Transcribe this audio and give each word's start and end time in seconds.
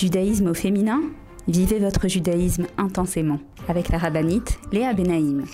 Judaïsme 0.00 0.46
au 0.46 0.54
féminin 0.54 1.02
Vivez 1.46 1.78
votre 1.78 2.08
judaïsme 2.08 2.66
intensément 2.78 3.38
avec 3.68 3.90
la 3.90 3.98
rabbinite 3.98 4.58
Léa 4.72 4.94
Benaïm. 4.94 5.44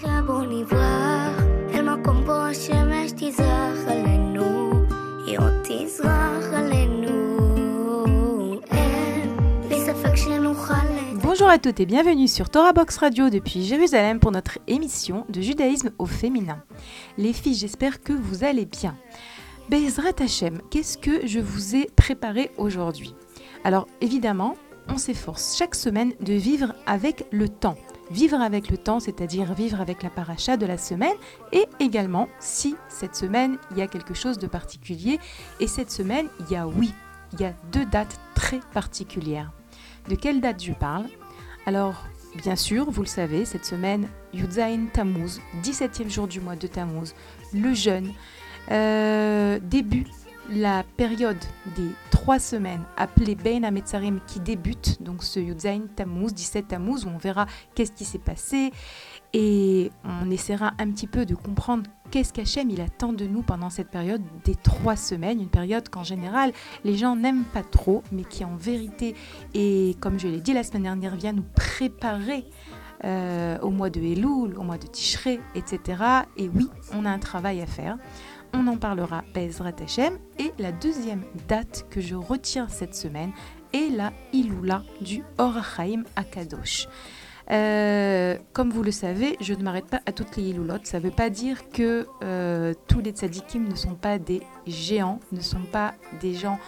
Bonjour 11.25 11.49
à 11.49 11.59
toutes 11.59 11.81
et 11.81 11.87
bienvenue 11.87 12.29
sur 12.29 12.49
Torah 12.49 12.73
Box 12.73 12.99
Radio 12.99 13.31
depuis 13.31 13.65
Jérusalem 13.65 14.21
pour 14.21 14.31
notre 14.31 14.61
émission 14.69 15.27
de 15.29 15.41
judaïsme 15.41 15.91
au 15.99 16.07
féminin. 16.07 16.63
Les 17.19 17.33
filles, 17.33 17.57
j'espère 17.57 18.01
que 18.01 18.13
vous 18.13 18.45
allez 18.45 18.67
bien. 18.67 18.97
Bezrat 19.69 20.21
Hashem, 20.21 20.61
qu'est-ce 20.71 20.99
que 20.99 21.27
je 21.27 21.41
vous 21.41 21.75
ai 21.75 21.91
préparé 21.97 22.53
aujourd'hui? 22.59 23.13
Alors 23.67 23.89
évidemment, 24.01 24.55
on 24.89 24.97
s'efforce 24.97 25.57
chaque 25.57 25.75
semaine 25.75 26.13
de 26.21 26.35
vivre 26.35 26.73
avec 26.87 27.27
le 27.33 27.49
temps. 27.49 27.75
Vivre 28.13 28.41
avec 28.41 28.71
le 28.71 28.79
temps, 28.79 29.01
c'est-à-dire 29.01 29.55
vivre 29.55 29.81
avec 29.81 30.05
la 30.05 30.09
paracha 30.09 30.57
de 30.57 30.67
la 30.67 30.79
semaine, 30.79 31.17
et 31.51 31.67
également 31.81 32.29
si 32.39 32.77
cette 32.89 33.17
semaine 33.17 33.59
il 33.73 33.79
y 33.79 33.83
a 33.83 33.89
quelque 33.89 34.15
chose 34.15 34.39
de 34.39 34.47
particulier. 34.47 35.19
Et 35.59 35.67
cette 35.67 35.91
semaine, 35.91 36.29
il 36.39 36.53
y 36.53 36.55
a 36.55 36.69
oui, 36.69 36.95
il 37.33 37.41
y 37.41 37.45
a 37.45 37.55
deux 37.73 37.85
dates 37.87 38.21
très 38.37 38.61
particulières. 38.73 39.51
De 40.09 40.15
quelle 40.15 40.41
date 40.41 40.63
je 40.63 40.73
parle? 40.73 41.07
Alors, 41.67 42.05
bien 42.37 42.55
sûr, 42.55 42.89
vous 42.89 43.03
le 43.03 43.09
savez, 43.09 43.45
cette 43.45 43.65
semaine, 43.65 44.07
Yudzaïn 44.33 44.87
Tammuz, 44.93 45.41
17e 45.65 46.09
jour 46.09 46.29
du 46.29 46.41
mois 46.41 46.55
de 46.55 46.69
Tammuz, 46.69 47.15
le 47.53 47.75
jeûne, 47.75 48.13
euh, 48.71 49.59
début 49.61 50.07
la 50.51 50.85
période 50.97 51.39
des 51.77 51.91
trois 52.11 52.39
semaines 52.39 52.83
appelée 52.97 53.35
Bein 53.35 53.63
Ametzarim 53.65 54.21
qui 54.27 54.41
débute, 54.41 55.03
donc 55.03 55.23
ce 55.23 55.41
Yudzaïn 55.41 55.87
Tammuz, 55.95 56.33
17 56.33 56.69
Tammuz, 56.69 57.05
où 57.05 57.09
on 57.09 57.19
verra 57.19 57.47
qu'est-ce 57.75 57.93
qui 57.93 58.05
s'est 58.05 58.19
passé 58.19 58.73
et 59.33 59.91
on 60.05 60.31
essaiera 60.31 60.73
un 60.79 60.91
petit 60.91 61.07
peu 61.07 61.27
de 61.27 61.35
comprendre 61.35 61.91
qu'est-ce 62.11 62.33
qu'Hachem 62.33 62.71
il 62.71 62.81
attend 62.81 63.13
de 63.13 63.27
nous 63.27 63.43
pendant 63.43 63.71
cette 63.71 63.91
période 63.91 64.23
des 64.45 64.55
trois 64.55 64.97
semaines, 64.97 65.41
une 65.41 65.49
période 65.49 65.89
qu'en 65.89 66.05
général 66.05 66.53
les 66.85 66.97
gens 66.97 67.17
n'aiment 67.17 67.45
pas 67.45 67.65
trop, 67.65 68.03
mais 68.13 68.25
qui 68.25 68.45
en 68.45 68.57
vérité, 68.57 69.15
et 69.55 69.97
comme 70.01 70.19
je 70.19 70.29
l'ai 70.29 70.41
dit 70.41 70.53
la 70.53 70.63
semaine 70.63 70.85
dernière, 70.85 71.17
vient 71.17 71.33
nous 71.33 71.47
préparer 71.55 72.45
euh, 73.05 73.59
au 73.61 73.71
mois 73.71 73.91
de 73.91 74.01
Elul, 74.01 74.57
au 74.57 74.63
mois 74.63 74.79
de 74.79 74.87
Tishré, 74.87 75.39
etc. 75.55 76.03
Et 76.39 76.49
oui, 76.49 76.69
on 76.95 77.05
a 77.05 77.11
un 77.11 77.19
travail 77.19 77.61
à 77.61 77.67
faire. 77.67 77.99
On 78.59 78.69
en 78.69 78.79
parlera 78.79 79.23
Bezrat 79.35 79.75
Hashem. 79.85 80.19
Et 80.39 80.51
la 80.59 80.73
deuxième 80.73 81.25
date 81.47 81.85
que 81.91 82.01
je 82.01 82.15
retiens 82.15 82.69
cette 82.69 82.95
semaine 82.95 83.33
est 83.75 83.95
la 83.95 84.15
Iloula 84.33 84.83
du 85.03 85.23
Orachaim 85.37 86.05
à 86.17 86.25
Kadosh. 86.25 86.89
Euh, 87.51 88.39
comme 88.55 88.71
vous 88.71 88.83
le 88.83 88.93
savez, 88.93 89.37
je 89.41 89.53
ne 89.53 89.63
m'arrête 89.63 89.87
pas 89.87 90.01
à 90.07 90.13
toutes 90.13 90.37
les 90.37 90.45
Iloulotes. 90.45 90.87
Ça 90.87 90.99
ne 90.99 91.05
veut 91.05 91.11
pas 91.11 91.29
dire 91.29 91.69
que 91.69 92.07
euh, 92.25 92.73
tous 92.89 93.01
les 93.01 93.11
tzadikim 93.11 93.69
ne 93.69 93.75
sont 93.75 93.95
pas 93.95 94.19
des 94.19 94.41
géants, 94.67 95.21
ne 95.33 95.41
sont 95.43 95.65
pas 95.71 95.93
des 96.23 96.33
gens 96.33 96.59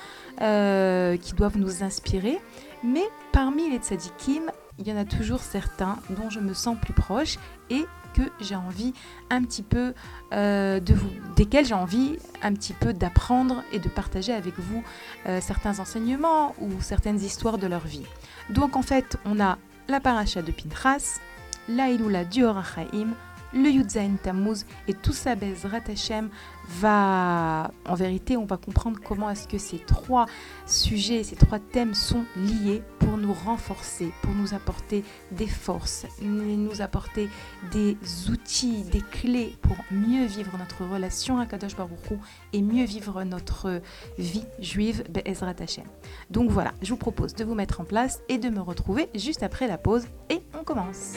euh, 0.42 1.16
qui 1.16 1.32
doivent 1.32 1.56
nous 1.56 1.82
inspirer. 1.82 2.38
Mais 2.84 3.04
parmi 3.32 3.70
les 3.70 3.78
tzadikim, 3.78 4.42
il 4.78 4.86
y 4.86 4.92
en 4.92 4.96
a 4.96 5.04
toujours 5.04 5.40
certains 5.40 5.98
dont 6.10 6.30
je 6.30 6.40
me 6.40 6.54
sens 6.54 6.76
plus 6.80 6.92
proche 6.92 7.38
et 7.70 7.84
que 8.14 8.22
j'ai 8.40 8.54
envie 8.54 8.94
un 9.30 9.42
petit 9.42 9.62
peu 9.62 9.92
euh, 10.32 10.80
de 10.80 10.94
vous, 10.94 11.10
desquels 11.36 11.66
j'ai 11.66 11.74
envie 11.74 12.16
un 12.42 12.52
petit 12.54 12.72
peu 12.72 12.92
d'apprendre 12.92 13.62
et 13.72 13.78
de 13.78 13.88
partager 13.88 14.32
avec 14.32 14.58
vous 14.58 14.82
euh, 15.26 15.40
certains 15.40 15.78
enseignements 15.78 16.54
ou 16.60 16.70
certaines 16.80 17.20
histoires 17.20 17.58
de 17.58 17.66
leur 17.66 17.86
vie. 17.86 18.06
Donc 18.50 18.76
en 18.76 18.82
fait, 18.82 19.18
on 19.24 19.40
a 19.40 19.58
la 19.88 20.00
paracha 20.00 20.42
de 20.42 20.52
Pinchas, 20.52 21.20
la 21.68 21.90
Iloula 21.90 22.24
du 22.24 22.44
Horachaim, 22.44 23.14
le 23.54 23.68
Yudzaïn 23.70 24.16
Tammuz 24.22 24.64
et 24.86 24.94
tout 24.94 25.12
ça, 25.12 25.34
Bezrat 25.34 25.82
Hashem, 25.88 26.28
va, 26.68 27.70
en 27.86 27.94
vérité, 27.94 28.36
on 28.36 28.44
va 28.44 28.56
comprendre 28.56 28.98
comment 29.02 29.30
est-ce 29.30 29.48
que 29.48 29.58
ces 29.58 29.78
trois 29.78 30.26
sujets, 30.66 31.24
ces 31.24 31.36
trois 31.36 31.58
thèmes 31.58 31.94
sont 31.94 32.24
liés 32.36 32.82
pour 32.98 33.16
nous 33.16 33.32
renforcer, 33.32 34.12
pour 34.22 34.34
nous 34.34 34.54
apporter 34.54 35.02
des 35.32 35.46
forces, 35.46 36.06
nous 36.20 36.80
apporter 36.82 37.28
des 37.72 37.96
outils, 38.30 38.82
des 38.82 39.00
clés 39.00 39.56
pour 39.62 39.76
mieux 39.90 40.26
vivre 40.26 40.56
notre 40.58 40.84
relation 40.84 41.38
à 41.38 41.46
Kadosh 41.46 41.76
Baruch 41.76 42.18
et 42.52 42.62
mieux 42.62 42.84
vivre 42.84 43.24
notre 43.24 43.80
vie 44.18 44.44
juive, 44.60 45.04
Bezrat 45.10 45.54
Hashem. 45.60 45.84
Donc 46.30 46.50
voilà, 46.50 46.72
je 46.82 46.90
vous 46.90 46.98
propose 46.98 47.34
de 47.34 47.44
vous 47.44 47.54
mettre 47.54 47.80
en 47.80 47.84
place 47.84 48.20
et 48.28 48.38
de 48.38 48.48
me 48.48 48.60
retrouver 48.60 49.08
juste 49.14 49.42
après 49.42 49.68
la 49.68 49.78
pause 49.78 50.06
et 50.30 50.40
on 50.58 50.64
commence. 50.64 51.14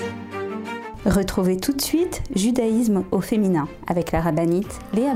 Retrouvez 1.05 1.57
tout 1.57 1.73
de 1.73 1.81
suite 1.81 2.21
Judaïsme 2.35 3.03
au 3.11 3.21
féminin 3.21 3.67
avec 3.87 4.11
la 4.11 4.21
rabbinite 4.21 4.79
Léa 4.93 5.15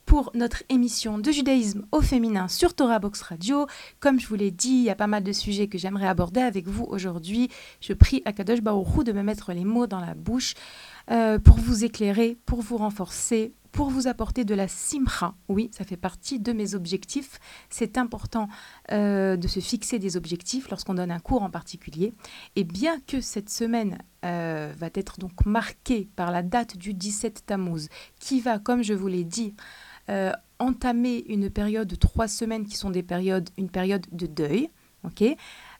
pour 0.11 0.29
notre 0.33 0.63
émission 0.67 1.19
de 1.19 1.31
judaïsme 1.31 1.85
au 1.93 2.01
féminin 2.01 2.49
sur 2.49 2.73
Torah 2.73 2.99
Box 2.99 3.21
Radio. 3.21 3.65
Comme 4.01 4.19
je 4.19 4.27
vous 4.27 4.35
l'ai 4.35 4.51
dit, 4.51 4.67
il 4.67 4.83
y 4.83 4.89
a 4.89 4.95
pas 4.95 5.07
mal 5.07 5.23
de 5.23 5.31
sujets 5.31 5.69
que 5.69 5.77
j'aimerais 5.77 6.09
aborder 6.09 6.41
avec 6.41 6.67
vous 6.67 6.83
aujourd'hui. 6.83 7.49
Je 7.79 7.93
prie 7.93 8.21
à 8.25 8.33
Kadosh 8.33 8.59
Baruch 8.59 9.05
de 9.05 9.13
me 9.13 9.23
mettre 9.23 9.53
les 9.53 9.63
mots 9.63 9.87
dans 9.87 10.01
la 10.01 10.13
bouche 10.13 10.55
euh, 11.11 11.39
pour 11.39 11.55
vous 11.55 11.85
éclairer, 11.85 12.37
pour 12.45 12.61
vous 12.61 12.75
renforcer, 12.75 13.53
pour 13.71 13.89
vous 13.89 14.07
apporter 14.07 14.43
de 14.43 14.53
la 14.53 14.67
simra. 14.67 15.35
Oui, 15.47 15.71
ça 15.71 15.85
fait 15.85 15.95
partie 15.95 16.39
de 16.39 16.51
mes 16.51 16.75
objectifs. 16.75 17.39
C'est 17.69 17.97
important 17.97 18.49
euh, 18.91 19.37
de 19.37 19.47
se 19.47 19.61
fixer 19.61 19.97
des 19.97 20.17
objectifs 20.17 20.69
lorsqu'on 20.69 20.95
donne 20.95 21.11
un 21.11 21.19
cours 21.19 21.43
en 21.43 21.49
particulier. 21.49 22.13
Et 22.57 22.65
bien 22.65 22.99
que 23.07 23.21
cette 23.21 23.49
semaine 23.49 23.97
euh, 24.25 24.73
va 24.77 24.89
être 24.93 25.19
donc 25.19 25.45
marquée 25.45 26.09
par 26.15 26.31
la 26.31 26.43
date 26.43 26.77
du 26.77 26.93
17 26.93 27.45
Tammuz, 27.45 27.87
qui 28.19 28.41
va, 28.41 28.59
comme 28.59 28.83
je 28.83 28.93
vous 28.93 29.07
l'ai 29.07 29.23
dit, 29.23 29.55
euh, 30.11 30.31
entamer 30.59 31.25
une 31.27 31.49
période 31.49 31.87
de 31.87 31.95
trois 31.95 32.27
semaines 32.27 32.65
qui 32.65 32.75
sont 32.75 32.91
des 32.91 33.03
périodes, 33.03 33.49
une 33.57 33.69
période 33.69 34.05
de 34.11 34.27
deuil. 34.27 34.69
Ok, 35.03 35.23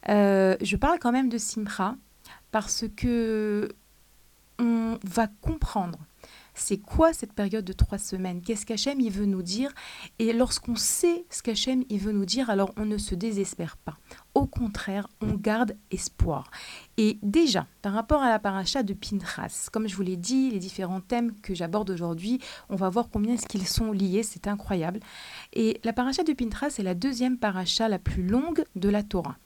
je 0.07 0.75
parle 0.78 0.98
quand 0.98 1.12
même 1.12 1.30
de 1.30 1.38
simra 1.38 1.95
parce 2.50 2.86
que 2.95 3.69
on 4.57 4.98
va 5.04 5.28
comprendre 5.28 6.00
c'est 6.54 6.78
quoi 6.78 7.13
cette 7.13 7.33
période 7.33 7.66
de 7.66 7.74
trois 7.74 7.98
semaines 7.98 8.42
Qu'est-ce 8.42 8.66
qu'Hachem 8.66 9.00
il 9.00 9.12
veut 9.12 9.25
nous 9.25 9.42
dire? 9.42 9.72
Et 10.19 10.33
lorsqu'on 10.33 10.75
sait 10.75 11.25
ce 11.30 11.42
qu'Hachem 11.42 11.83
il 11.89 12.00
veut 12.00 12.12
nous 12.12 12.25
dire, 12.25 12.50
alors 12.50 12.74
on 12.78 12.86
ne 12.86 12.98
se 12.98 13.16
désespère 13.16 13.78
pas. 13.78 13.98
Au 14.33 14.45
contraire, 14.45 15.07
on 15.19 15.33
garde 15.33 15.75
espoir. 15.92 16.50
Et 16.95 17.19
déjà, 17.22 17.68
par 17.81 17.94
rapport 17.94 18.22
à 18.22 18.30
la 18.30 18.39
paracha 18.39 18.81
de 18.81 18.94
Pinchas, 18.94 19.68
comme 19.72 19.88
je 19.89 19.95
vous 19.95 20.04
l'ai 20.04 20.16
dit, 20.16 20.51
les 20.51 20.60
différents 20.60 21.01
thèmes 21.01 21.33
que 21.42 21.54
j'aborde 21.54 21.89
aujourd'hui, 21.89 22.39
on 22.69 22.78
va 22.78 22.89
voir 22.89 23.10
combien 23.12 23.33
est-ce 23.33 23.45
qu'ils 23.45 23.68
sont 23.68 23.92
liés, 23.92 24.24
c'est 24.24 24.48
incroyable. 24.48 25.01
Et 25.51 25.81
la 25.83 25.92
paracha 25.92 26.24
de 26.24 26.31
Pinchas 26.31 26.75
est 26.80 26.83
la 26.83 26.95
deuxième 26.95 27.38
paracha 27.38 27.89
la 27.89 28.00
plus 28.00 28.25
longue 28.25 28.63
de 28.75 28.88
la 28.88 29.04
Torah. 29.04 29.38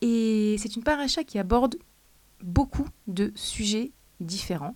Et 0.00 0.56
c'est 0.58 0.74
une 0.74 0.82
paracha 0.82 1.22
qui 1.22 1.38
aborde 1.38 1.76
beaucoup 2.42 2.88
de 3.06 3.32
sujets 3.36 3.92
différents. 4.18 4.74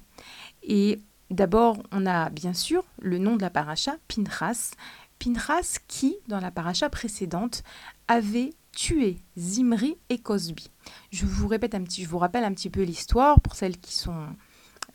Et 0.63 1.01
d'abord, 1.31 1.83
on 1.91 2.07
a 2.07 2.31
bien 2.31 2.55
sûr 2.55 2.85
le 3.01 3.19
nom 3.19 3.37
de 3.37 3.43
la 3.43 3.51
paracha, 3.51 3.97
Pinchas. 4.07 4.71
Pinchas 5.19 5.79
qui, 5.89 6.17
dans 6.29 6.39
la 6.39 6.53
paracha 6.53 6.89
précédente, 6.89 7.65
avait 8.07 8.51
tué 8.79 9.19
Zimri 9.37 9.99
et 10.09 10.19
Cosby. 10.19 10.71
Je 11.11 11.27
vous 11.27 11.49
répète 11.49 11.75
un 11.75 11.83
petit, 11.83 12.05
je 12.05 12.09
vous 12.09 12.19
rappelle 12.19 12.45
un 12.45 12.53
petit 12.53 12.71
peu 12.71 12.83
l'histoire 12.83 13.41
pour 13.41 13.57
celles 13.57 13.77
qui 13.77 13.93
sont 13.93 14.29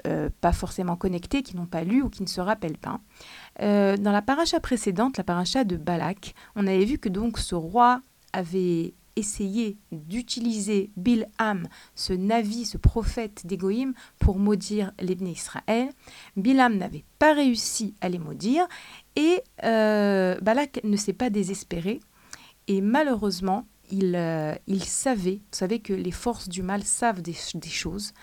euh, 0.07 0.29
pas 0.39 0.53
forcément 0.53 0.95
connectées, 0.95 1.43
qui 1.43 1.57
n'ont 1.57 1.65
pas 1.65 1.83
lu 1.83 2.01
ou 2.01 2.09
qui 2.09 2.23
ne 2.23 2.27
se 2.27 2.39
rappellent 2.39 2.77
pas. 2.77 3.01
Euh, 3.61 3.97
dans 3.97 4.13
la 4.13 4.21
paracha 4.21 4.61
précédente, 4.61 5.17
la 5.17 5.25
paracha 5.25 5.65
de 5.65 5.75
Balak, 5.75 6.33
on 6.55 6.65
avait 6.65 6.85
vu 6.85 6.97
que 6.97 7.09
donc 7.09 7.37
ce 7.39 7.55
roi 7.55 7.99
avait 8.31 8.93
essayé 9.17 9.77
d'utiliser 9.91 10.89
Bilham, 10.95 11.67
ce 11.93 12.13
navi, 12.13 12.65
ce 12.65 12.77
prophète 12.77 13.45
d'Égoïm, 13.45 13.93
pour 14.17 14.39
maudire 14.39 14.93
les 15.01 15.17
Israël. 15.29 15.89
Bilham 16.37 16.77
n'avait 16.77 17.03
pas 17.19 17.33
réussi 17.33 17.95
à 17.99 18.07
les 18.07 18.17
maudire 18.17 18.65
et 19.17 19.41
euh, 19.65 20.39
Balak 20.39 20.79
ne 20.85 20.95
s'est 20.95 21.11
pas 21.11 21.29
désespéré. 21.29 21.99
Et 22.67 22.79
malheureusement, 22.79 23.67
il, 23.91 24.15
euh, 24.15 24.55
il, 24.67 24.83
savait, 24.83 25.41
vous 25.51 25.57
savez 25.57 25.79
que 25.79 25.93
les 25.93 26.11
forces 26.11 26.49
du 26.49 26.63
mal 26.63 26.83
savent 26.83 27.21
des, 27.21 27.33
choses, 27.33 28.13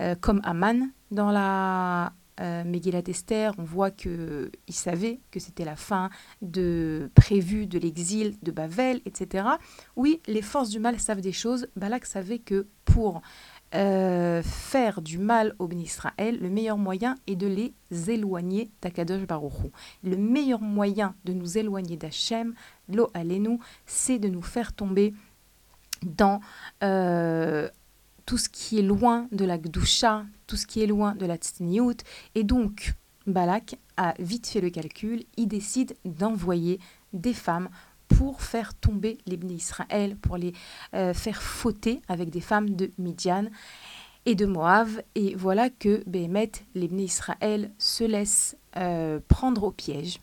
euh, 0.00 0.14
comme 0.14 0.40
Aman 0.44 0.90
dans 1.10 1.30
la 1.30 2.12
euh, 2.40 2.64
Megillat 2.64 3.02
Esther, 3.06 3.52
on 3.58 3.64
voit 3.64 3.90
qu'il 3.90 4.50
savait 4.70 5.20
que 5.30 5.40
c'était 5.40 5.64
la 5.64 5.76
fin 5.76 6.10
de 6.40 7.10
prévue 7.14 7.66
de 7.66 7.78
l'exil 7.78 8.36
de 8.42 8.50
Bavel, 8.50 9.02
etc. 9.04 9.44
Oui, 9.96 10.22
les 10.26 10.42
forces 10.42 10.70
du 10.70 10.78
mal 10.78 10.98
savent 10.98 11.20
des 11.20 11.32
choses. 11.32 11.68
Balak 11.76 12.06
savait 12.06 12.38
que 12.38 12.66
pour 12.84 13.20
euh, 13.74 14.42
faire 14.42 15.00
du 15.00 15.18
mal 15.18 15.54
au 15.58 15.68
Ben 15.68 15.80
Israël, 15.80 16.38
le 16.40 16.50
meilleur 16.50 16.76
moyen 16.76 17.14
est 17.26 17.36
de 17.36 17.46
les 17.46 17.72
éloigner 18.10 18.70
d'Akadosh 18.82 19.26
Baruchou. 19.26 19.70
Le 20.02 20.16
meilleur 20.16 20.60
moyen 20.60 21.14
de 21.24 21.32
nous 21.32 21.56
éloigner 21.56 21.96
d'Hachem, 21.96 22.54
lo 22.88 23.10
alenu, 23.14 23.58
c'est 23.86 24.18
de 24.18 24.28
nous 24.28 24.42
faire 24.42 24.72
tomber 24.72 25.14
dans 26.02 26.40
euh, 26.82 27.68
tout 28.26 28.38
ce 28.38 28.48
qui 28.48 28.78
est 28.78 28.82
loin 28.82 29.28
de 29.32 29.44
la 29.44 29.58
Gdusha, 29.58 30.24
tout 30.46 30.56
ce 30.56 30.66
qui 30.66 30.82
est 30.82 30.86
loin 30.86 31.14
de 31.14 31.26
la 31.26 31.36
Tzniut. 31.36 31.98
Et 32.34 32.42
donc, 32.42 32.94
Balak 33.26 33.76
a 33.96 34.14
vite 34.18 34.48
fait 34.48 34.60
le 34.60 34.70
calcul, 34.70 35.24
il 35.36 35.46
décide 35.46 35.94
d'envoyer 36.04 36.80
des 37.12 37.34
femmes 37.34 37.68
pour 38.16 38.42
faire 38.42 38.74
tomber 38.74 39.18
les 39.26 39.38
Israël, 39.54 40.16
pour 40.16 40.36
les 40.36 40.52
euh, 40.94 41.14
faire 41.14 41.42
fauter 41.42 42.02
avec 42.08 42.30
des 42.30 42.40
femmes 42.40 42.70
de 42.70 42.90
Midian 42.98 43.46
et 44.26 44.34
de 44.34 44.46
Moab. 44.46 44.88
Et 45.14 45.34
voilà 45.34 45.70
que 45.70 46.02
Béhémet, 46.06 46.52
les 46.74 46.86
Israël, 46.86 47.72
se 47.78 48.04
laissent 48.04 48.56
euh, 48.76 49.20
prendre 49.28 49.64
au 49.64 49.70
piège. 49.70 50.18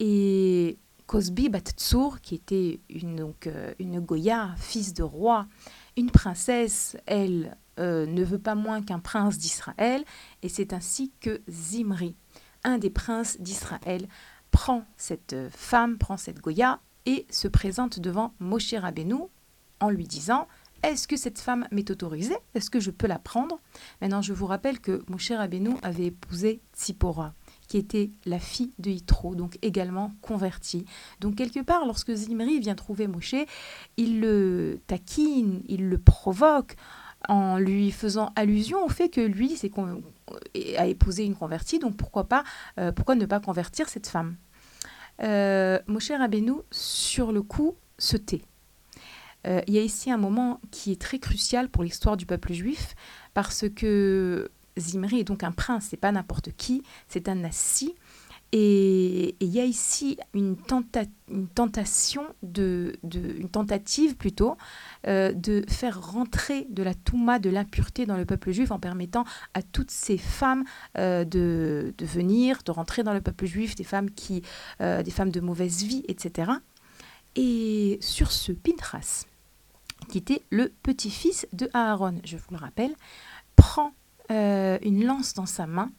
Et 0.00 0.78
Cosby 1.06 1.48
Battsur, 1.48 2.20
qui 2.20 2.34
était 2.34 2.80
une, 2.88 3.16
donc, 3.16 3.46
euh, 3.46 3.72
une 3.78 4.00
Goya, 4.00 4.54
fils 4.58 4.94
de 4.94 5.02
roi, 5.02 5.46
une 5.96 6.10
princesse, 6.10 6.96
elle, 7.06 7.56
euh, 7.80 8.06
ne 8.06 8.22
veut 8.22 8.38
pas 8.38 8.54
moins 8.54 8.82
qu'un 8.82 8.98
prince 8.98 9.38
d'Israël, 9.38 10.04
et 10.42 10.48
c'est 10.48 10.72
ainsi 10.72 11.12
que 11.20 11.40
Zimri, 11.48 12.14
un 12.62 12.78
des 12.78 12.90
princes 12.90 13.40
d'Israël, 13.40 14.06
prend 14.50 14.84
cette 14.96 15.36
femme, 15.50 15.98
prend 15.98 16.16
cette 16.16 16.40
Goya, 16.40 16.80
et 17.08 17.26
se 17.30 17.48
présente 17.48 17.98
devant 17.98 18.34
Moshe 18.38 18.74
Rabbeinu 18.74 19.16
en 19.80 19.88
lui 19.88 20.06
disant 20.06 20.46
Est-ce 20.82 21.08
que 21.08 21.16
cette 21.16 21.38
femme 21.38 21.66
m'est 21.72 21.90
autorisée? 21.90 22.36
Est-ce 22.54 22.68
que 22.68 22.80
je 22.80 22.90
peux 22.90 23.06
la 23.06 23.18
prendre? 23.18 23.58
Maintenant, 24.02 24.20
je 24.20 24.34
vous 24.34 24.44
rappelle 24.44 24.78
que 24.78 25.02
Moshe 25.08 25.32
Rabbeinu 25.32 25.70
avait 25.82 26.06
épousé 26.06 26.60
Tzipora 26.76 27.32
qui 27.66 27.78
était 27.78 28.10
la 28.24 28.38
fille 28.38 28.72
de 28.78 28.90
Yitro, 28.90 29.34
donc 29.34 29.58
également 29.62 30.12
convertie. 30.22 30.84
Donc 31.20 31.36
quelque 31.36 31.60
part, 31.60 31.86
lorsque 31.86 32.12
Zimri 32.12 32.60
vient 32.60 32.74
trouver 32.74 33.06
Moshe, 33.06 33.34
il 33.96 34.20
le 34.20 34.80
taquine, 34.86 35.62
il 35.66 35.88
le 35.88 35.98
provoque 35.98 36.76
en 37.28 37.58
lui 37.58 37.90
faisant 37.90 38.32
allusion 38.36 38.84
au 38.84 38.88
fait 38.88 39.08
que 39.08 39.20
lui 39.20 39.56
c'est 39.56 39.72
a 40.76 40.86
épousé 40.86 41.24
une 41.24 41.34
convertie, 41.34 41.78
donc 41.78 41.96
pourquoi 41.96 42.24
pas, 42.24 42.44
euh, 42.78 42.92
pourquoi 42.92 43.16
ne 43.16 43.26
pas 43.26 43.40
convertir 43.40 43.88
cette 43.88 44.06
femme? 44.06 44.36
Euh, 45.22 45.78
Moshe 45.86 46.10
Rabbeinu, 46.10 46.54
sur 46.70 47.32
le 47.32 47.42
coup, 47.42 47.76
se 47.98 48.16
tait. 48.16 48.42
Euh, 49.46 49.60
il 49.66 49.74
y 49.74 49.78
a 49.78 49.82
ici 49.82 50.10
un 50.10 50.16
moment 50.16 50.60
qui 50.70 50.92
est 50.92 51.00
très 51.00 51.18
crucial 51.18 51.68
pour 51.68 51.82
l'histoire 51.84 52.16
du 52.16 52.26
peuple 52.26 52.52
juif, 52.52 52.94
parce 53.34 53.68
que 53.68 54.50
Zimri 54.78 55.20
est 55.20 55.24
donc 55.24 55.42
un 55.42 55.52
prince, 55.52 55.86
c'est 55.90 55.96
pas 55.96 56.12
n'importe 56.12 56.50
qui, 56.56 56.82
c'est 57.08 57.28
un 57.28 57.36
nassi. 57.36 57.94
Et 58.52 59.36
il 59.40 59.48
y 59.48 59.60
a 59.60 59.64
ici 59.64 60.16
une, 60.32 60.56
tentation, 60.56 62.22
une 62.42 63.48
tentative 63.52 64.16
plutôt, 64.16 64.56
euh, 65.06 65.32
de 65.32 65.64
faire 65.68 66.00
rentrer 66.12 66.66
de 66.70 66.82
la 66.82 66.94
touma, 66.94 67.38
de 67.38 67.50
l'impureté 67.50 68.06
dans 68.06 68.16
le 68.16 68.24
peuple 68.24 68.52
juif 68.52 68.70
en 68.70 68.78
permettant 68.78 69.24
à 69.52 69.60
toutes 69.60 69.90
ces 69.90 70.16
femmes 70.16 70.64
euh, 70.96 71.24
de, 71.24 71.92
venir, 72.00 72.62
de 72.64 72.70
rentrer 72.70 73.02
dans 73.02 73.12
le 73.12 73.20
peuple 73.20 73.44
juif, 73.44 73.74
des 73.74 73.84
femmes, 73.84 74.10
qui, 74.10 74.42
euh, 74.80 75.02
des 75.02 75.10
femmes 75.10 75.30
de 75.30 75.40
mauvaise 75.40 75.82
vie, 75.82 76.04
etc. 76.08 76.52
Et 77.36 77.98
sur 78.00 78.32
ce, 78.32 78.52
Pinchas, 78.52 79.26
qui 80.08 80.16
était 80.16 80.42
le 80.48 80.72
petit-fils 80.82 81.46
de 81.52 81.68
Aaron, 81.74 82.18
je 82.24 82.38
vous 82.38 82.52
le 82.52 82.56
rappelle, 82.56 82.94
prend 83.56 83.92
une 84.30 85.06
lance 85.06 85.32
dans 85.32 85.46
sa 85.46 85.66
main 85.66 85.90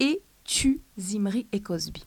et 0.00 0.22
tue 0.44 0.82
Zimri 0.98 1.46
et 1.52 1.60
Cosby. 1.60 2.04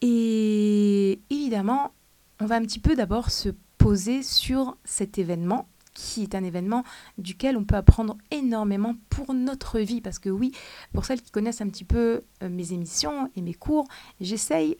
Et 0.00 1.20
évidemment, 1.30 1.92
on 2.40 2.46
va 2.46 2.56
un 2.56 2.62
petit 2.62 2.80
peu 2.80 2.94
d'abord 2.94 3.30
se 3.30 3.50
poser 3.78 4.22
sur 4.22 4.76
cet 4.84 5.18
événement 5.18 5.68
qui 5.98 6.22
est 6.22 6.36
un 6.36 6.44
événement 6.44 6.84
duquel 7.18 7.56
on 7.56 7.64
peut 7.64 7.74
apprendre 7.74 8.16
énormément 8.30 8.94
pour 9.10 9.34
notre 9.34 9.80
vie. 9.80 10.00
Parce 10.00 10.20
que 10.20 10.28
oui, 10.28 10.52
pour 10.92 11.04
celles 11.04 11.20
qui 11.20 11.32
connaissent 11.32 11.60
un 11.60 11.68
petit 11.68 11.84
peu 11.84 12.22
euh, 12.42 12.48
mes 12.48 12.72
émissions 12.72 13.28
et 13.34 13.42
mes 13.42 13.54
cours, 13.54 13.88
j'essaye 14.20 14.76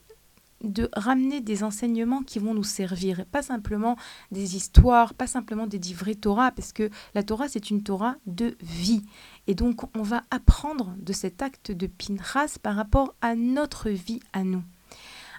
de 0.61 0.89
ramener 0.93 1.41
des 1.41 1.63
enseignements 1.63 2.21
qui 2.21 2.39
vont 2.39 2.53
nous 2.53 2.63
servir, 2.63 3.25
pas 3.25 3.41
simplement 3.41 3.95
des 4.31 4.55
histoires, 4.55 5.13
pas 5.13 5.27
simplement 5.27 5.67
des 5.67 5.79
livrets 5.79 6.15
Torah, 6.15 6.51
parce 6.51 6.73
que 6.73 6.89
la 7.15 7.23
Torah, 7.23 7.47
c'est 7.47 7.69
une 7.69 7.83
Torah 7.83 8.15
de 8.25 8.57
vie. 8.61 9.03
Et 9.47 9.55
donc, 9.55 9.95
on 9.97 10.03
va 10.03 10.23
apprendre 10.31 10.93
de 10.97 11.13
cet 11.13 11.41
acte 11.41 11.71
de 11.71 11.87
Pinchas 11.87 12.57
par 12.61 12.75
rapport 12.75 13.15
à 13.21 13.35
notre 13.35 13.89
vie 13.89 14.19
à 14.33 14.43
nous. 14.43 14.63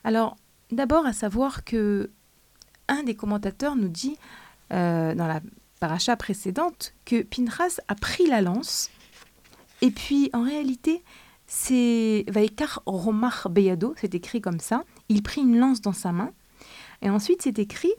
Alors, 0.04 0.36
d'abord, 0.70 1.06
à 1.06 1.12
savoir 1.12 1.64
que 1.64 2.10
un 2.88 3.02
des 3.02 3.14
commentateurs 3.14 3.76
nous 3.76 3.88
dit, 3.88 4.16
euh, 4.72 5.14
dans 5.14 5.26
la 5.26 5.40
paracha 5.80 6.16
précédente, 6.16 6.94
que 7.04 7.22
Pinchas 7.22 7.80
a 7.88 7.94
pris 7.94 8.26
la 8.26 8.40
lance, 8.42 8.90
et 9.82 9.90
puis, 9.90 10.30
en 10.32 10.42
réalité, 10.42 11.02
c'est 11.46 12.24
Vaikar 12.28 12.82
Romar 12.86 13.48
Beyado, 13.50 13.94
c'est 13.96 14.14
écrit 14.14 14.40
comme 14.40 14.60
ça. 14.60 14.84
Il 15.10 15.22
prit 15.22 15.42
une 15.42 15.58
lance 15.58 15.82
dans 15.82 15.92
sa 15.92 16.12
main. 16.12 16.32
Et 17.02 17.10
ensuite, 17.10 17.42
c'est 17.42 17.58
écrit 17.58 17.92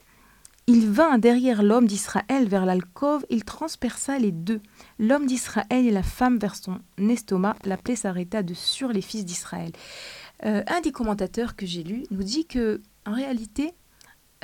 Il 0.65 0.89
vint 0.89 1.17
derrière 1.17 1.61
l'homme 1.61 1.85
d'Israël 1.85 2.47
vers 2.47 2.65
l'alcôve, 2.65 3.25
il 3.29 3.43
transperça 3.43 4.17
les 4.17 4.31
deux, 4.31 4.61
l'homme 4.97 5.25
d'Israël 5.25 5.85
et 5.85 5.91
la 5.91 6.03
femme 6.03 6.39
vers 6.39 6.55
son 6.55 6.79
estomac. 6.97 7.57
La 7.65 7.75
plaie 7.75 7.97
s'arrêta 7.97 8.43
de 8.43 8.53
sur 8.53 8.93
les 8.93 9.01
fils 9.01 9.25
d'Israël. 9.25 9.73
Euh, 10.45 10.63
un 10.67 10.79
des 10.79 10.93
commentateurs 10.93 11.55
que 11.57 11.65
j'ai 11.65 11.83
lu 11.83 12.05
nous 12.11 12.23
dit 12.23 12.45
que, 12.45 12.81
en 13.05 13.13
réalité, 13.13 13.73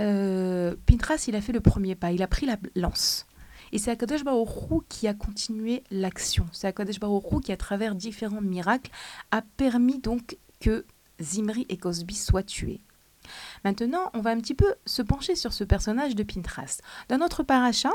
euh, 0.01 0.75
Pintras, 0.85 1.25
il 1.29 1.35
a 1.37 1.41
fait 1.41 1.53
le 1.53 1.61
premier 1.61 1.95
pas, 1.95 2.11
il 2.11 2.21
a 2.21 2.27
pris 2.27 2.45
la 2.45 2.57
lance. 2.75 3.25
Et 3.71 3.77
c'est 3.77 3.91
Akadosh 3.91 4.23
Baruch 4.25 4.49
qui 4.89 5.07
a 5.07 5.13
continué 5.13 5.83
l'action. 5.89 6.45
C'est 6.51 6.67
Akadosh 6.67 6.99
Baruch 6.99 7.43
qui, 7.43 7.51
à 7.53 7.57
travers 7.57 7.95
différents 7.95 8.41
miracles, 8.41 8.91
a 9.31 9.41
permis 9.41 9.99
donc 9.99 10.37
que 10.59 10.85
Zimri 11.21 11.65
et 11.69 11.77
Cosby 11.77 12.15
soient 12.15 12.43
tués. 12.43 12.81
Maintenant, 13.63 14.09
on 14.13 14.21
va 14.21 14.31
un 14.31 14.37
petit 14.37 14.53
peu 14.53 14.75
se 14.85 15.01
pencher 15.01 15.35
sur 15.35 15.53
ce 15.53 15.63
personnage 15.63 16.15
de 16.15 16.23
Pintras. 16.23 16.79
Dans 17.09 17.17
notre 17.17 17.43
paracha, 17.43 17.91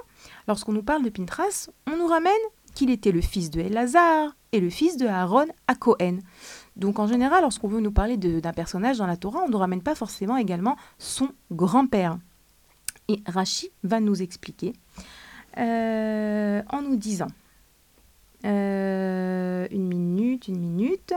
lorsqu'on 0.48 0.72
nous 0.72 0.82
parle 0.82 1.04
de 1.04 1.10
Pintras, 1.10 1.70
on 1.90 1.96
nous 1.96 2.06
ramène 2.06 2.32
qu'il 2.74 2.90
était 2.90 3.12
le 3.12 3.20
fils 3.20 3.50
de 3.50 3.60
Elazar, 3.60 4.34
est 4.52 4.60
le 4.60 4.70
fils 4.70 4.96
de 4.96 5.06
Aaron 5.06 5.46
à 5.66 5.74
Cohen. 5.74 6.18
Donc 6.76 6.98
en 6.98 7.06
général, 7.06 7.42
lorsqu'on 7.42 7.68
veut 7.68 7.80
nous 7.80 7.92
parler 7.92 8.16
d'un 8.16 8.52
personnage 8.52 8.98
dans 8.98 9.06
la 9.06 9.16
Torah, 9.16 9.42
on 9.46 9.48
ne 9.48 9.56
ramène 9.56 9.82
pas 9.82 9.94
forcément 9.94 10.36
également 10.36 10.76
son 10.98 11.30
grand-père. 11.50 12.18
Et 13.08 13.22
Rachi 13.26 13.70
va 13.82 14.00
nous 14.00 14.22
expliquer 14.22 14.72
euh, 15.58 16.62
en 16.70 16.82
nous 16.82 16.96
disant, 16.96 17.28
euh, 18.44 19.66
une 19.70 19.86
minute, 19.86 20.48
une 20.48 20.58
minute, 20.58 21.14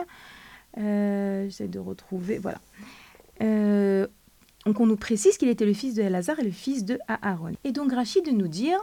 j'essaie 0.76 1.68
de 1.68 1.80
retrouver, 1.80 2.38
voilà. 2.40 2.60
donc 3.40 4.80
on 4.80 4.86
nous 4.86 4.98
précise 4.98 5.38
qu'il 5.38 5.50
était 5.50 5.66
le 5.66 5.74
fils 5.74 5.94
de 5.94 6.02
Elazar 6.02 6.40
et 6.40 6.44
le 6.44 6.52
fils 6.52 6.86
de 6.86 7.00
Aaron. 7.08 7.54
Et 7.64 7.72
donc 7.72 7.94
Rachid 7.94 8.26
de 8.26 8.32
nous 8.32 8.48
dire, 8.48 8.78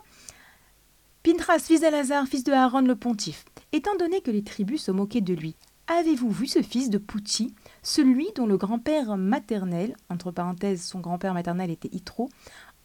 Pintras, 1.23 1.61
fils 1.61 1.81
d'Elazar, 1.81 2.27
fils 2.27 2.45
de 2.45 2.53
Aaron 2.53 2.81
le 2.83 2.97
pontife, 2.97 3.45
étant 3.73 3.95
donné 3.97 4.21
que 4.21 4.31
les 4.31 4.43
tribus 4.43 4.83
se 4.83 4.91
moquaient 4.91 5.21
de 5.21 5.35
lui, 5.35 5.57
Avez-vous 5.89 6.31
vu 6.31 6.47
ce 6.47 6.63
fils 6.63 6.91
de 6.91 6.99
Pouti, 6.99 7.55
celui 7.83 8.29
dont 8.37 8.47
le 8.47 8.57
grand-père 8.57 9.17
maternel, 9.17 9.97
entre 10.09 10.31
parenthèses, 10.31 10.83
son 10.83 11.01
grand-père 11.01 11.35
maternel 11.35 11.71
était 11.71 11.91
Itro, 11.93 12.31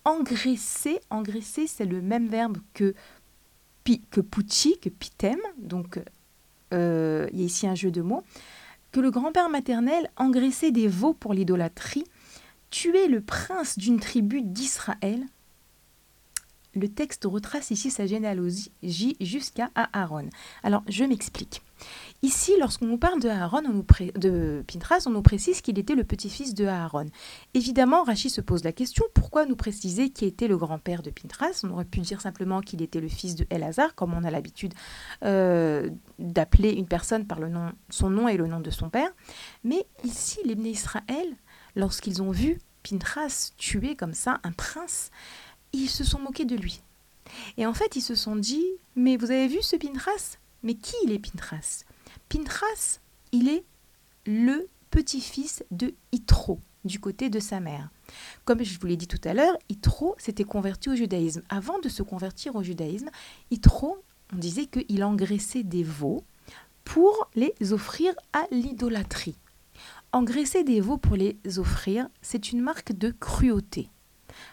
engraissé, 0.04 1.00
engraissé 1.10 1.68
c'est 1.68 1.86
le 1.86 2.02
même 2.02 2.28
verbe 2.28 2.58
que, 2.74 2.96
que 4.10 4.20
Pouti, 4.20 4.80
que 4.80 4.90
Pitem, 4.90 5.40
donc 5.58 6.02
euh, 6.74 7.28
il 7.32 7.40
y 7.40 7.44
a 7.44 7.46
ici 7.46 7.68
un 7.68 7.76
jeu 7.76 7.92
de 7.92 8.02
mots, 8.02 8.24
le 9.00 9.12
grand-père 9.12 9.50
maternel 9.50 10.10
engraissait 10.18 10.72
des 10.72 10.88
veaux 10.88 11.13
pour 11.13 11.34
l'idolâtrie, 11.34 12.06
tuait 12.70 13.08
le 13.08 13.22
prince 13.22 13.77
d'une 13.77 14.00
tribu 14.00 14.42
d'Israël. 14.42 15.25
Le 16.75 16.88
texte 16.88 17.25
retrace 17.25 17.72
ici 17.72 17.89
sa 17.89 18.06
généalogie 18.06 18.72
jusqu'à 19.20 19.72
Aaron. 19.75 20.30
Alors, 20.63 20.84
je 20.88 21.04
m'explique. 21.04 21.62
Ici, 22.24 22.54
lorsqu'on 22.60 22.88
nous 22.88 22.98
parle 22.98 23.22
de 23.22 23.30
Aaron, 23.30 23.62
on 23.68 23.74
nous 23.74 23.86
de 24.16 24.64
Pintras, 24.68 25.04
on 25.06 25.12
nous 25.12 25.22
précise 25.22 25.62
qu'il 25.62 25.78
était 25.78 25.94
le 25.94 26.04
petit-fils 26.04 26.56
de 26.56 26.66
Aaron. 26.66 27.06
Évidemment, 27.54 28.04
Rachid 28.04 28.32
se 28.32 28.42
pose 28.42 28.64
la 28.64 28.72
question 28.72 29.06
pourquoi 29.14 29.46
nous 29.46 29.56
préciser 29.56 30.10
qui 30.10 30.26
était 30.26 30.48
le 30.48 30.58
grand-père 30.58 31.04
de 31.04 31.12
Pintras? 31.12 31.62
On 31.64 31.70
aurait 31.70 31.86
pu 31.86 32.00
dire 32.00 32.20
simplement 32.20 32.62
qu'il 32.62 32.82
était 32.82 33.02
le 33.02 33.08
fils 33.08 33.36
de 33.36 33.46
Elazar, 33.52 33.94
comme 33.94 34.16
on 34.16 34.24
a 34.24 34.32
l'habitude 34.32 34.74
euh, 35.24 35.92
d'appeler 36.18 36.72
une 36.72 36.88
personne 36.88 37.28
par 37.28 37.40
le 37.40 37.50
nom, 37.50 37.72
son 37.90 38.10
nom 38.10 38.28
et 38.28 38.36
le 38.38 38.48
nom 38.48 38.62
de 38.62 38.72
son 38.72 38.90
père. 38.90 39.12
Mais 39.64 39.86
ici, 40.04 40.40
les 40.44 40.56
Israël, 40.56 41.36
lorsqu'ils 41.76 42.24
ont 42.24 42.32
vu 42.32 42.60
Pintras 42.82 43.52
tuer 43.58 43.96
comme 43.96 44.16
ça 44.16 44.40
un 44.44 44.54
prince, 44.54 45.12
ils 45.72 45.90
se 45.90 46.04
sont 46.04 46.20
moqués 46.20 46.46
de 46.46 46.56
lui. 46.56 46.82
Et 47.58 47.68
en 47.68 47.76
fait, 47.76 47.96
ils 47.96 48.02
se 48.02 48.16
sont 48.16 48.36
dit 48.36 48.66
Mais 48.96 49.18
vous 49.18 49.30
avez 49.30 49.48
vu 49.48 49.62
ce 49.62 49.76
Pintras? 49.76 50.38
Mais 50.64 50.74
qui 50.74 50.96
il 51.04 51.12
est 51.12 51.20
Pintras? 51.20 51.84
Pintras, 52.30 53.00
il 53.32 53.50
est 53.50 53.66
le 54.26 54.68
petit-fils 54.90 55.64
de 55.72 55.94
Yitro, 56.12 56.60
du 56.86 57.00
côté 57.00 57.30
de 57.30 57.40
sa 57.40 57.60
mère. 57.60 57.90
Comme 58.46 58.64
je 58.64 58.80
vous 58.80 58.88
l'ai 58.88 58.98
dit 58.98 59.08
tout 59.08 59.22
à 59.24 59.34
l'heure, 59.34 59.58
Yitro 59.70 60.16
s'était 60.18 60.44
converti 60.44 60.90
au 60.90 60.96
judaïsme. 60.96 61.42
Avant 61.50 61.80
de 61.80 61.90
se 61.90 62.04
convertir 62.04 62.56
au 62.56 62.64
judaïsme, 62.64 63.10
Yitro, 63.52 63.98
on 64.34 64.38
disait 64.38 64.66
qu'il 64.66 65.04
engraissait 65.04 65.64
des 65.64 65.84
veaux 65.84 66.24
pour 66.84 67.30
les 67.36 67.54
offrir 67.74 68.14
à 68.34 68.46
l'idolâtrie. 68.52 69.38
Engraisser 70.14 70.64
des 70.64 70.80
veaux 70.80 70.98
pour 70.98 71.16
les 71.16 71.38
offrir, 71.58 72.08
c'est 72.22 72.52
une 72.52 72.62
marque 72.62 72.94
de 72.94 73.12
cruauté. 73.12 73.90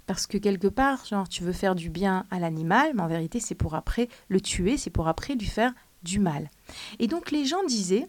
Parce 0.06 0.26
que 0.26 0.38
quelque 0.38 0.66
part, 0.66 1.04
genre, 1.04 1.28
tu 1.28 1.42
veux 1.42 1.52
faire 1.52 1.74
du 1.74 1.90
bien 1.90 2.24
à 2.30 2.38
l'animal, 2.38 2.92
mais 2.94 3.02
en 3.02 3.06
vérité, 3.06 3.40
c'est 3.40 3.54
pour 3.54 3.74
après 3.74 4.08
le 4.28 4.40
tuer, 4.40 4.76
c'est 4.76 4.90
pour 4.90 5.08
après 5.08 5.34
lui 5.34 5.46
faire 5.46 5.72
du 6.04 6.20
mal. 6.20 6.50
Et 6.98 7.08
donc 7.08 7.30
les 7.30 7.44
gens 7.44 7.64
disaient, 7.64 8.08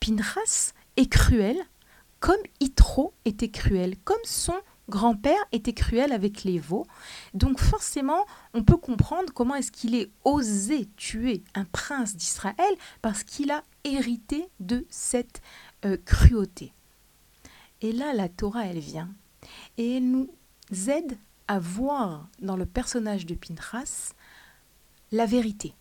Pinras 0.00 0.72
est 0.96 1.10
cruel 1.10 1.56
comme 2.24 2.40
Yitro 2.58 3.12
était 3.26 3.50
cruel, 3.50 3.96
comme 4.04 4.16
son 4.24 4.54
grand-père 4.88 5.44
était 5.52 5.74
cruel 5.74 6.10
avec 6.10 6.42
les 6.44 6.58
veaux. 6.58 6.86
Donc 7.34 7.58
forcément, 7.58 8.24
on 8.54 8.62
peut 8.62 8.76
comprendre 8.78 9.32
comment 9.32 9.54
est-ce 9.54 9.70
qu'il 9.70 9.94
est 9.94 10.10
osé 10.24 10.88
tuer 10.96 11.42
un 11.54 11.64
prince 11.64 12.16
d'Israël 12.16 12.74
parce 13.02 13.24
qu'il 13.24 13.50
a 13.50 13.62
hérité 13.84 14.48
de 14.60 14.86
cette 14.88 15.42
euh, 15.84 15.98
cruauté. 16.04 16.72
Et 17.82 17.92
là, 17.92 18.14
la 18.14 18.30
Torah, 18.30 18.66
elle 18.66 18.78
vient 18.78 19.10
et 19.76 19.98
elle 19.98 20.10
nous 20.10 20.30
aide 20.88 21.18
à 21.46 21.58
voir 21.58 22.28
dans 22.40 22.56
le 22.56 22.64
personnage 22.64 23.26
de 23.26 23.34
Pinchas 23.34 24.14
la 25.12 25.26
vérité. 25.26 25.74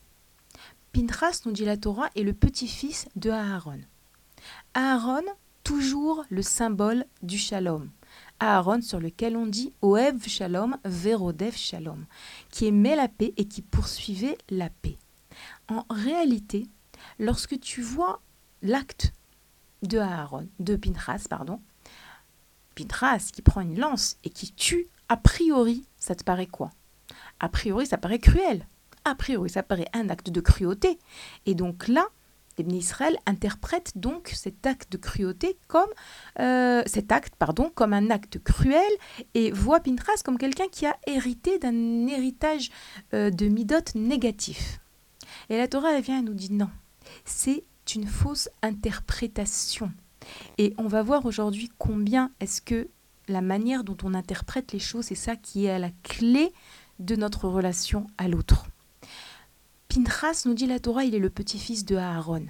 Pintras, 0.93 1.41
nous 1.47 1.51
dit 1.51 1.65
la 1.65 1.75
Torah, 1.75 2.11
est 2.15 2.21
le 2.21 2.33
petit-fils 2.33 3.07
de 3.15 3.31
Aaron. 3.31 3.79
Aaron, 4.75 5.23
toujours 5.63 6.23
le 6.29 6.43
symbole 6.43 7.05
du 7.23 7.39
shalom. 7.39 7.89
Aaron 8.39 8.79
sur 8.83 8.99
lequel 8.99 9.35
on 9.35 9.47
dit 9.47 9.73
Oev 9.81 10.27
Shalom, 10.27 10.77
Verodev 10.85 11.55
Shalom, 11.55 12.05
qui 12.51 12.67
aimait 12.67 12.95
la 12.95 13.07
paix 13.07 13.33
et 13.37 13.45
qui 13.45 13.63
poursuivait 13.63 14.37
la 14.51 14.69
paix. 14.69 14.99
En 15.67 15.83
réalité, 15.89 16.67
lorsque 17.17 17.59
tu 17.59 17.81
vois 17.81 18.21
l'acte 18.61 19.13
de 19.81 19.97
Aaron, 19.97 20.47
de 20.59 20.75
Pintras, 20.75 21.25
pardon, 21.27 21.59
Pintras 22.75 23.31
qui 23.33 23.41
prend 23.41 23.61
une 23.61 23.79
lance 23.79 24.17
et 24.23 24.29
qui 24.29 24.53
tue, 24.53 24.85
a 25.09 25.17
priori, 25.17 25.87
ça 25.97 26.13
te 26.13 26.23
paraît 26.23 26.45
quoi? 26.45 26.69
A 27.39 27.49
priori, 27.49 27.87
ça 27.87 27.97
paraît 27.97 28.19
cruel 28.19 28.67
a 29.05 29.15
priori, 29.15 29.49
ça 29.49 29.63
paraît 29.63 29.89
un 29.93 30.09
acte 30.09 30.29
de 30.29 30.41
cruauté. 30.41 30.99
Et 31.45 31.55
donc 31.55 31.87
là, 31.87 32.07
les 32.57 32.77
Israël 32.77 33.17
interprète 33.25 33.93
donc 33.95 34.29
cet 34.33 34.65
acte 34.67 34.91
de 34.91 34.97
cruauté 34.97 35.57
comme 35.67 35.89
euh, 36.39 36.83
cet 36.85 37.11
acte 37.11 37.35
pardon 37.35 37.71
comme 37.73 37.93
un 37.93 38.09
acte 38.09 38.37
cruel 38.43 38.91
et 39.33 39.51
voit 39.51 39.79
Pintras 39.79 40.21
comme 40.23 40.37
quelqu'un 40.37 40.67
qui 40.71 40.85
a 40.85 40.95
hérité 41.07 41.57
d'un 41.57 42.07
héritage 42.07 42.69
euh, 43.13 43.31
de 43.31 43.47
midot 43.47 43.77
négatif. 43.95 44.79
Et 45.49 45.57
la 45.57 45.67
Torah 45.67 45.93
elle 45.93 46.03
vient 46.03 46.19
et 46.19 46.23
nous 46.23 46.35
dit 46.35 46.53
non, 46.53 46.69
c'est 47.25 47.63
une 47.95 48.07
fausse 48.07 48.49
interprétation. 48.61 49.91
Et 50.57 50.73
on 50.77 50.87
va 50.87 51.03
voir 51.03 51.25
aujourd'hui 51.25 51.69
combien 51.77 52.31
est-ce 52.39 52.61
que 52.61 52.87
la 53.27 53.41
manière 53.41 53.83
dont 53.83 53.97
on 54.03 54.13
interprète 54.13 54.71
les 54.71 54.79
choses, 54.79 55.05
c'est 55.05 55.15
ça 55.15 55.35
qui 55.35 55.65
est 55.65 55.71
à 55.71 55.79
la 55.79 55.91
clé 56.03 56.53
de 56.99 57.15
notre 57.15 57.47
relation 57.47 58.07
à 58.17 58.27
l'autre. 58.27 58.67
Pinchas, 59.93 60.41
nous 60.45 60.55
dit 60.55 60.65
la 60.65 60.79
Torah, 60.79 61.03
il 61.03 61.13
est 61.13 61.19
le 61.19 61.29
petit-fils 61.29 61.85
de 61.85 61.95
Aaron. 61.95 62.47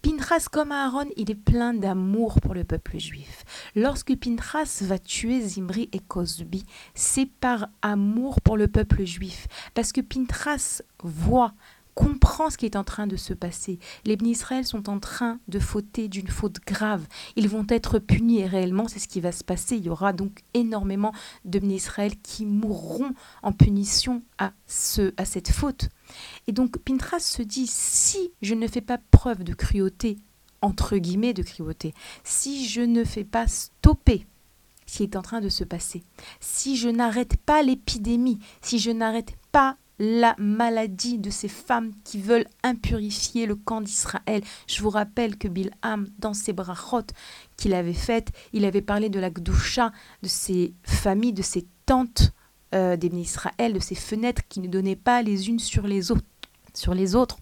Pinchas, 0.00 0.46
comme 0.50 0.72
Aaron, 0.72 1.10
il 1.18 1.30
est 1.30 1.34
plein 1.34 1.74
d'amour 1.74 2.40
pour 2.40 2.54
le 2.54 2.64
peuple 2.64 2.98
juif. 2.98 3.44
Lorsque 3.76 4.16
Pinchas 4.16 4.78
va 4.80 4.98
tuer 4.98 5.42
Zimri 5.42 5.90
et 5.92 5.98
Cosbi, 5.98 6.64
c'est 6.94 7.26
par 7.26 7.68
amour 7.82 8.40
pour 8.40 8.56
le 8.56 8.66
peuple 8.66 9.04
juif. 9.04 9.46
Parce 9.74 9.92
que 9.92 10.00
Pinchas 10.00 10.80
voit 11.02 11.52
comprend 12.00 12.48
ce 12.48 12.56
qui 12.56 12.64
est 12.64 12.76
en 12.76 12.84
train 12.84 13.06
de 13.06 13.16
se 13.16 13.34
passer. 13.34 13.78
Les 14.06 14.16
Israël 14.24 14.64
sont 14.64 14.88
en 14.88 14.98
train 14.98 15.38
de 15.48 15.58
fauter 15.58 16.08
d'une 16.08 16.28
faute 16.28 16.60
grave. 16.66 17.06
Ils 17.36 17.48
vont 17.48 17.66
être 17.68 17.98
punis 17.98 18.40
et 18.40 18.46
réellement, 18.46 18.88
c'est 18.88 18.98
ce 18.98 19.08
qui 19.08 19.20
va 19.20 19.32
se 19.32 19.44
passer. 19.44 19.76
Il 19.76 19.84
y 19.84 19.90
aura 19.90 20.14
donc 20.14 20.40
énormément 20.54 21.12
de 21.44 21.60
Israël 21.70 22.12
qui 22.22 22.46
mourront 22.46 23.12
en 23.42 23.52
punition 23.52 24.22
à, 24.38 24.52
ce, 24.66 25.12
à 25.18 25.26
cette 25.26 25.50
faute. 25.50 25.90
Et 26.46 26.52
donc 26.52 26.78
Pintras 26.78 27.20
se 27.20 27.42
dit, 27.42 27.66
si 27.66 28.32
je 28.40 28.54
ne 28.54 28.66
fais 28.66 28.80
pas 28.80 28.98
preuve 29.10 29.44
de 29.44 29.52
cruauté, 29.52 30.16
entre 30.62 30.96
guillemets 30.96 31.34
de 31.34 31.42
cruauté, 31.42 31.92
si 32.24 32.66
je 32.66 32.80
ne 32.80 33.04
fais 33.04 33.24
pas 33.24 33.46
stopper 33.46 34.26
ce 34.86 34.98
qui 34.98 35.02
est 35.02 35.16
en 35.16 35.22
train 35.22 35.42
de 35.42 35.50
se 35.50 35.64
passer, 35.64 36.02
si 36.40 36.76
je 36.76 36.88
n'arrête 36.88 37.36
pas 37.36 37.62
l'épidémie, 37.62 38.38
si 38.62 38.78
je 38.78 38.90
n'arrête 38.90 39.34
pas 39.52 39.76
la 40.00 40.34
maladie 40.38 41.18
de 41.18 41.28
ces 41.28 41.46
femmes 41.46 41.92
qui 42.04 42.18
veulent 42.18 42.46
impurifier 42.64 43.44
le 43.44 43.54
camp 43.54 43.82
d'Israël. 43.82 44.42
Je 44.66 44.82
vous 44.82 44.88
rappelle 44.88 45.36
que 45.36 45.46
Bilham, 45.46 46.08
dans 46.18 46.32
ses 46.32 46.54
brachot 46.54 47.02
qu'il 47.58 47.74
avait 47.74 47.92
faites, 47.92 48.30
il 48.54 48.64
avait 48.64 48.80
parlé 48.80 49.10
de 49.10 49.20
la 49.20 49.28
Gdusha, 49.30 49.92
de 50.22 50.28
ses 50.28 50.72
familles, 50.82 51.34
de 51.34 51.42
ses 51.42 51.66
tantes 51.84 52.32
euh, 52.74 52.96
des 52.96 53.08
Israël, 53.08 53.74
de 53.74 53.78
ces 53.78 53.94
fenêtres 53.94 54.42
qui 54.48 54.60
ne 54.60 54.68
donnaient 54.68 54.96
pas 54.96 55.20
les 55.20 55.50
unes 55.50 55.58
sur 55.58 55.86
les 55.86 56.10
autres. 56.10 56.24
Sur 56.72 56.94
les 56.94 57.14
autres. 57.14 57.38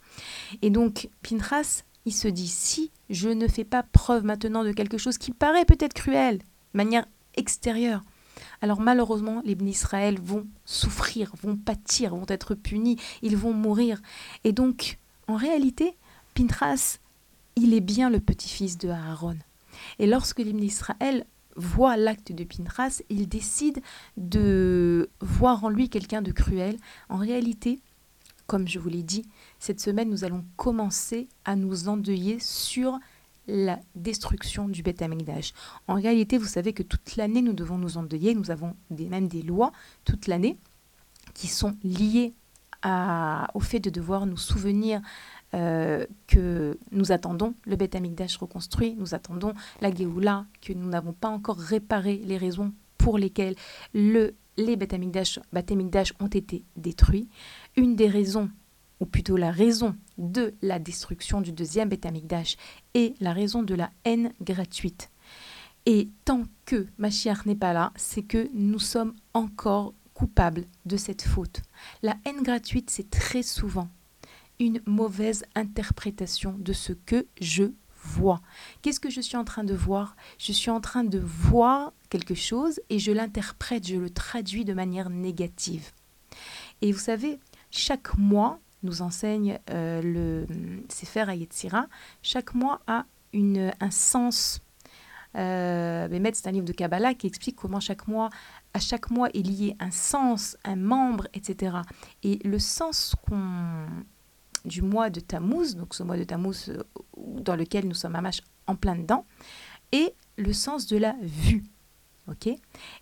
Et 0.60 0.70
donc, 0.70 1.08
Pinchas, 1.22 1.84
il 2.06 2.12
se 2.12 2.26
dit, 2.26 2.48
si 2.48 2.90
je 3.08 3.28
ne 3.28 3.46
fais 3.46 3.64
pas 3.64 3.84
preuve 3.84 4.24
maintenant 4.24 4.64
de 4.64 4.72
quelque 4.72 4.98
chose 4.98 5.16
qui 5.16 5.30
paraît 5.30 5.64
peut-être 5.64 5.92
cruel, 5.92 6.38
de 6.38 6.44
manière 6.72 7.06
extérieure, 7.36 8.02
alors 8.61 8.80
malheureusement, 8.80 9.42
les 9.45 9.57
Israël 9.68 10.18
vont 10.21 10.47
souffrir, 10.64 11.33
vont 11.42 11.57
pâtir, 11.57 12.14
vont 12.14 12.26
être 12.28 12.54
punis, 12.54 12.97
ils 13.23 13.37
vont 13.37 13.52
mourir. 13.52 14.00
Et 14.45 14.52
donc, 14.52 14.99
en 15.26 15.37
réalité, 15.37 15.97
Pintras, 16.35 16.99
il 17.57 17.75
est 17.75 17.80
bien 17.80 18.11
le 18.11 18.21
petit-fils 18.21 18.78
de 18.78 18.88
Aaron. 18.88 19.37
Et 19.99 20.07
lorsque 20.07 20.38
les 20.38 20.50
Israël 20.50 21.25
voit 21.57 21.97
l'acte 21.97 22.33
de 22.33 22.45
Pintras, 22.45 23.02
il 23.11 23.28
décide 23.28 23.80
de 24.16 25.11
voir 25.21 25.64
en 25.64 25.68
lui 25.68 25.88
quelqu'un 25.88 26.23
de 26.23 26.30
cruel. 26.30 26.76
En 27.09 27.16
réalité, 27.16 27.80
comme 28.47 28.66
je 28.68 28.78
vous 28.78 28.88
l'ai 28.88 29.02
dit, 29.02 29.26
cette 29.59 29.80
semaine, 29.80 30.09
nous 30.09 30.25
allons 30.25 30.45
commencer 30.57 31.28
à 31.45 31.57
nous 31.57 31.88
endeuiller 31.88 32.38
sur 32.40 32.99
la 33.48 33.80
destruction 33.94 34.68
du 34.68 34.82
Beth. 34.82 35.02
En 35.88 35.94
réalité, 35.94 36.38
vous 36.38 36.46
savez 36.46 36.72
que 36.72 36.82
toute 36.82 37.16
l'année, 37.16 37.42
nous 37.42 37.54
devons 37.54 37.78
nous 37.78 37.96
endeuiller. 37.96 38.34
Nous 38.34 38.50
avons 38.50 38.76
même 38.90 39.26
des 39.26 39.42
lois 39.42 39.72
toute 40.04 40.26
l'année 40.26 40.58
qui 41.34 41.48
sont 41.48 41.76
liées 41.82 42.34
au 43.54 43.60
fait 43.60 43.80
de 43.80 43.90
devoir 43.90 44.26
nous 44.26 44.36
souvenir 44.36 45.00
euh, 45.54 46.06
que 46.26 46.78
nous 46.92 47.10
attendons 47.10 47.54
le 47.64 47.76
Beth 47.76 47.96
reconstruit, 48.38 48.94
nous 48.94 49.14
attendons 49.14 49.54
la 49.80 49.92
Géoula, 49.92 50.46
que 50.60 50.72
nous 50.72 50.88
n'avons 50.88 51.12
pas 51.12 51.28
encore 51.28 51.58
réparé 51.58 52.20
les 52.24 52.36
raisons 52.36 52.72
pour 52.98 53.18
lesquelles 53.18 53.56
le, 53.94 54.34
les 54.56 54.76
Beth 54.76 54.94
ont 56.20 56.26
été 56.26 56.64
détruits. 56.76 57.28
Une 57.76 57.96
des 57.96 58.08
raisons 58.08 58.50
ou 59.00 59.06
plutôt 59.06 59.36
la 59.36 59.50
raison 59.50 59.96
de 60.16 60.54
la 60.62 60.78
destruction 60.78 61.40
du 61.40 61.52
deuxième 61.52 61.88
Beth 61.88 62.06
est 62.94 63.14
la 63.20 63.32
raison 63.32 63.62
de 63.62 63.74
la 63.74 63.90
haine 64.04 64.32
gratuite. 64.40 65.10
Et 65.86 66.10
tant 66.24 66.42
que 66.64 66.86
Mashiach 66.98 67.46
n'est 67.46 67.54
pas 67.54 67.72
là, 67.72 67.92
c'est 67.96 68.22
que 68.22 68.50
nous 68.52 68.78
sommes 68.78 69.14
encore 69.32 69.94
coupables 70.12 70.66
de 70.84 70.96
cette 70.96 71.22
faute. 71.22 71.62
La 72.02 72.16
haine 72.24 72.42
gratuite, 72.42 72.90
c'est 72.90 73.08
très 73.08 73.42
souvent 73.42 73.88
une 74.58 74.82
mauvaise 74.86 75.44
interprétation 75.54 76.56
de 76.58 76.72
ce 76.72 76.92
que 76.92 77.26
je 77.40 77.64
vois. 78.02 78.40
Qu'est-ce 78.82 79.00
que 79.00 79.10
je 79.10 79.20
suis 79.20 79.36
en 79.36 79.44
train 79.44 79.64
de 79.64 79.74
voir? 79.74 80.16
Je 80.38 80.52
suis 80.52 80.70
en 80.70 80.80
train 80.80 81.04
de 81.04 81.18
voir 81.18 81.92
quelque 82.10 82.34
chose 82.34 82.80
et 82.90 82.98
je 82.98 83.12
l'interprète, 83.12 83.86
je 83.86 83.96
le 83.96 84.10
traduis 84.10 84.64
de 84.64 84.74
manière 84.74 85.10
négative. 85.10 85.92
Et 86.82 86.92
vous 86.92 86.98
savez, 86.98 87.38
chaque 87.70 88.16
mois, 88.16 88.60
nous 88.82 89.02
enseigne 89.02 89.58
euh, 89.70 90.02
le 90.02 90.47
Sefer 90.88 91.25
Ayetzira, 91.28 91.87
chaque 92.23 92.54
mois 92.54 92.80
a 92.87 93.04
une, 93.32 93.73
un 93.80 93.90
sens. 93.90 94.61
Euh, 95.37 96.08
c'est 96.32 96.47
un 96.47 96.52
livre 96.52 96.64
de 96.64 96.73
Kabbalah 96.73 97.14
qui 97.14 97.26
explique 97.26 97.56
comment 97.56 97.80
chaque 97.80 98.08
mois, 98.08 98.30
à 98.73 98.80
chaque 98.80 99.11
mois 99.11 99.28
est 99.30 99.42
lié 99.42 99.76
un 99.78 99.90
sens, 99.90 100.56
un 100.64 100.76
membre, 100.76 101.26
etc. 101.35 101.78
Et 102.23 102.38
le 102.44 102.58
sens 102.58 103.14
du 104.64 104.82
mois 104.82 105.11
de 105.11 105.20
Tammuz, 105.20 105.76
donc 105.76 105.94
ce 105.94 106.02
mois 106.02 106.16
de 106.16 106.25
Tammuz 106.25 106.68
euh, 106.68 106.82
dans 107.16 107.56
lequel 107.56 107.87
nous 107.87 107.94
sommes 107.94 108.16
à 108.16 108.20
Mâche 108.20 108.40
en 108.66 108.75
plein 108.75 108.97
dedans, 108.97 109.26
est 109.92 110.14
le 110.37 110.52
sens 110.52 110.87
de 110.87 110.97
la 110.97 111.14
vue. 111.20 111.64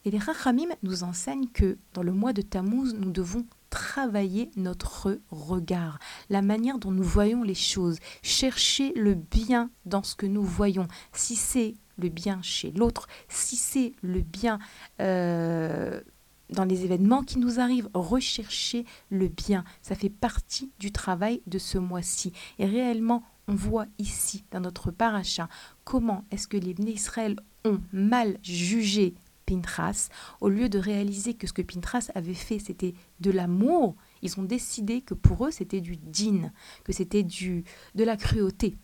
Et 0.04 0.10
les 0.10 0.18
Rachamim 0.18 0.68
nous 0.82 1.02
enseignent 1.02 1.48
que 1.48 1.78
dans 1.94 2.02
le 2.02 2.12
mois 2.12 2.32
de 2.32 2.42
Tammuz, 2.42 2.94
nous 2.94 3.10
devons 3.10 3.44
travailler 3.76 4.50
notre 4.56 5.20
regard, 5.30 5.98
la 6.30 6.40
manière 6.40 6.78
dont 6.78 6.92
nous 6.92 7.02
voyons 7.02 7.42
les 7.42 7.54
choses, 7.54 7.98
chercher 8.22 8.94
le 8.96 9.12
bien 9.12 9.70
dans 9.84 10.02
ce 10.02 10.14
que 10.16 10.24
nous 10.24 10.42
voyons. 10.42 10.88
Si 11.12 11.36
c'est 11.36 11.74
le 11.98 12.08
bien 12.08 12.40
chez 12.40 12.70
l'autre, 12.70 13.06
si 13.28 13.54
c'est 13.54 13.92
le 14.00 14.22
bien 14.22 14.58
euh, 15.02 16.00
dans 16.48 16.64
les 16.64 16.86
événements 16.86 17.22
qui 17.22 17.38
nous 17.38 17.60
arrivent, 17.60 17.90
rechercher 17.92 18.86
le 19.10 19.28
bien. 19.28 19.62
Ça 19.82 19.94
fait 19.94 20.08
partie 20.08 20.72
du 20.78 20.90
travail 20.90 21.42
de 21.46 21.58
ce 21.58 21.76
mois-ci. 21.76 22.32
Et 22.58 22.64
réellement, 22.64 23.24
on 23.46 23.54
voit 23.54 23.86
ici, 23.98 24.46
dans 24.52 24.60
notre 24.60 24.90
paracha, 24.90 25.50
comment 25.84 26.24
est-ce 26.30 26.48
que 26.48 26.56
les 26.56 26.74
Israël 26.90 27.36
ont 27.66 27.80
mal 27.92 28.38
jugé 28.42 29.14
Pintras, 29.46 30.08
au 30.40 30.48
lieu 30.48 30.68
de 30.68 30.78
réaliser 30.78 31.34
que 31.34 31.46
ce 31.46 31.52
que 31.52 31.62
Pintras 31.62 32.10
avait 32.14 32.34
fait, 32.34 32.58
c'était 32.58 32.94
de 33.20 33.30
l'amour, 33.30 33.94
ils 34.22 34.38
ont 34.38 34.42
décidé 34.42 35.00
que 35.00 35.14
pour 35.14 35.46
eux, 35.46 35.50
c'était 35.50 35.80
du 35.80 35.96
din, 35.96 36.52
que 36.84 36.92
c'était 36.92 37.22
du 37.22 37.64
de 37.94 38.04
la 38.04 38.16
cruauté. 38.16 38.76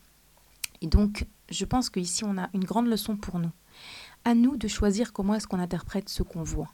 Et 0.81 0.87
donc, 0.87 1.27
je 1.51 1.65
pense 1.65 1.91
qu'ici, 1.91 2.25
on 2.25 2.39
a 2.39 2.49
une 2.55 2.65
grande 2.65 2.87
leçon 2.87 3.17
pour 3.17 3.39
nous. 3.39 3.53
À 4.25 4.35
nous 4.35 4.57
de 4.57 4.69
choisir 4.69 5.13
comment 5.13 5.35
est-ce 5.35 5.47
qu'on 5.47 5.59
interprète 5.59 6.09
ce 6.09 6.23
qu'on 6.23 6.43
voit. 6.43 6.71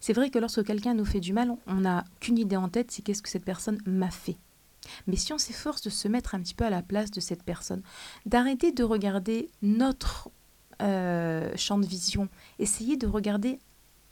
C'est 0.00 0.12
vrai 0.12 0.30
que 0.30 0.38
lorsque 0.38 0.64
quelqu'un 0.64 0.94
nous 0.94 1.04
fait 1.04 1.20
du 1.20 1.32
mal, 1.32 1.52
on 1.66 1.76
n'a 1.76 2.04
qu'une 2.20 2.38
idée 2.38 2.56
en 2.56 2.68
tête, 2.68 2.90
c'est 2.90 3.02
qu'est-ce 3.02 3.22
que 3.22 3.28
cette 3.28 3.44
personne 3.44 3.78
m'a 3.86 4.10
fait. 4.10 4.36
Mais 5.06 5.16
si 5.16 5.32
on 5.32 5.38
s'efforce 5.38 5.82
de 5.82 5.90
se 5.90 6.08
mettre 6.08 6.34
un 6.34 6.40
petit 6.40 6.54
peu 6.54 6.64
à 6.64 6.70
la 6.70 6.82
place 6.82 7.10
de 7.10 7.20
cette 7.20 7.42
personne, 7.42 7.82
d'arrêter 8.26 8.72
de 8.72 8.84
regarder 8.84 9.50
notre 9.62 10.30
euh, 10.82 11.50
champ 11.56 11.78
de 11.78 11.86
vision, 11.86 12.28
essayer 12.58 12.96
de 12.96 13.06
regarder 13.06 13.58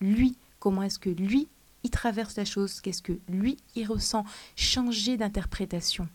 lui, 0.00 0.36
comment 0.58 0.82
est-ce 0.82 0.98
que 0.98 1.10
lui, 1.10 1.48
il 1.84 1.90
traverse 1.90 2.36
la 2.36 2.44
chose, 2.44 2.80
qu'est-ce 2.80 3.02
que 3.02 3.18
lui, 3.28 3.56
il 3.74 3.86
ressent, 3.86 4.24
changer 4.56 5.16
d'interprétation. 5.16 6.08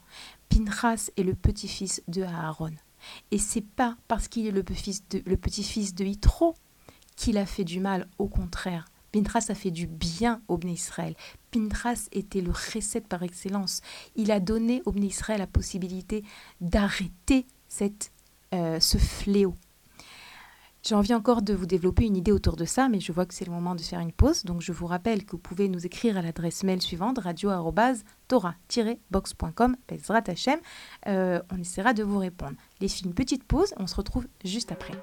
Pinchas 0.50 1.10
est 1.16 1.24
le 1.24 1.34
petit-fils 1.34 2.04
de 2.08 2.24
Aaron. 2.24 2.74
Et 3.32 3.38
c'est 3.38 3.66
pas 3.66 3.98
parce 4.08 4.28
qu'il 4.28 4.46
est 4.46 4.52
le 4.52 4.64
petit-fils 4.64 5.08
de, 5.10 5.24
le 6.06 6.08
Yitro 6.08 6.56
qu'il 7.16 7.38
a 7.38 7.46
fait 7.46 7.64
du 7.64 7.80
mal, 7.80 8.08
au 8.18 8.28
contraire. 8.28 8.86
Pintras 9.12 9.46
a 9.50 9.56
fait 9.56 9.72
du 9.72 9.88
bien 9.88 10.42
au 10.48 10.58
Bnei 10.58 10.74
Israël. 10.74 11.16
Pintras 11.52 12.08
était 12.12 12.42
le 12.42 12.52
recette 12.52 13.08
par 13.08 13.24
excellence. 13.24 13.82
Il 14.16 14.32
a 14.32 14.40
donné 14.40 14.82
au 14.86 14.92
Bnei 14.92 15.08
Israël 15.08 15.40
la 15.40 15.48
possibilité 15.48 16.24
d'arrêter 16.62 17.46
euh, 18.54 18.80
ce 18.80 18.98
fléau. 18.98 19.56
J'ai 20.84 20.96
envie 20.96 21.14
encore 21.14 21.44
de 21.44 21.54
vous 21.54 21.68
développer 21.68 22.06
une 22.06 22.18
idée 22.18 22.32
autour 22.32 22.56
de 22.56 22.66
ça, 22.66 22.90
mais 22.90 23.00
je 23.00 23.12
vois 23.12 23.28
que 23.28 23.36
c'est 23.36 23.46
le 23.46 23.52
moment 23.52 23.76
de 23.76 23.82
faire 23.82 24.00
une 24.00 24.12
pause. 24.12 24.46
Donc 24.46 24.62
je 24.62 24.72
vous 24.72 24.88
rappelle 24.88 25.26
que 25.26 25.32
vous 25.32 25.38
pouvez 25.38 25.70
nous 25.70 25.86
écrire 25.86 26.18
à 26.18 26.24
l'adresse 26.24 26.64
mail 26.64 26.82
suivante 26.82 27.20
radio-tora-box.com. 27.20 29.76
Euh, 31.08 31.42
on 31.52 31.60
essaiera 31.60 31.94
de 31.94 32.04
vous 32.04 32.18
répondre. 32.18 32.56
Les 32.80 32.88
une 33.04 33.14
petite 33.14 33.44
pause. 33.44 33.76
On 33.78 33.86
se 33.88 33.96
retrouve 33.96 34.28
juste 34.44 34.72
après. 34.72 34.94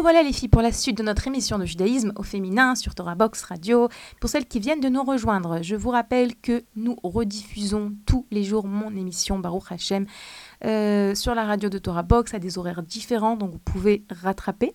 Revoilà 0.00 0.22
les 0.22 0.32
filles 0.32 0.48
pour 0.48 0.62
la 0.62 0.72
suite 0.72 0.96
de 0.96 1.02
notre 1.02 1.26
émission 1.26 1.58
de 1.58 1.66
judaïsme 1.66 2.14
au 2.16 2.22
féminin 2.22 2.74
sur 2.74 2.94
Torah 2.94 3.14
Box 3.14 3.42
Radio. 3.42 3.90
Pour 4.18 4.30
celles 4.30 4.46
qui 4.46 4.58
viennent 4.58 4.80
de 4.80 4.88
nous 4.88 5.04
rejoindre, 5.04 5.60
je 5.60 5.76
vous 5.76 5.90
rappelle 5.90 6.34
que 6.36 6.64
nous 6.74 6.96
rediffusons 7.02 7.92
tous 8.06 8.24
les 8.30 8.42
jours 8.42 8.66
mon 8.66 8.96
émission 8.96 9.38
Baruch 9.38 9.70
Hashem 9.70 10.06
euh, 10.64 11.14
sur 11.14 11.34
la 11.34 11.44
radio 11.44 11.68
de 11.68 11.76
Torah 11.76 12.02
Box 12.02 12.32
à 12.32 12.38
des 12.38 12.56
horaires 12.56 12.82
différents, 12.82 13.36
donc 13.36 13.50
vous 13.50 13.58
pouvez 13.58 14.06
rattraper. 14.08 14.72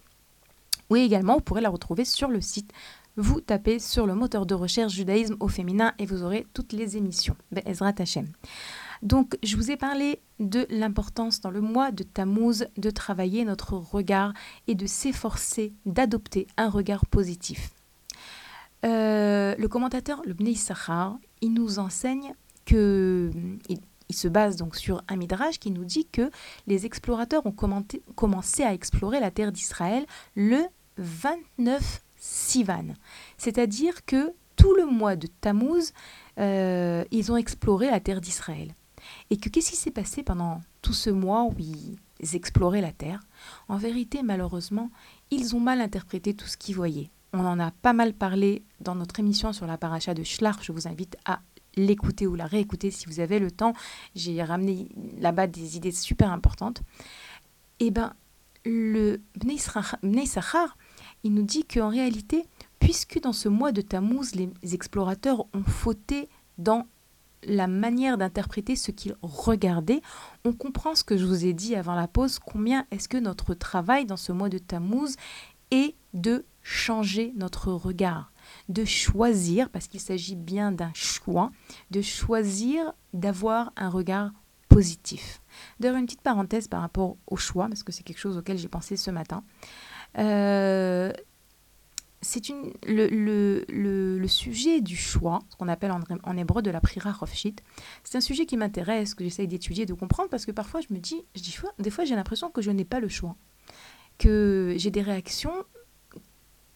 Oui, 0.92 1.00
également, 1.00 1.38
vous 1.38 1.42
pourrez 1.42 1.62
la 1.62 1.72
retrouver 1.72 2.06
sur 2.06 2.28
le 2.28 2.40
site. 2.40 2.72
Vous 3.18 3.42
tapez 3.42 3.80
sur 3.80 4.06
le 4.06 4.14
moteur 4.14 4.46
de 4.46 4.54
recherche 4.54 4.94
judaïsme 4.94 5.38
au 5.40 5.48
féminin 5.48 5.94
et 5.98 6.06
vous 6.06 6.22
aurez 6.22 6.46
toutes 6.54 6.72
les 6.72 6.98
émissions. 6.98 7.36
Ezra 7.66 7.94
Hashem. 7.98 8.28
Donc, 9.02 9.38
je 9.44 9.56
vous 9.56 9.72
ai 9.72 9.78
parlé 9.78 10.22
de 10.40 10.66
l'importance 10.70 11.42
dans 11.42 11.52
le 11.52 11.62
mois 11.62 11.92
de 11.92 12.04
Tammuz 12.04 12.68
de 12.78 12.90
travailler 12.90 13.46
notre 13.46 13.74
regard 13.74 14.34
et 14.68 14.76
de 14.76 14.86
s'efforcer 14.86 15.74
d'adopter 15.86 16.48
un 16.58 16.70
regard 16.70 17.06
positif. 17.06 17.72
Euh, 18.86 19.56
le 19.58 19.68
commentateur, 19.68 20.22
le 20.26 20.34
Bnei 20.34 20.56
Sachar, 20.56 21.18
il 21.42 21.54
nous 21.54 21.80
enseigne 21.80 22.34
que. 22.66 23.32
Il, 23.70 23.80
se 24.12 24.28
base 24.28 24.56
donc 24.56 24.76
sur 24.76 25.04
un 25.08 25.16
midrash 25.16 25.58
qui 25.58 25.72
nous 25.72 25.84
dit 25.84 26.06
que 26.06 26.30
les 26.68 26.86
explorateurs 26.86 27.44
ont 27.48 27.52
commencé 27.52 28.64
à 28.64 28.72
explorer 28.72 29.20
la 29.20 29.32
terre 29.32 29.52
d'Israël 29.52 30.06
le 30.36 30.62
29 30.98 32.04
Sivan. 32.16 32.94
C'est-à-dire 33.38 34.06
que 34.06 34.32
tout 34.56 34.76
le 34.76 34.86
mois 34.86 35.16
de 35.16 35.26
Tammuz, 35.28 35.92
euh, 36.40 37.04
ils 37.12 37.32
ont 37.32 37.38
exploré 37.38 37.90
la 37.90 38.00
terre 38.00 38.22
d'Israël. 38.22 38.76
Et 39.30 39.38
que 39.38 39.50
qu'est-ce 39.50 39.72
qui 39.72 39.78
s'est 39.78 39.92
passé 39.92 40.24
pendant 40.24 40.62
tout 40.82 40.94
ce 40.94 41.10
mois 41.10 41.44
où 41.44 41.54
ils 41.60 42.36
exploraient 42.36 42.82
la 42.82 42.92
Terre? 42.92 43.22
En 43.68 43.78
vérité, 43.78 44.24
malheureusement, 44.24 44.92
ils 45.32 45.56
ont 45.56 45.60
mal 45.60 45.82
interprété 45.82 46.34
tout 46.34 46.48
ce 46.48 46.58
qu'ils 46.58 46.76
voyaient. 46.76 47.10
On 47.34 47.46
en 47.46 47.60
a 47.60 47.72
pas 47.72 47.94
mal 47.94 48.14
parlé 48.14 48.64
dans 48.80 48.96
notre 48.96 49.20
émission 49.20 49.52
sur 49.52 49.68
la 49.68 49.78
paracha 49.78 50.14
de 50.14 50.24
Schlar. 50.24 50.62
Je 50.64 50.72
vous 50.72 50.88
invite 50.88 51.18
à 51.26 51.42
l'écouter 51.76 52.28
ou 52.28 52.36
la 52.36 52.46
réécouter 52.46 52.92
si 52.92 53.08
vous 53.08 53.20
avez 53.20 53.40
le 53.40 53.52
temps. 53.52 53.74
J'ai 54.16 54.42
ramené 54.42 54.88
là-bas 55.20 55.48
des 55.48 55.76
idées 55.76 55.92
super 55.92 56.32
importantes. 56.32 56.82
Eh 57.80 57.92
bien, 57.92 58.14
le 58.64 59.22
Bnei 59.38 59.58
Sachar, 59.58 60.78
il 61.24 61.34
nous 61.34 61.44
dit 61.44 61.66
qu'en 61.66 61.90
réalité, 61.90 62.46
puisque 62.80 63.20
dans 63.20 63.34
ce 63.34 63.50
mois 63.50 63.72
de 63.72 63.82
Tammuz, 63.82 64.34
les 64.36 64.74
explorateurs 64.74 65.46
ont 65.54 65.64
fauté 65.64 66.30
dans 66.58 66.88
la 67.44 67.68
manière 67.68 68.18
d'interpréter 68.18 68.76
ce 68.76 68.92
qu'ils 68.92 69.16
regardaient, 69.22 70.02
on 70.44 70.54
comprend 70.54 70.96
ce 70.96 71.04
que 71.04 71.18
je 71.18 71.26
vous 71.26 71.46
ai 71.46 71.54
dit 71.54 71.76
avant 71.76 71.96
la 71.96 72.08
pause, 72.08 72.40
combien 72.40 72.86
est-ce 72.92 73.08
que 73.08 73.18
notre 73.18 73.54
travail 73.54 74.06
dans 74.06 74.18
ce 74.18 74.32
mois 74.32 74.50
de 74.50 74.58
Tammuz 74.58 75.16
est 75.72 75.96
de 76.14 76.46
changer 76.62 77.34
notre 77.36 77.72
regard, 77.72 78.32
de 78.70 78.86
choisir, 78.86 79.70
parce 79.70 79.88
qu'il 79.88 80.00
s'agit 80.00 80.36
bien 80.36 80.72
d'un 80.72 80.92
choix, 80.94 81.52
de 81.92 82.02
choisir 82.02 82.94
d'avoir 83.14 83.72
un 83.76 83.90
regard 83.90 84.32
positif. 84.68 85.42
D'ailleurs, 85.80 85.98
une 85.98 86.06
petite 86.06 86.22
parenthèse 86.22 86.68
par 86.68 86.82
rapport 86.82 87.18
au 87.28 87.38
choix, 87.38 87.68
parce 87.68 87.84
que 87.84 87.92
c'est 87.92 88.04
quelque 88.04 88.20
chose 88.20 88.38
auquel 88.38 88.58
j'ai 88.58 88.68
pensé 88.68 88.98
ce 88.98 89.12
matin. 89.12 89.44
Euh, 90.18 91.14
c'est 92.22 92.50
une, 92.50 92.74
le, 92.88 94.28
sujet 94.28 94.82
du 94.82 94.96
choix, 94.96 95.40
ce 95.50 95.56
qu'on 95.56 95.68
appelle 95.68 95.92
en, 95.92 96.38
hébreu 96.38 96.62
de 96.62 96.72
la 96.72 96.82
prira 96.82 97.12
rofshit, 97.12 97.62
c'est 98.04 98.18
un 98.18 98.22
sujet 98.22 98.46
qui 98.46 98.58
m'intéresse, 98.58 99.14
que 99.14 99.24
j'essaye 99.24 99.48
d'étudier, 99.48 99.86
de 99.86 99.94
comprendre, 99.94 100.30
parce 100.30 100.46
que 100.46 100.52
parfois 100.52 100.82
je 100.82 100.94
me 100.94 101.00
dis, 101.00 101.24
je 101.36 101.42
dis 101.42 101.56
des 101.80 101.90
fois 101.90 102.06
j'ai 102.06 102.16
l'impression 102.16 102.50
que 102.50 102.62
je 102.62 102.72
n'ai 102.72 102.86
pas 102.86 103.00
le 103.00 103.10
choix, 103.10 103.36
que 104.18 104.74
j'ai 104.78 104.92
des 104.92 105.02
réactions 105.02 105.54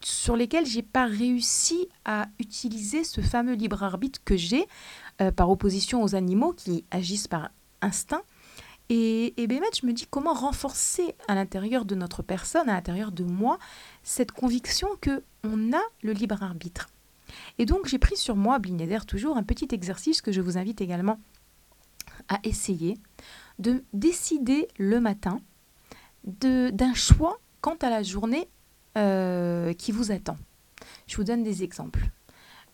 sur 0.02 0.36
lesquelles 0.36 0.66
j'ai 0.66 0.82
pas 0.82 1.06
réussi 1.06 1.88
à 2.04 2.28
utiliser 2.38 3.04
ce 3.04 3.20
fameux 3.20 3.54
libre 3.54 3.82
arbitre 3.82 4.20
que 4.24 4.36
j'ai 4.36 4.66
euh, 5.20 5.30
par 5.30 5.50
opposition 5.50 6.02
aux 6.02 6.14
animaux 6.14 6.52
qui 6.52 6.84
agissent 6.90 7.28
par 7.28 7.50
instinct. 7.82 8.22
Et, 8.88 9.40
et 9.40 9.46
je 9.46 9.86
me 9.86 9.92
dis 9.92 10.06
comment 10.10 10.32
renforcer 10.32 11.14
à 11.28 11.36
l'intérieur 11.36 11.84
de 11.84 11.94
notre 11.94 12.22
personne, 12.22 12.68
à 12.68 12.74
l'intérieur 12.74 13.12
de 13.12 13.22
moi, 13.22 13.58
cette 14.02 14.32
conviction 14.32 14.88
que 15.00 15.22
on 15.44 15.72
a 15.72 15.82
le 16.02 16.12
libre 16.12 16.42
arbitre. 16.42 16.88
Et 17.58 17.66
donc 17.66 17.86
j'ai 17.86 17.98
pris 17.98 18.16
sur 18.16 18.36
moi, 18.36 18.58
Blignader 18.58 19.00
toujours, 19.06 19.36
un 19.36 19.42
petit 19.42 19.68
exercice 19.72 20.20
que 20.20 20.32
je 20.32 20.40
vous 20.40 20.58
invite 20.58 20.80
également 20.80 21.18
à 22.28 22.38
essayer, 22.44 22.98
de 23.58 23.84
décider 23.92 24.68
le 24.78 25.00
matin 25.00 25.40
d'un 26.24 26.94
choix 26.94 27.38
quant 27.60 27.76
à 27.80 27.90
la 27.90 28.02
journée 28.02 28.48
euh, 28.98 29.72
qui 29.74 29.92
vous 29.92 30.12
attend. 30.12 30.36
Je 31.06 31.16
vous 31.16 31.24
donne 31.24 31.42
des 31.42 31.62
exemples. 31.62 32.10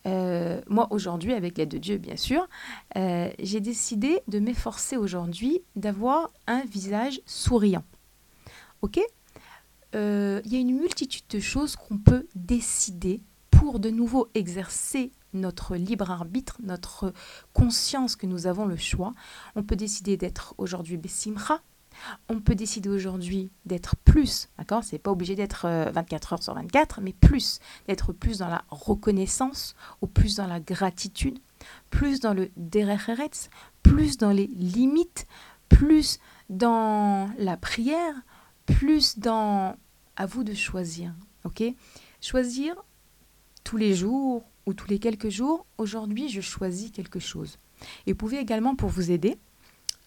Euh, 0.07 0.61
moi, 0.68 0.87
aujourd'hui, 0.90 1.33
avec 1.33 1.59
l'aide 1.59 1.68
de 1.68 1.79
Dieu, 1.79 1.98
bien 1.98 2.16
sûr, 2.16 2.48
euh, 2.96 3.29
j'ai 3.40 3.61
décidé 3.61 4.20
de 4.29 4.38
m'efforcer 4.38 4.96
aujourd'hui 4.96 5.62
d'avoir 5.74 6.31
un 6.46 6.64
visage 6.64 7.20
souriant. 7.26 7.85
Ok? 8.83 9.00
Euh, 9.96 10.40
il 10.44 10.52
y 10.52 10.56
a 10.56 10.61
une 10.61 10.76
multitude 10.76 11.24
de 11.30 11.40
choses 11.40 11.74
qu'on 11.74 11.98
peut 11.98 12.26
décider 12.35 13.22
pour 13.50 13.80
de 13.80 13.90
nouveau 13.90 14.28
exercer 14.35 15.11
notre 15.32 15.76
libre 15.76 16.11
arbitre, 16.11 16.59
notre 16.62 17.12
conscience 17.52 18.14
que 18.14 18.26
nous 18.26 18.46
avons 18.46 18.66
le 18.66 18.76
choix. 18.76 19.12
On 19.54 19.62
peut 19.62 19.76
décider 19.76 20.16
d'être 20.16 20.54
aujourd'hui 20.59 20.96
Bessimra. 20.96 21.61
On 22.28 22.40
peut 22.40 22.54
décider 22.54 22.90
aujourd'hui 22.90 23.50
d'être 23.64 23.96
plus, 23.96 24.50
d'accord 24.59 24.85
C'est 24.85 24.98
pas 24.98 25.11
obligé 25.11 25.35
d'être 25.35 25.66
24 25.66 26.32
euh, 26.32 26.35
heures 26.35 26.42
sur 26.42 26.54
24, 26.54 27.00
mais 27.00 27.14
plus, 27.14 27.59
d'être 27.88 28.12
plus 28.12 28.38
dans 28.38 28.48
la 28.48 28.64
reconnaissance, 28.68 29.74
ou 30.02 30.06
plus 30.06 30.37
dans 30.37 30.46
la 30.46 30.61
gratitude, 30.61 31.38
plus 31.90 32.20
dans 32.20 32.35
le 32.35 32.50
derecheretz, 32.59 33.48
plus 33.82 34.18
dans 34.18 34.30
les 34.30 34.46
limites, 34.48 35.26
plus 35.70 36.18
dans 36.50 37.30
la 37.38 37.56
prière, 37.56 38.14
plus 38.66 39.18
dans 39.18 39.76
à 40.16 40.26
vous 40.26 40.44
de 40.44 40.55
choisir. 40.55 41.14
Ok? 41.44 41.62
Choisir 42.20 42.74
tous 43.64 43.76
les 43.76 43.94
jours 43.94 44.44
ou 44.66 44.74
tous 44.74 44.88
les 44.88 44.98
quelques 44.98 45.29
jours. 45.29 45.66
Aujourd'hui, 45.79 46.29
je 46.29 46.40
choisis 46.40 46.90
quelque 46.90 47.20
chose. 47.20 47.59
Et 48.07 48.12
vous 48.12 48.18
pouvez 48.18 48.38
également, 48.38 48.74
pour 48.74 48.88
vous 48.88 49.11
aider 49.11 49.37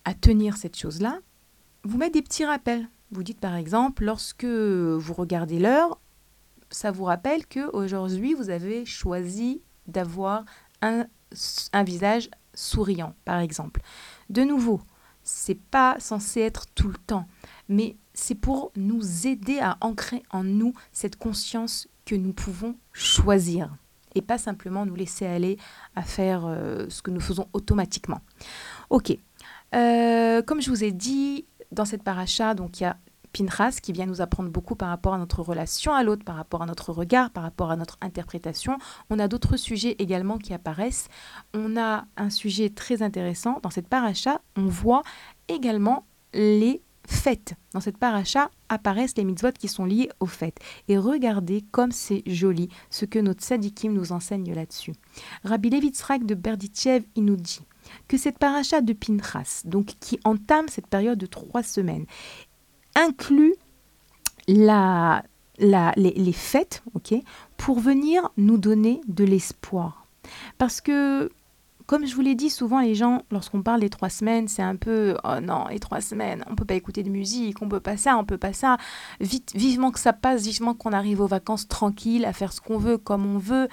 à 0.05 0.13
tenir 0.13 0.57
cette 0.57 0.77
chose-là, 0.77 1.19
vous 1.83 1.97
mettre 1.97 2.13
des 2.13 2.21
petits 2.21 2.45
rappels. 2.45 2.89
Vous 3.11 3.23
dites 3.23 3.39
par 3.39 3.55
exemple, 3.55 4.05
lorsque 4.05 4.45
vous 4.45 5.13
regardez 5.13 5.59
l'heure, 5.59 5.99
ça 6.69 6.91
vous 6.91 7.05
rappelle 7.05 7.47
que 7.47 7.71
aujourd'hui 7.75 8.33
vous 8.33 8.49
avez 8.49 8.85
choisi 8.85 9.61
d'avoir 9.87 10.45
un, 10.81 11.07
un 11.73 11.83
visage 11.83 12.29
souriant, 12.53 13.15
par 13.25 13.39
exemple. 13.39 13.81
De 14.29 14.43
nouveau, 14.43 14.81
c'est 15.23 15.59
pas 15.59 15.99
censé 15.99 16.41
être 16.41 16.65
tout 16.75 16.87
le 16.87 16.97
temps, 17.07 17.27
mais 17.67 17.97
c'est 18.19 18.35
pour 18.35 18.71
nous 18.75 19.27
aider 19.27 19.59
à 19.59 19.77
ancrer 19.81 20.23
en 20.31 20.43
nous 20.43 20.73
cette 20.91 21.15
conscience 21.15 21.87
que 22.05 22.15
nous 22.15 22.33
pouvons 22.33 22.75
choisir 22.91 23.75
et 24.15 24.21
pas 24.21 24.37
simplement 24.37 24.85
nous 24.85 24.95
laisser 24.95 25.25
aller 25.25 25.57
à 25.95 26.01
faire 26.01 26.45
euh, 26.45 26.87
ce 26.89 27.01
que 27.01 27.11
nous 27.11 27.19
faisons 27.19 27.47
automatiquement. 27.53 28.21
Ok, 28.89 29.15
euh, 29.75 30.41
comme 30.41 30.61
je 30.61 30.69
vous 30.69 30.83
ai 30.83 30.91
dit, 30.91 31.45
dans 31.71 31.85
cette 31.85 32.03
paracha, 32.03 32.55
donc 32.55 32.79
il 32.79 32.83
y 32.83 32.85
a 32.87 32.97
Pinchas 33.31 33.77
qui 33.81 33.91
vient 33.91 34.07
nous 34.07 34.21
apprendre 34.21 34.49
beaucoup 34.49 34.75
par 34.75 34.89
rapport 34.89 35.13
à 35.13 35.19
notre 35.19 35.43
relation 35.43 35.93
à 35.93 36.03
l'autre, 36.03 36.25
par 36.25 36.35
rapport 36.35 36.63
à 36.63 36.65
notre 36.65 36.91
regard, 36.91 37.29
par 37.29 37.43
rapport 37.43 37.69
à 37.69 37.75
notre 37.75 37.97
interprétation. 38.01 38.77
On 39.11 39.19
a 39.19 39.27
d'autres 39.27 39.55
sujets 39.55 39.95
également 39.99 40.39
qui 40.39 40.53
apparaissent. 40.53 41.07
On 41.53 41.77
a 41.77 42.05
un 42.17 42.31
sujet 42.31 42.69
très 42.69 43.03
intéressant 43.03 43.59
dans 43.61 43.69
cette 43.69 43.87
paracha. 43.87 44.41
On 44.55 44.65
voit 44.65 45.03
également 45.47 46.05
les 46.33 46.81
fêtes. 47.09 47.55
Dans 47.73 47.79
cette 47.79 47.97
paracha 47.97 48.51
apparaissent 48.69 49.17
les 49.17 49.23
mitzvot 49.23 49.51
qui 49.51 49.67
sont 49.67 49.85
liés 49.85 50.09
aux 50.19 50.25
fêtes. 50.25 50.59
Et 50.87 50.97
regardez 50.97 51.63
comme 51.71 51.91
c'est 51.91 52.23
joli 52.25 52.69
ce 52.89 53.05
que 53.05 53.19
notre 53.19 53.43
sadikim 53.43 53.93
nous 53.93 54.11
enseigne 54.11 54.53
là-dessus. 54.53 54.93
Rabbi 55.43 55.69
Levitzrak 55.69 56.25
de 56.25 56.35
Berditchev, 56.35 57.05
il 57.15 57.25
nous 57.25 57.35
dit 57.35 57.61
que 58.07 58.17
cette 58.17 58.37
paracha 58.37 58.81
de 58.81 58.93
Pinchas, 58.93 59.63
donc 59.65 59.93
qui 59.99 60.19
entame 60.23 60.67
cette 60.67 60.87
période 60.87 61.17
de 61.17 61.25
trois 61.25 61.63
semaines, 61.63 62.05
inclut 62.95 63.55
les, 64.47 65.19
les 65.95 66.33
fêtes, 66.33 66.83
ok, 66.93 67.15
pour 67.57 67.79
venir 67.79 68.29
nous 68.37 68.57
donner 68.57 69.01
de 69.07 69.23
l'espoir. 69.23 70.05
Parce 70.57 70.81
que 70.81 71.31
comme 71.89 72.05
je 72.05 72.13
vous 72.13 72.21
l'ai 72.21 72.35
dit, 72.35 72.51
souvent 72.51 72.81
les 72.81 72.93
gens, 72.93 73.23
lorsqu'on 73.31 73.63
parle 73.63 73.79
des 73.79 73.89
trois 73.89 74.11
semaines, 74.11 74.47
c'est 74.47 74.61
un 74.61 74.75
peu 74.75 75.17
oh 75.23 75.39
non, 75.41 75.65
les 75.71 75.79
trois 75.79 76.01
semaines, 76.01 76.45
on 76.47 76.53
peut 76.53 76.63
pas 76.63 76.75
écouter 76.75 77.01
de 77.01 77.09
musique, 77.09 77.63
on 77.63 77.67
peut 77.67 77.79
pas 77.79 77.97
ça, 77.97 78.15
on 78.15 78.25
peut 78.25 78.37
pas 78.37 78.53
ça. 78.53 78.77
Vite, 79.19 79.53
vivement 79.55 79.89
que 79.89 79.97
ça 79.97 80.13
passe, 80.13 80.43
vivement 80.43 80.75
qu'on 80.75 80.93
arrive 80.93 81.19
aux 81.19 81.25
vacances 81.25 81.67
tranquilles, 81.67 82.25
à 82.25 82.33
faire 82.33 82.53
ce 82.53 82.61
qu'on 82.61 82.77
veut, 82.77 82.99
comme 82.99 83.25
on 83.25 83.39
veut, 83.39 83.69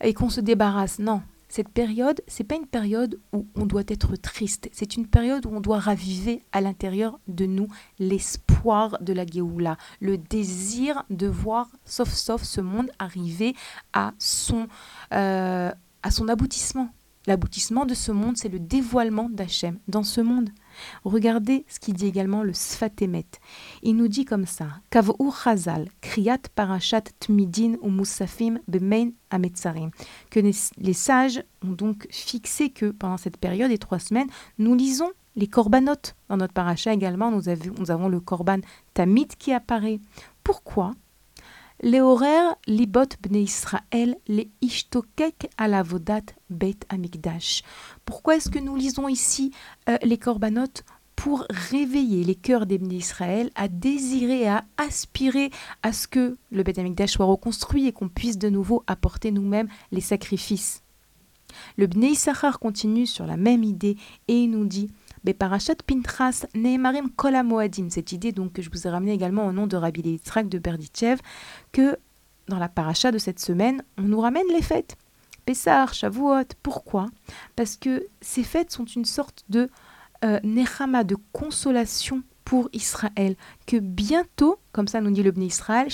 et 0.00 0.14
qu'on 0.14 0.30
se 0.30 0.40
débarrasse. 0.40 0.98
Non, 0.98 1.22
cette 1.48 1.68
période, 1.68 2.22
c'est 2.26 2.42
pas 2.42 2.56
une 2.56 2.66
période 2.66 3.20
où 3.32 3.46
on 3.54 3.66
doit 3.66 3.84
être 3.86 4.16
triste. 4.16 4.68
C'est 4.72 4.96
une 4.96 5.06
période 5.06 5.46
où 5.46 5.50
on 5.50 5.60
doit 5.60 5.78
raviver 5.78 6.42
à 6.50 6.60
l'intérieur 6.60 7.20
de 7.28 7.46
nous 7.46 7.68
l'espoir 8.00 8.98
de 9.00 9.12
la 9.12 9.24
Géoula, 9.24 9.76
le 10.00 10.18
désir 10.18 11.04
de 11.08 11.28
voir, 11.28 11.68
sauf 11.84 12.08
sauf, 12.08 12.42
ce 12.42 12.60
monde 12.60 12.90
arriver 12.98 13.54
à 13.92 14.12
son, 14.18 14.66
euh, 15.12 15.70
à 16.02 16.10
son 16.10 16.28
aboutissement. 16.28 16.90
L'aboutissement 17.26 17.86
de 17.86 17.94
ce 17.94 18.12
monde, 18.12 18.36
c'est 18.36 18.48
le 18.48 18.60
dévoilement 18.60 19.28
d'Hachem 19.30 19.78
dans 19.88 20.02
ce 20.02 20.20
monde. 20.20 20.50
Regardez 21.04 21.64
ce 21.68 21.80
qu'il 21.80 21.94
dit 21.94 22.06
également 22.06 22.42
le 22.42 22.52
Sfatemet. 22.52 23.26
Il 23.82 23.96
nous 23.96 24.08
dit 24.08 24.24
comme 24.24 24.46
ça 24.46 24.66
Chazal, 24.92 25.88
Kriyat 26.00 26.38
Parashat 26.54 27.04
Tmidin 27.20 27.76
ou 27.80 27.90
Musafim 27.90 28.58
Bemein 28.68 29.10
Ametzarim. 29.30 29.90
Que 30.30 30.40
les 30.40 30.92
sages 30.92 31.42
ont 31.62 31.72
donc 31.72 32.06
fixé 32.10 32.70
que 32.70 32.90
pendant 32.90 33.16
cette 33.16 33.38
période 33.38 33.70
des 33.70 33.78
trois 33.78 33.98
semaines, 33.98 34.28
nous 34.58 34.74
lisons 34.74 35.10
les 35.36 35.46
korbanot. 35.46 35.94
Dans 36.28 36.36
notre 36.36 36.52
paracha 36.52 36.92
également, 36.92 37.30
nous 37.30 37.48
avons, 37.48 38.08
le 38.08 38.20
korban 38.20 38.58
Tamid 38.92 39.34
qui 39.36 39.52
apparaît. 39.52 40.00
Pourquoi? 40.42 40.92
Les 41.84 42.00
horaires 42.00 42.56
libot 42.66 43.04
bne 43.20 43.42
Israël 43.42 44.16
les 44.26 44.50
ishtokek 44.62 45.50
à 45.58 45.68
la 45.68 45.82
vodat 45.82 46.22
bet 46.48 46.78
amigdash. 46.88 47.62
Pourquoi 48.06 48.36
est-ce 48.36 48.48
que 48.48 48.58
nous 48.58 48.74
lisons 48.74 49.06
ici 49.06 49.52
euh, 49.90 49.98
les 50.02 50.16
korbanot 50.16 50.82
pour 51.14 51.44
réveiller 51.70 52.24
les 52.24 52.34
cœurs 52.34 52.64
des 52.64 52.78
bnei 52.78 52.96
Israël 52.96 53.50
à 53.54 53.68
désirer, 53.68 54.48
à 54.48 54.64
aspirer 54.78 55.50
à 55.82 55.92
ce 55.92 56.08
que 56.08 56.38
le 56.50 56.62
Bet 56.62 56.80
Amikdash 56.80 57.12
soit 57.12 57.26
reconstruit 57.26 57.86
et 57.86 57.92
qu'on 57.92 58.08
puisse 58.08 58.38
de 58.38 58.48
nouveau 58.48 58.82
apporter 58.86 59.30
nous-mêmes 59.30 59.68
les 59.92 60.00
sacrifices? 60.00 60.82
Le 61.76 61.86
Bnei 61.86 62.12
Issachar 62.12 62.58
continue 62.58 63.06
sur 63.06 63.26
la 63.26 63.36
même 63.36 63.62
idée 63.62 63.96
et 64.26 64.42
il 64.42 64.50
nous 64.50 64.64
dit 64.64 64.90
Beparashat 65.24 65.76
Pintras 65.86 66.46
Nehemarim 66.54 67.10
Kol. 67.10 67.34
Cette 67.90 68.12
idée 68.12 68.32
donc 68.32 68.52
que 68.52 68.62
je 68.62 68.70
vous 68.70 68.86
ai 68.86 68.90
ramenée 68.90 69.12
également 69.12 69.46
au 69.46 69.52
nom 69.52 69.66
de 69.66 69.76
Rabbi 69.76 70.00
Yitzhak 70.00 70.48
de 70.48 70.58
Berdichev, 70.58 71.20
que 71.72 71.96
dans 72.48 72.58
la 72.58 72.68
paracha 72.68 73.10
de 73.10 73.18
cette 73.18 73.40
semaine, 73.40 73.82
on 73.98 74.02
nous 74.02 74.20
ramène 74.20 74.46
les 74.52 74.62
fêtes. 74.62 74.96
Pessar, 75.46 75.94
Shavuot. 75.94 76.54
Pourquoi? 76.62 77.06
Parce 77.56 77.76
que 77.76 78.06
ces 78.20 78.42
fêtes 78.42 78.70
sont 78.70 78.84
une 78.84 79.04
sorte 79.04 79.44
de 79.48 79.68
euh, 80.24 80.40
nechama, 80.42 81.04
de 81.04 81.16
consolation 81.32 82.22
pour 82.44 82.68
Israël, 82.72 83.36
que 83.66 83.78
bientôt, 83.78 84.58
comme 84.72 84.88
ça 84.88 85.00
nous 85.00 85.10
dit 85.10 85.22
le 85.22 85.30
Bnei 85.30 85.46
Israël, 85.46 85.88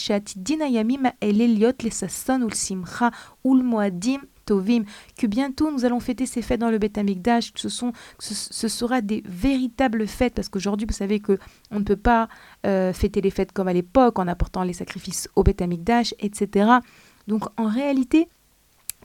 que 5.17 5.27
bientôt 5.27 5.71
nous 5.71 5.85
allons 5.85 6.01
fêter 6.01 6.27
ces 6.27 6.43
fêtes 6.43 6.61
dans 6.61 6.71
le 6.71 6.79
Beth 6.79 6.99
Amikdash, 6.99 7.53
que 7.53 7.61
ce, 7.61 7.69
sont, 7.69 7.93
ce, 8.19 8.69
sera 8.69 9.01
des 9.01 9.23
véritables 9.27 10.07
fêtes, 10.07 10.35
parce 10.35 10.49
qu'aujourd'hui, 10.49 10.87
vous 10.87 10.95
savez 10.95 11.21
que 11.21 11.39
on 11.71 11.79
ne 11.79 11.85
peut 11.85 11.97
pas 11.97 12.29
euh, 12.67 12.93
fêter 12.93 13.21
les 13.21 13.31
fêtes 13.31 13.53
comme 13.53 13.69
à 13.69 13.73
l'époque, 13.73 14.19
en 14.19 14.29
apportant 14.29 14.63
les 14.63 14.73
sacrifices 14.73 15.29
au 15.37 15.43
Beth 15.43 15.63
Amikdash, 15.63 16.15
etc. 16.19 16.71
Donc 17.27 17.45
en 17.57 17.69
réalité, 17.69 18.29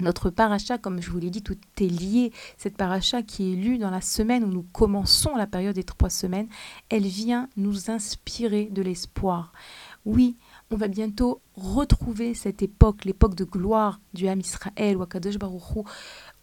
notre 0.02 0.30
paracha, 0.30 0.78
comme 0.78 1.02
je 1.02 1.10
vous 1.10 1.20
l'ai 1.20 1.30
dit, 1.30 1.42
tout 1.42 1.58
est 1.80 1.84
lié. 1.84 2.34
Cette 2.58 2.76
paracha 2.76 3.22
qui 3.22 3.54
est 3.54 3.56
lue 3.56 3.78
dans 3.78 3.92
la 3.92 4.02
semaine 4.02 4.44
où 4.44 4.50
nous 4.50 4.66
commençons 4.74 5.36
la 5.36 5.48
période 5.48 5.76
des 5.76 5.84
trois 5.84 6.10
semaines, 6.10 6.48
elle 6.90 7.06
vient 7.06 7.48
nous 7.56 7.90
inspirer 7.90 8.66
de 8.66 8.82
l'espoir. 8.82 9.54
Oui, 10.06 10.38
on 10.70 10.76
va 10.76 10.88
bientôt 10.88 11.42
retrouver 11.56 12.36
cette 12.36 12.62
époque, 12.62 13.06
l'époque 13.06 13.34
de 13.34 13.44
gloire 13.44 14.00
du 14.14 14.28
Ham 14.28 14.40
Israël 14.40 14.98
ou 14.98 15.02
Akadosh 15.02 15.40
Baruch 15.40 15.64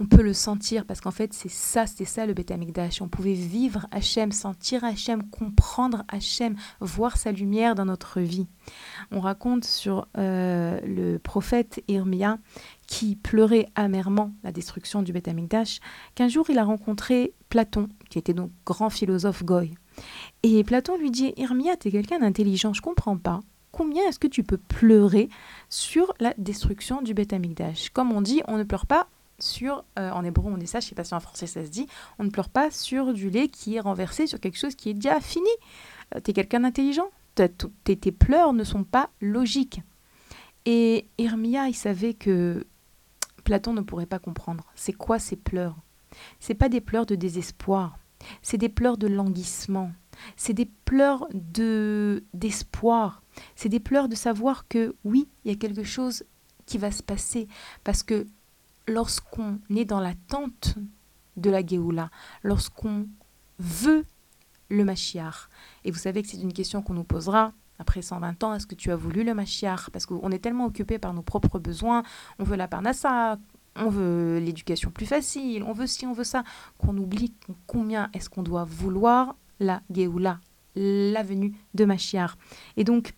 On 0.01 0.07
peut 0.07 0.23
le 0.23 0.33
sentir 0.33 0.85
parce 0.85 1.01
qu'en 1.01 1.13
fait, 1.13 1.33
c'est 1.33 1.51
ça, 1.51 1.87
c'était 1.87 2.05
ça 2.05 2.27
le 2.27 2.35
Beth. 2.35 2.53
On 3.01 3.07
pouvait 3.07 3.35
vivre 3.35 3.87
Hachem, 3.93 4.33
sentir 4.33 4.83
Hachem, 4.83 5.31
comprendre 5.31 6.03
Hachem, 6.09 6.57
voir 6.81 7.17
sa 7.17 7.31
lumière 7.31 7.77
dans 7.77 7.85
notre 7.85 8.21
vie. 8.21 8.49
On 9.13 9.21
raconte 9.21 9.65
sur 9.65 10.09
euh, 10.19 10.81
le 10.85 11.19
prophète 11.19 11.85
Irmia 11.87 12.39
qui 12.89 13.15
pleurait 13.15 13.69
amèrement 13.77 14.33
la 14.43 14.51
destruction 14.51 15.03
du 15.03 15.13
Beth 15.13 15.31
qu'un 16.17 16.29
jour 16.29 16.47
il 16.51 16.59
a 16.59 16.65
rencontré 16.65 17.33
Platon, 17.49 17.89
qui 18.11 18.19
était 18.19 18.35
donc 18.35 18.51
grand 18.67 18.91
philosophe 18.91 19.45
goy. 19.45 19.73
Et 20.43 20.65
Platon 20.65 20.97
lui 20.97 21.13
dit 21.13 21.33
Irmia, 21.37 21.75
es 21.85 21.91
quelqu'un 21.91 22.19
d'intelligent, 22.19 22.73
je 22.73 22.83
comprends 22.83 23.17
pas 23.17 23.41
combien 23.73 24.07
est-ce 24.09 24.19
que 24.19 24.29
tu 24.29 24.45
peux 24.45 24.59
pleurer 24.59 25.29
sur 25.69 26.15
la 26.21 26.35
destruction 26.39 27.03
du 27.03 27.15
Beth 27.15 27.33
Amikdash 27.33 27.91
Comme 27.91 28.13
on 28.13 28.21
dit, 28.21 28.43
on 28.47 28.59
ne 28.59 28.65
pleure 28.65 28.87
pas 28.87 29.09
sur, 29.39 29.85
euh, 29.99 30.11
en 30.11 30.25
hébreu 30.25 30.53
on 30.53 30.57
dit 30.57 30.67
ça, 30.67 30.79
je 30.79 30.87
ne 30.87 30.89
sais 30.91 30.95
pas 30.95 31.05
si 31.05 31.15
en 31.15 31.21
français 31.21 31.47
ça 31.47 31.65
se 31.65 31.71
dit, 31.71 31.89
on 32.19 32.25
ne 32.25 32.31
pleure 32.31 32.49
pas 32.49 32.71
sur 32.71 33.13
du 33.13 33.29
lait 33.31 33.49
qui 33.49 33.75
est 33.75 33.81
renversé 33.81 34.27
sur 34.27 34.39
quelque 34.39 34.59
chose 34.59 34.77
qui 34.77 34.91
est 34.91 34.95
déjà 34.95 35.21
fini. 35.21 35.51
Euh, 36.15 36.21
tu 36.23 36.31
es 36.31 36.35
quelqu'un 36.35 36.61
d'intelligent, 36.61 37.11
tes, 37.35 37.49
tes 37.49 38.13
pleurs 38.13 38.53
ne 38.53 38.63
sont 38.63 38.85
pas 38.85 39.11
logiques. 39.21 39.83
Et 40.65 41.09
Hermia, 41.19 41.69
il 41.69 41.75
savait 41.75 42.15
que 42.15 42.65
Platon 43.43 43.73
ne 43.73 43.81
pourrait 43.81 44.07
pas 44.07 44.21
comprendre. 44.21 44.71
C'est 44.77 44.93
quoi 44.93 45.19
ces 45.19 45.37
pleurs? 45.37 45.77
C'est 46.39 46.55
pas 46.55 46.69
des 46.69 46.81
pleurs 46.81 47.07
de 47.07 47.15
désespoir, 47.15 47.99
c'est 48.43 48.59
des 48.59 48.69
pleurs 48.69 48.99
de 48.99 49.09
languissement, 49.09 49.91
c'est 50.37 50.53
des 50.53 50.71
pleurs 50.85 51.27
de 51.33 52.25
d'espoir, 52.35 53.23
c'est 53.57 53.69
des 53.69 53.81
pleurs 53.81 54.09
de 54.09 54.15
savoir 54.15 54.69
que 54.69 54.95
oui, 55.05 55.29
il 55.45 55.51
y 55.51 55.55
a 55.55 55.59
quelque 55.59 55.85
chose 55.85 56.25
qui 56.67 56.79
va 56.79 56.91
se 56.91 57.03
passer. 57.03 57.49
Parce 57.85 58.03
que 58.03 58.27
lorsqu'on 58.87 59.59
est 59.75 59.85
dans 59.85 60.01
l'attente 60.01 60.77
de 61.37 61.51
la 61.51 61.65
Géoula, 61.65 62.11
lorsqu'on 62.43 63.09
veut 63.59 64.05
le 64.69 64.85
Mashiach, 64.85 65.49
et 65.85 65.91
vous 65.91 65.99
savez 65.99 66.23
que 66.23 66.29
c'est 66.29 66.41
une 66.41 66.53
question 66.53 66.83
qu'on 66.83 66.95
nous 66.95 67.05
posera 67.05 67.53
après 67.79 68.03
120 68.03 68.45
ans, 68.45 68.55
est-ce 68.55 68.67
que 68.67 68.75
tu 68.75 68.91
as 68.91 68.97
voulu 68.97 69.25
le 69.25 69.35
Mashiach? 69.35 69.91
Parce 69.91 70.07
qu'on 70.07 70.31
est 70.31 70.39
tellement 70.39 70.67
occupé 70.67 70.99
par 70.99 71.15
nos 71.15 71.23
propres 71.23 71.59
besoins, 71.59 72.03
on 72.39 72.45
veut 72.45 72.57
la 72.57 72.69
parnassa, 72.69 73.39
on 73.77 73.89
veut 73.89 74.39
l'éducation 74.39 74.91
plus 74.91 75.07
facile, 75.07 75.63
on 75.63 75.73
veut 75.73 75.87
ci, 75.87 76.07
on 76.07 76.13
veut 76.13 76.25
ça, 76.25 76.45
qu'on 76.79 76.97
oublie 76.97 77.35
combien 77.67 78.11
est-ce 78.13 78.29
qu'on 78.29 78.43
doit 78.43 78.65
vouloir 78.65 79.37
la 79.63 79.83
Géoula, 79.91 80.41
la 80.75 81.23
venue 81.23 81.55
de 81.75 81.85
Mashiach. 81.85 82.33
Et 82.77 82.85
donc, 82.85 83.15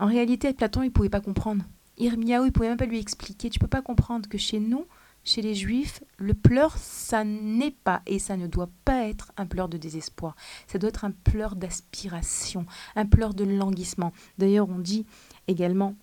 en 0.00 0.06
réalité, 0.06 0.52
Platon, 0.52 0.82
il 0.82 0.86
ne 0.86 0.92
pouvait 0.92 1.08
pas 1.08 1.20
comprendre. 1.20 1.64
Irmiaou, 1.98 2.44
il 2.44 2.46
ne 2.48 2.52
pouvait 2.52 2.68
même 2.68 2.78
pas 2.78 2.86
lui 2.86 2.98
expliquer. 2.98 3.50
Tu 3.50 3.58
peux 3.58 3.66
pas 3.66 3.82
comprendre 3.82 4.28
que 4.28 4.38
chez 4.38 4.60
nous, 4.60 4.86
chez 5.24 5.42
les 5.42 5.54
Juifs, 5.54 6.02
le 6.16 6.34
pleur, 6.34 6.76
ça 6.78 7.24
n'est 7.24 7.72
pas 7.72 8.02
et 8.06 8.18
ça 8.18 8.36
ne 8.36 8.46
doit 8.46 8.70
pas 8.84 9.08
être 9.08 9.32
un 9.36 9.46
pleur 9.46 9.68
de 9.68 9.76
désespoir. 9.76 10.36
Ça 10.66 10.78
doit 10.78 10.88
être 10.88 11.04
un 11.04 11.10
pleur 11.10 11.56
d'aspiration, 11.56 12.64
un 12.96 13.06
pleur 13.06 13.34
de 13.34 13.44
languissement. 13.44 14.12
D'ailleurs, 14.38 14.68
on 14.68 14.78
dit 14.78 15.04
également 15.48 15.96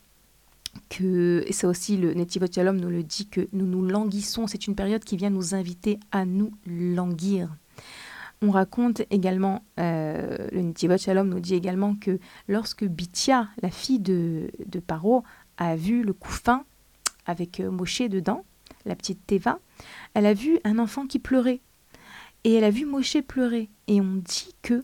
que, 0.89 1.43
et 1.47 1.53
ça 1.53 1.67
aussi 1.67 1.97
le 1.97 2.13
Netivot 2.13 2.47
Shalom 2.53 2.77
nous 2.77 2.89
le 2.89 3.03
dit, 3.03 3.27
que 3.27 3.47
nous 3.53 3.65
nous 3.65 3.85
languissons. 3.85 4.47
C'est 4.47 4.67
une 4.67 4.75
période 4.75 5.03
qui 5.03 5.17
vient 5.17 5.29
nous 5.29 5.55
inviter 5.55 5.99
à 6.11 6.25
nous 6.25 6.51
languir. 6.65 7.55
On 8.41 8.52
raconte 8.52 9.02
également, 9.10 9.63
euh, 9.80 10.48
le 10.52 10.62
Nitivot 10.62 10.98
Shalom 10.98 11.30
nous 11.30 11.39
dit 11.39 11.56
également 11.56 11.95
que 11.95 12.19
lorsque 12.48 12.86
Bithia, 12.86 13.48
la 13.62 13.69
fille 13.69 14.00
de, 14.00 14.50
Paro, 14.86 15.24
a 15.58 15.76
vu 15.76 16.04
le 16.04 16.13
couffin 16.13 16.63
avec 17.26 17.60
euh, 17.60 17.71
Moshe 17.71 18.02
dedans, 18.02 18.43
la 18.86 18.95
petite 18.95 19.26
Teva, 19.26 19.60
elle 20.13 20.26
a 20.26 20.34
vu 20.34 20.60
un 20.63 20.80
enfant 20.80 21.08
qui 21.08 21.19
pleurait. 21.19 21.62
Et 22.43 22.54
elle 22.54 22.63
a 22.63 22.69
vu 22.69 22.86
Moshe 22.86 23.17
pleurer. 23.21 23.69
Et 23.88 24.02
on 24.02 24.21
dit 24.24 24.56
que 24.62 24.84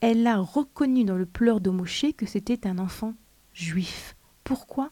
elle 0.00 0.26
a 0.26 0.38
reconnu 0.38 1.04
dans 1.04 1.16
le 1.16 1.26
pleur 1.26 1.60
de 1.60 1.70
Moshe 1.70 2.06
que 2.16 2.26
c'était 2.26 2.66
un 2.66 2.78
enfant 2.78 3.14
juif. 3.52 4.16
Pourquoi? 4.44 4.90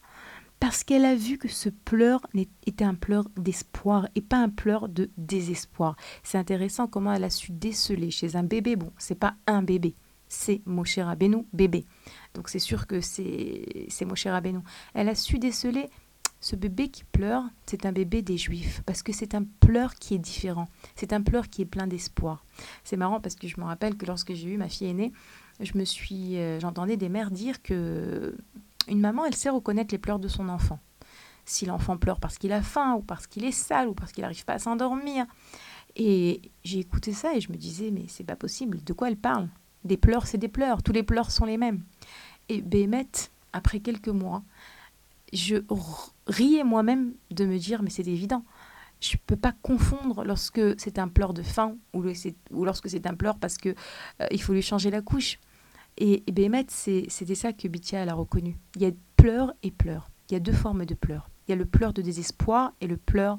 Parce 0.64 0.82
qu'elle 0.82 1.04
a 1.04 1.14
vu 1.14 1.36
que 1.36 1.46
ce 1.46 1.68
pleur 1.68 2.26
était 2.64 2.86
un 2.86 2.94
pleur 2.94 3.28
d'espoir 3.36 4.08
et 4.14 4.22
pas 4.22 4.38
un 4.38 4.48
pleur 4.48 4.88
de 4.88 5.10
désespoir. 5.18 5.94
C'est 6.22 6.38
intéressant 6.38 6.86
comment 6.86 7.12
elle 7.12 7.24
a 7.24 7.28
su 7.28 7.52
déceler 7.52 8.10
chez 8.10 8.34
un 8.34 8.44
bébé. 8.44 8.74
Bon, 8.74 8.90
c'est 8.96 9.14
pas 9.14 9.34
un 9.46 9.60
bébé, 9.60 9.94
c'est 10.26 10.62
Moshe 10.64 10.96
Rabbeinu 10.98 11.44
bébé. 11.52 11.84
Donc 12.32 12.48
c'est 12.48 12.60
sûr 12.60 12.86
que 12.86 13.02
c'est 13.02 14.06
Moshe 14.06 14.26
Rabbeinu. 14.26 14.60
Elle 14.94 15.10
a 15.10 15.14
su 15.14 15.38
déceler 15.38 15.90
ce 16.40 16.56
bébé 16.56 16.88
qui 16.88 17.04
pleure, 17.04 17.44
c'est 17.66 17.84
un 17.84 17.92
bébé 17.92 18.22
des 18.22 18.38
Juifs 18.38 18.82
parce 18.86 19.02
que 19.02 19.12
c'est 19.12 19.34
un 19.34 19.44
pleur 19.60 19.94
qui 19.96 20.14
est 20.14 20.18
différent. 20.18 20.68
C'est 20.96 21.12
un 21.12 21.20
pleur 21.20 21.50
qui 21.50 21.60
est 21.60 21.66
plein 21.66 21.86
d'espoir. 21.86 22.42
C'est 22.84 22.96
marrant 22.96 23.20
parce 23.20 23.34
que 23.34 23.48
je 23.48 23.60
me 23.60 23.66
rappelle 23.66 23.98
que 23.98 24.06
lorsque 24.06 24.32
j'ai 24.32 24.48
eu 24.48 24.56
ma 24.56 24.70
fille 24.70 24.88
aînée, 24.88 25.12
je 25.60 25.76
me 25.78 25.84
suis, 25.84 26.36
euh, 26.36 26.58
j'entendais 26.60 26.96
des 26.96 27.08
mères 27.08 27.30
dire 27.30 27.62
que 27.62 28.36
une 28.88 29.00
maman, 29.00 29.24
elle 29.24 29.34
sait 29.34 29.50
reconnaître 29.50 29.92
les 29.92 29.98
pleurs 29.98 30.18
de 30.18 30.28
son 30.28 30.48
enfant. 30.48 30.78
Si 31.46 31.66
l'enfant 31.66 31.96
pleure 31.96 32.20
parce 32.20 32.38
qu'il 32.38 32.52
a 32.52 32.62
faim, 32.62 32.94
ou 32.94 33.02
parce 33.02 33.26
qu'il 33.26 33.44
est 33.44 33.52
sale, 33.52 33.88
ou 33.88 33.94
parce 33.94 34.12
qu'il 34.12 34.22
n'arrive 34.22 34.44
pas 34.44 34.54
à 34.54 34.58
s'endormir. 34.58 35.26
Et 35.96 36.40
j'ai 36.64 36.80
écouté 36.80 37.12
ça 37.12 37.34
et 37.34 37.40
je 37.40 37.52
me 37.52 37.56
disais, 37.56 37.90
mais 37.90 38.04
c'est 38.08 38.24
pas 38.24 38.36
possible, 38.36 38.82
de 38.82 38.92
quoi 38.92 39.08
elle 39.08 39.16
parle? 39.16 39.48
Des 39.84 39.96
pleurs, 39.96 40.26
c'est 40.26 40.38
des 40.38 40.48
pleurs, 40.48 40.82
tous 40.82 40.92
les 40.92 41.02
pleurs 41.02 41.30
sont 41.30 41.44
les 41.44 41.58
mêmes. 41.58 41.82
Et 42.48 42.62
Bémet, 42.62 43.06
après 43.52 43.80
quelques 43.80 44.08
mois, 44.08 44.42
je 45.32 45.56
riais 46.26 46.64
moi-même 46.64 47.12
de 47.30 47.44
me 47.44 47.58
dire, 47.58 47.82
mais 47.82 47.90
c'est 47.90 48.06
évident, 48.06 48.44
je 49.04 49.16
ne 49.16 49.22
peux 49.26 49.36
pas 49.36 49.52
confondre 49.62 50.24
lorsque 50.24 50.60
c'est 50.80 50.98
un 50.98 51.08
pleur 51.08 51.34
de 51.34 51.42
faim 51.42 51.76
ou, 51.92 52.02
lorsque 52.50 52.88
c'est 52.88 53.06
un 53.06 53.14
pleur 53.14 53.38
parce 53.38 53.58
qu'il 53.58 53.74
euh, 54.20 54.26
il 54.30 54.40
faut 54.40 54.52
lui 54.52 54.62
changer 54.62 54.90
la 54.90 55.02
couche 55.02 55.38
Et, 55.96 56.24
et 56.26 56.66
c'était 56.68 57.34
ça 57.34 57.52
que 57.52 57.68
Bitia 57.68 58.02
a 58.02 58.14
reconnu. 58.14 58.58
Il 58.76 58.82
y 58.82 58.86
a 58.86 58.90
pleurs 59.16 59.52
et 59.62 59.70
pleurs. 59.70 60.10
Il 60.28 60.34
y 60.34 60.36
a 60.36 60.40
deux 60.40 60.52
formes 60.52 60.86
de 60.86 60.94
pleurs. 60.94 61.30
Il 61.46 61.50
y 61.50 61.54
a 61.54 61.56
le 61.56 61.66
pleur 61.66 61.92
de 61.92 62.02
désespoir 62.02 62.72
et 62.80 62.86
le 62.86 62.96
pleur 62.96 63.38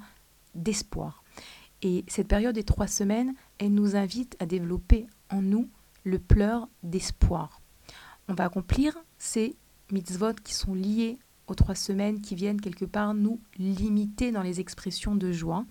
d'espoir. 0.54 1.24
Et 1.82 2.06
cette 2.08 2.28
période 2.28 2.56
des 2.56 2.64
trois 2.64 2.88
semaines, 2.88 3.34
elle 3.58 3.74
nous 3.74 3.96
invite 3.96 4.36
à 4.40 4.46
développer 4.46 5.08
en 5.30 5.42
nous 5.42 5.70
le 6.04 6.20
pleur 6.20 6.70
d'espoir. 6.84 7.62
On 8.28 8.34
va 8.34 8.46
accomplir 8.46 8.96
ces 9.18 9.56
mitzvot 9.92 10.34
qui 10.44 10.54
sont 10.54 10.74
liés 10.74 11.18
aux 11.48 11.56
trois 11.56 11.76
semaines, 11.76 12.22
qui 12.22 12.36
viennent 12.36 12.60
quelque 12.60 12.86
part 12.86 13.14
nous 13.14 13.40
limiter 13.58 14.32
dans 14.32 14.42
les 14.42 14.60
expressions 14.60 15.16
de 15.16 15.32
joie, 15.32 15.66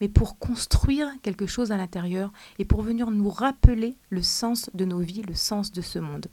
mais 0.00 0.08
pour 0.08 0.38
construire 0.38 1.08
quelque 1.22 1.46
chose 1.46 1.72
à 1.72 1.76
l'intérieur 1.76 2.32
et 2.58 2.64
pour 2.64 2.82
venir 2.82 3.10
nous 3.10 3.30
rappeler 3.30 3.96
le 4.10 4.22
sens 4.22 4.70
de 4.74 4.84
nos 4.84 5.00
vies, 5.00 5.22
le 5.22 5.34
sens 5.34 5.72
de 5.72 5.80
ce 5.80 5.98
monde. 5.98 6.26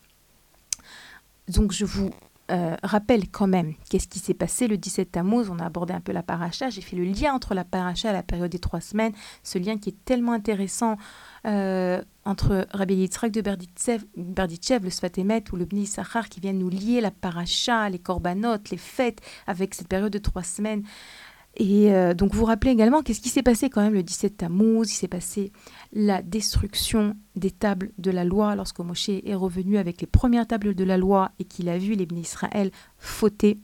Donc 1.48 1.72
je 1.72 1.86
vous 1.86 2.12
euh, 2.52 2.76
rappelle 2.84 3.30
quand 3.30 3.48
même 3.48 3.74
qu'est-ce 3.90 4.08
qui 4.08 4.20
s'est 4.20 4.34
passé 4.34 4.68
le 4.68 4.78
17 4.78 5.14
Tammuz. 5.14 5.50
On 5.50 5.60
a 5.60 5.66
abordé 5.66 5.94
un 5.94 6.02
peu 6.02 6.12
la 6.12 6.24
paracha. 6.24 6.70
J'ai 6.70 6.82
fait 6.82 6.96
le 6.96 7.06
lien 7.06 7.34
entre 7.34 7.54
la 7.54 7.64
paracha 7.64 8.10
et 8.10 8.14
la 8.14 8.24
période 8.24 8.52
des 8.52 8.60
trois 8.60 8.82
semaines. 8.82 9.14
Ce 9.44 9.58
lien 9.58 9.78
qui 9.78 9.90
est 9.90 10.06
tellement 10.06 10.34
intéressant 10.34 10.98
euh, 11.46 12.02
entre 12.26 12.68
Rabbi 12.72 12.96
Yitzhak 12.96 13.32
de 13.32 13.42
Berditchev, 13.42 14.84
le 14.84 14.90
Sfatemet 14.90 15.44
ou 15.52 15.56
le 15.56 15.66
Bni 15.66 15.86
Sachar 15.86 16.30
qui 16.30 16.40
viennent 16.40 16.60
nous 16.60 16.70
lier 16.70 17.02
la 17.02 17.12
paracha, 17.12 17.90
les 17.90 18.00
korbanot, 18.00 18.58
les 18.72 18.78
fêtes 18.78 19.20
avec 19.48 19.74
cette 19.74 19.88
période 19.88 20.12
de 20.12 20.20
trois 20.20 20.44
semaines. 20.44 20.84
Et 21.56 21.94
euh, 21.94 22.16
donc 22.16 22.34
vous 22.34 22.46
rappelez 22.46 22.72
également 22.72 23.04
qu'est-ce 23.04 23.22
qui 23.22 23.30
s'est 23.30 23.44
passé 23.44 23.70
quand 23.70 23.82
même 23.82 23.94
le 23.94 24.02
17 24.02 24.38
Tammuz, 24.38 24.90
il 24.90 24.96
s'est 24.96 25.08
passé 25.08 25.52
la 25.92 26.24
destruction 26.24 27.16
des 27.36 27.52
tables 27.52 27.92
de 28.00 28.10
la 28.10 28.24
loi 28.24 28.56
lorsque 28.56 28.80
Moshe 28.80 29.10
est 29.10 29.36
revenu 29.36 29.78
avec 29.78 30.02
les 30.02 30.08
premières 30.08 30.48
tables 30.48 30.74
de 30.74 30.84
la 30.84 30.98
loi 30.98 31.32
et 31.38 31.44
qu'il 31.44 31.70
a 31.70 31.78
vu 31.78 31.94
les 31.94 32.08
bénis 32.08 32.22
Israël 32.22 32.72
fauter, 32.98 33.60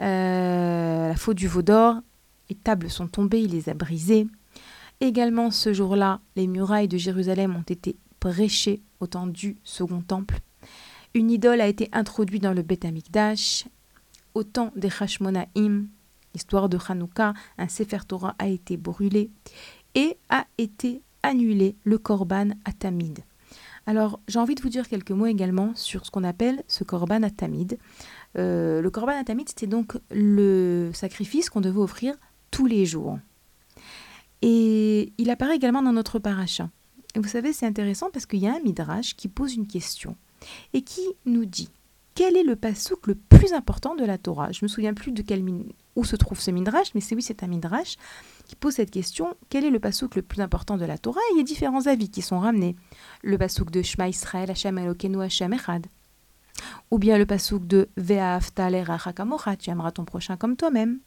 euh, 0.00 1.08
la 1.08 1.16
faute 1.16 1.36
du 1.36 1.48
veau 1.48 1.62
d'or, 1.62 1.96
les 2.48 2.56
tables 2.56 2.88
sont 2.88 3.08
tombées, 3.08 3.42
il 3.42 3.52
les 3.52 3.68
a 3.68 3.74
brisées. 3.74 4.28
Également 5.00 5.50
ce 5.50 5.72
jour-là, 5.72 6.20
les 6.36 6.46
murailles 6.46 6.88
de 6.88 6.98
Jérusalem 6.98 7.56
ont 7.56 7.62
été 7.62 7.96
prêchées 8.20 8.82
au 9.00 9.06
temps 9.06 9.26
du 9.26 9.56
second 9.64 10.02
temple. 10.02 10.40
Une 11.14 11.30
idole 11.30 11.60
a 11.60 11.68
été 11.68 11.88
introduite 11.92 12.42
dans 12.42 12.52
le 12.52 12.62
Beth 12.62 12.84
Amikdash. 12.84 13.66
Au 14.34 14.44
temps 14.44 14.72
des 14.76 14.90
Hashmonaïm, 15.00 15.88
L'histoire 16.34 16.68
de 16.68 16.78
Hanouka, 16.88 17.34
un 17.58 17.68
Sefer 17.68 17.98
Torah 18.06 18.34
a 18.38 18.46
été 18.46 18.76
brûlé 18.76 19.30
et 19.94 20.16
a 20.28 20.46
été 20.58 21.02
annulé 21.22 21.76
le 21.84 21.98
Korban 21.98 22.50
Atamid. 22.64 23.20
Alors, 23.86 24.20
j'ai 24.28 24.38
envie 24.38 24.54
de 24.54 24.62
vous 24.62 24.68
dire 24.68 24.88
quelques 24.88 25.10
mots 25.10 25.26
également 25.26 25.72
sur 25.74 26.06
ce 26.06 26.10
qu'on 26.10 26.22
appelle 26.22 26.62
ce 26.68 26.84
Korban 26.84 27.22
Atamid. 27.22 27.78
Euh, 28.38 28.80
le 28.80 28.90
Korban 28.90 29.18
Atamid, 29.18 29.48
c'était 29.48 29.66
donc 29.66 29.98
le 30.10 30.90
sacrifice 30.94 31.50
qu'on 31.50 31.60
devait 31.60 31.80
offrir 31.80 32.14
tous 32.50 32.66
les 32.66 32.86
jours. 32.86 33.18
Et 34.42 35.12
il 35.18 35.30
apparaît 35.30 35.56
également 35.56 35.82
dans 35.82 35.92
notre 35.92 36.18
paracha. 36.18 36.70
Et 37.14 37.18
vous 37.18 37.28
savez, 37.28 37.52
c'est 37.52 37.66
intéressant 37.66 38.10
parce 38.10 38.26
qu'il 38.26 38.40
y 38.40 38.46
a 38.46 38.54
un 38.54 38.60
midrash 38.60 39.16
qui 39.16 39.28
pose 39.28 39.54
une 39.54 39.66
question 39.66 40.16
et 40.72 40.82
qui 40.82 41.02
nous 41.26 41.44
dit 41.44 41.70
quel 42.14 42.36
est 42.36 42.42
le 42.42 42.56
pasouk 42.56 43.06
le 43.06 43.14
plus 43.14 43.52
important 43.52 43.94
de 43.94 44.04
la 44.04 44.18
Torah? 44.18 44.52
Je 44.52 44.60
me 44.62 44.68
souviens 44.68 44.94
plus 44.94 45.12
de 45.12 45.22
quel 45.22 45.44
où 45.96 46.04
se 46.04 46.16
trouve 46.16 46.40
ce 46.40 46.50
midrash, 46.50 46.94
mais 46.94 47.00
c'est 47.00 47.14
oui, 47.14 47.22
c'est 47.22 47.42
un 47.42 47.46
midrash 47.46 47.96
qui 48.46 48.56
pose 48.56 48.74
cette 48.74 48.90
question 48.90 49.34
quel 49.48 49.64
est 49.64 49.70
le 49.70 49.80
pasouk 49.80 50.16
le 50.16 50.22
plus 50.22 50.40
important 50.40 50.76
de 50.76 50.84
la 50.84 50.98
Torah? 50.98 51.20
Il 51.32 51.38
y 51.38 51.40
a 51.40 51.44
différents 51.44 51.86
avis 51.86 52.10
qui 52.10 52.22
sont 52.22 52.38
ramenés. 52.38 52.76
Le 53.22 53.38
pasouk 53.38 53.70
de 53.70 53.82
Shema 53.82 54.08
Israël, 54.08 54.50
Hashem 54.50 54.78
Elokeinu, 54.78 55.22
Hashem 55.22 55.52
Echad. 55.52 55.86
Ou 56.90 56.98
bien 56.98 57.16
le 57.16 57.26
pasouk 57.26 57.66
de 57.66 57.88
Ve'afta 57.96 58.68
tu 59.56 59.70
aimeras 59.70 59.92
ton 59.92 60.04
prochain 60.04 60.36
comme 60.36 60.56
toi-même. 60.56 61.00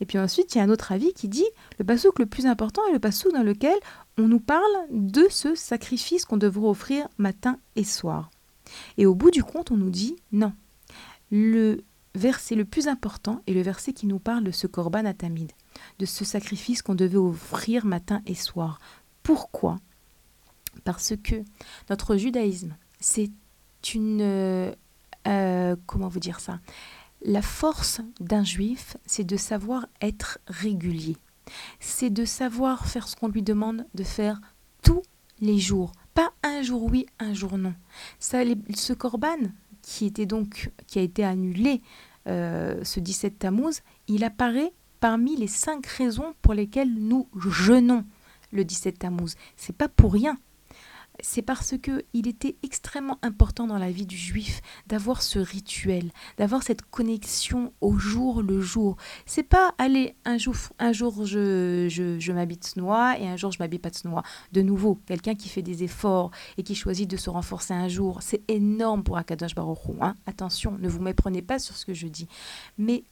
Et 0.00 0.06
puis 0.06 0.18
ensuite, 0.18 0.54
il 0.54 0.58
y 0.58 0.60
a 0.60 0.64
un 0.64 0.70
autre 0.70 0.92
avis 0.92 1.12
qui 1.12 1.28
dit 1.28 1.46
le 1.78 1.84
pasouk 1.84 2.18
le 2.18 2.26
plus 2.26 2.46
important 2.46 2.82
est 2.88 2.92
le 2.92 2.98
pasouk 2.98 3.32
dans 3.32 3.42
lequel 3.42 3.76
on 4.18 4.28
nous 4.28 4.40
parle 4.40 4.62
de 4.90 5.26
ce 5.30 5.54
sacrifice 5.54 6.24
qu'on 6.24 6.36
devrait 6.36 6.68
offrir 6.68 7.08
matin 7.18 7.58
et 7.76 7.84
soir. 7.84 8.30
Et 8.98 9.06
au 9.06 9.14
bout 9.14 9.30
du 9.30 9.42
compte, 9.42 9.70
on 9.70 9.76
nous 9.76 9.90
dit 9.90 10.16
non. 10.32 10.52
Le 11.30 11.84
verset 12.14 12.54
le 12.54 12.64
plus 12.64 12.88
important 12.88 13.42
est 13.46 13.52
le 13.52 13.62
verset 13.62 13.92
qui 13.92 14.06
nous 14.06 14.18
parle 14.18 14.44
de 14.44 14.50
ce 14.50 14.66
korban 14.66 15.04
atamid, 15.04 15.52
de 15.98 16.06
ce 16.06 16.24
sacrifice 16.24 16.82
qu'on 16.82 16.94
devait 16.94 17.16
offrir 17.16 17.86
matin 17.86 18.20
et 18.26 18.34
soir. 18.34 18.80
Pourquoi? 19.22 19.78
Parce 20.84 21.14
que 21.22 21.36
notre 21.88 22.16
judaïsme, 22.16 22.76
c'est 23.00 23.30
une... 23.94 24.22
Euh, 25.26 25.76
comment 25.86 26.08
vous 26.08 26.20
dire 26.20 26.40
ça? 26.40 26.60
La 27.22 27.42
force 27.42 28.00
d'un 28.18 28.44
juif, 28.44 28.96
c'est 29.04 29.24
de 29.24 29.36
savoir 29.36 29.86
être 30.00 30.38
régulier. 30.46 31.16
C'est 31.78 32.10
de 32.10 32.24
savoir 32.24 32.86
faire 32.86 33.08
ce 33.08 33.16
qu'on 33.16 33.28
lui 33.28 33.42
demande 33.42 33.84
de 33.94 34.04
faire 34.04 34.40
tous 34.82 35.02
les 35.40 35.58
jours. 35.58 35.92
Pas 36.14 36.32
un 36.42 36.62
jour 36.62 36.84
oui, 36.84 37.06
un 37.18 37.34
jour 37.34 37.58
non. 37.58 37.74
Ça, 38.18 38.38
ce 38.74 38.92
korban, 38.92 39.36
qui 39.82 40.06
était 40.06 40.26
donc 40.26 40.70
qui 40.86 40.98
a 40.98 41.02
été 41.02 41.24
annulé 41.24 41.82
euh, 42.26 42.82
ce 42.84 43.00
17 43.00 43.38
Tammuz, 43.38 43.80
il 44.08 44.24
apparaît 44.24 44.72
parmi 45.00 45.36
les 45.36 45.46
cinq 45.46 45.86
raisons 45.86 46.34
pour 46.42 46.54
lesquelles 46.54 46.92
nous 46.92 47.28
jeûnons 47.48 48.04
le 48.52 48.64
17 48.64 48.98
Tammuz. 48.98 49.34
C'est 49.56 49.76
pas 49.76 49.88
pour 49.88 50.12
rien 50.12 50.38
c'est 51.22 51.42
parce 51.42 51.74
que 51.78 52.04
il 52.12 52.28
était 52.28 52.56
extrêmement 52.62 53.18
important 53.22 53.66
dans 53.66 53.78
la 53.78 53.90
vie 53.90 54.06
du 54.06 54.16
juif 54.16 54.60
d'avoir 54.86 55.22
ce 55.22 55.38
rituel, 55.38 56.10
d'avoir 56.38 56.62
cette 56.62 56.82
connexion 56.82 57.72
au 57.80 57.98
jour 57.98 58.42
le 58.42 58.60
jour. 58.60 58.96
C'est 59.26 59.42
pas 59.42 59.74
aller 59.78 60.14
un 60.24 60.38
jour, 60.38 60.54
un 60.78 60.92
jour 60.92 61.26
je, 61.26 61.86
je, 61.88 62.18
je 62.18 62.32
m'habite 62.32 62.76
noix 62.76 63.18
et 63.18 63.28
un 63.28 63.36
jour 63.36 63.52
je 63.52 63.58
m'habite 63.58 63.82
pas 63.82 63.90
de 63.90 64.08
noix. 64.08 64.22
De 64.52 64.62
nouveau, 64.62 65.00
quelqu'un 65.06 65.34
qui 65.34 65.48
fait 65.48 65.62
des 65.62 65.82
efforts 65.82 66.30
et 66.56 66.62
qui 66.62 66.74
choisit 66.74 67.08
de 67.08 67.16
se 67.16 67.30
renforcer 67.30 67.74
un 67.74 67.88
jour, 67.88 68.22
c'est 68.22 68.42
énorme 68.48 69.02
pour 69.02 69.16
Akadosh 69.16 69.54
Baruch 69.54 69.78
hein. 70.00 70.14
Attention, 70.26 70.76
ne 70.78 70.88
vous 70.88 71.00
méprenez 71.00 71.42
pas 71.42 71.58
sur 71.58 71.76
ce 71.76 71.84
que 71.84 71.94
je 71.94 72.06
dis. 72.06 72.28
Mais 72.78 73.04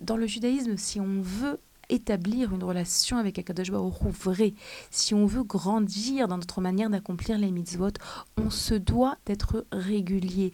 dans 0.00 0.16
le 0.16 0.26
judaïsme, 0.26 0.76
si 0.76 1.00
on 1.00 1.20
veut 1.20 1.60
établir 1.88 2.54
une 2.54 2.64
relation 2.64 3.16
avec 3.16 3.38
Akadosh 3.38 3.70
Baruch 3.70 3.94
vrai, 4.22 4.54
si 4.90 5.14
on 5.14 5.26
veut 5.26 5.44
grandir 5.44 6.28
dans 6.28 6.36
notre 6.36 6.60
manière 6.60 6.90
d'accomplir 6.90 7.38
les 7.38 7.50
mitzvot, 7.50 7.92
on 8.36 8.50
se 8.50 8.74
doit 8.74 9.16
d'être 9.26 9.66
régulier. 9.72 10.52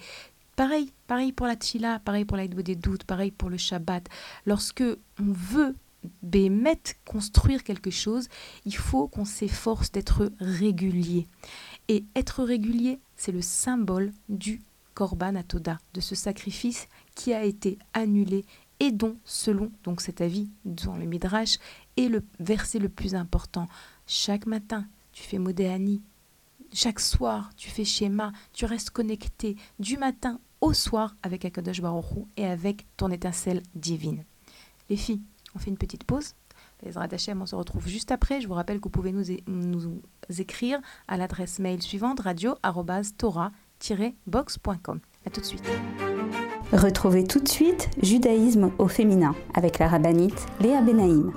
Pareil, 0.56 0.92
pareil 1.06 1.32
pour 1.32 1.46
la 1.46 1.56
tchila, 1.56 1.98
pareil 1.98 2.24
pour 2.24 2.36
l'aide 2.36 2.54
des 2.54 2.76
doutes, 2.76 3.04
pareil 3.04 3.32
pour 3.32 3.50
le 3.50 3.56
Shabbat. 3.56 4.08
Lorsque 4.46 4.84
on 5.18 5.32
veut 5.32 5.74
bémet 6.22 6.80
construire 7.04 7.64
quelque 7.64 7.90
chose, 7.90 8.28
il 8.64 8.76
faut 8.76 9.08
qu'on 9.08 9.24
s'efforce 9.24 9.90
d'être 9.90 10.32
régulier. 10.38 11.26
Et 11.88 12.04
être 12.14 12.44
régulier, 12.44 13.00
c'est 13.16 13.32
le 13.32 13.42
symbole 13.42 14.12
du 14.28 14.62
Korban 14.94 15.34
Atoda, 15.34 15.80
de 15.92 16.00
ce 16.00 16.14
sacrifice 16.14 16.86
qui 17.14 17.32
a 17.34 17.42
été 17.42 17.78
annulé 17.92 18.44
et 18.80 18.92
dont, 18.92 19.16
selon 19.24 19.70
donc 19.82 20.00
cet 20.00 20.20
avis 20.20 20.50
dans 20.64 20.96
le 20.96 21.06
Midrash, 21.06 21.58
est 21.96 22.08
le 22.08 22.24
verset 22.40 22.78
le 22.78 22.88
plus 22.88 23.14
important. 23.14 23.68
Chaque 24.06 24.46
matin, 24.46 24.86
tu 25.12 25.22
fais 25.22 25.38
Modéani. 25.38 26.02
Chaque 26.72 27.00
soir, 27.00 27.50
tu 27.56 27.70
fais 27.70 27.84
Shema. 27.84 28.32
Tu 28.52 28.64
restes 28.64 28.90
connecté 28.90 29.56
du 29.78 29.96
matin 29.96 30.40
au 30.60 30.72
soir 30.72 31.14
avec 31.22 31.44
Akadosh 31.44 31.80
Baruch 31.80 32.26
et 32.36 32.46
avec 32.46 32.86
ton 32.96 33.10
étincelle 33.10 33.62
divine. 33.74 34.24
Les 34.88 34.96
filles, 34.96 35.22
on 35.54 35.58
fait 35.58 35.70
une 35.70 35.78
petite 35.78 36.04
pause. 36.04 36.34
Les 36.82 36.98
Hashem, 36.98 37.40
on 37.40 37.46
se 37.46 37.54
retrouve 37.54 37.88
juste 37.88 38.12
après. 38.12 38.40
Je 38.40 38.48
vous 38.48 38.54
rappelle 38.54 38.78
que 38.78 38.84
vous 38.84 38.90
pouvez 38.90 39.12
nous, 39.12 39.24
nous 39.46 40.02
écrire 40.38 40.80
à 41.08 41.16
l'adresse 41.16 41.58
mail 41.58 41.82
suivante 41.82 42.20
radio-tora-box.com. 42.20 45.00
A 45.26 45.30
tout 45.30 45.40
de 45.40 45.46
suite. 45.46 45.64
Retrouvez 46.72 47.24
tout 47.24 47.40
de 47.40 47.48
suite 47.48 47.88
Judaïsme 48.02 48.70
au 48.78 48.88
féminin 48.88 49.34
avec 49.54 49.78
la 49.78 49.88
rabbinite 49.88 50.46
Léa 50.60 50.80
Benaïm. 50.80 51.32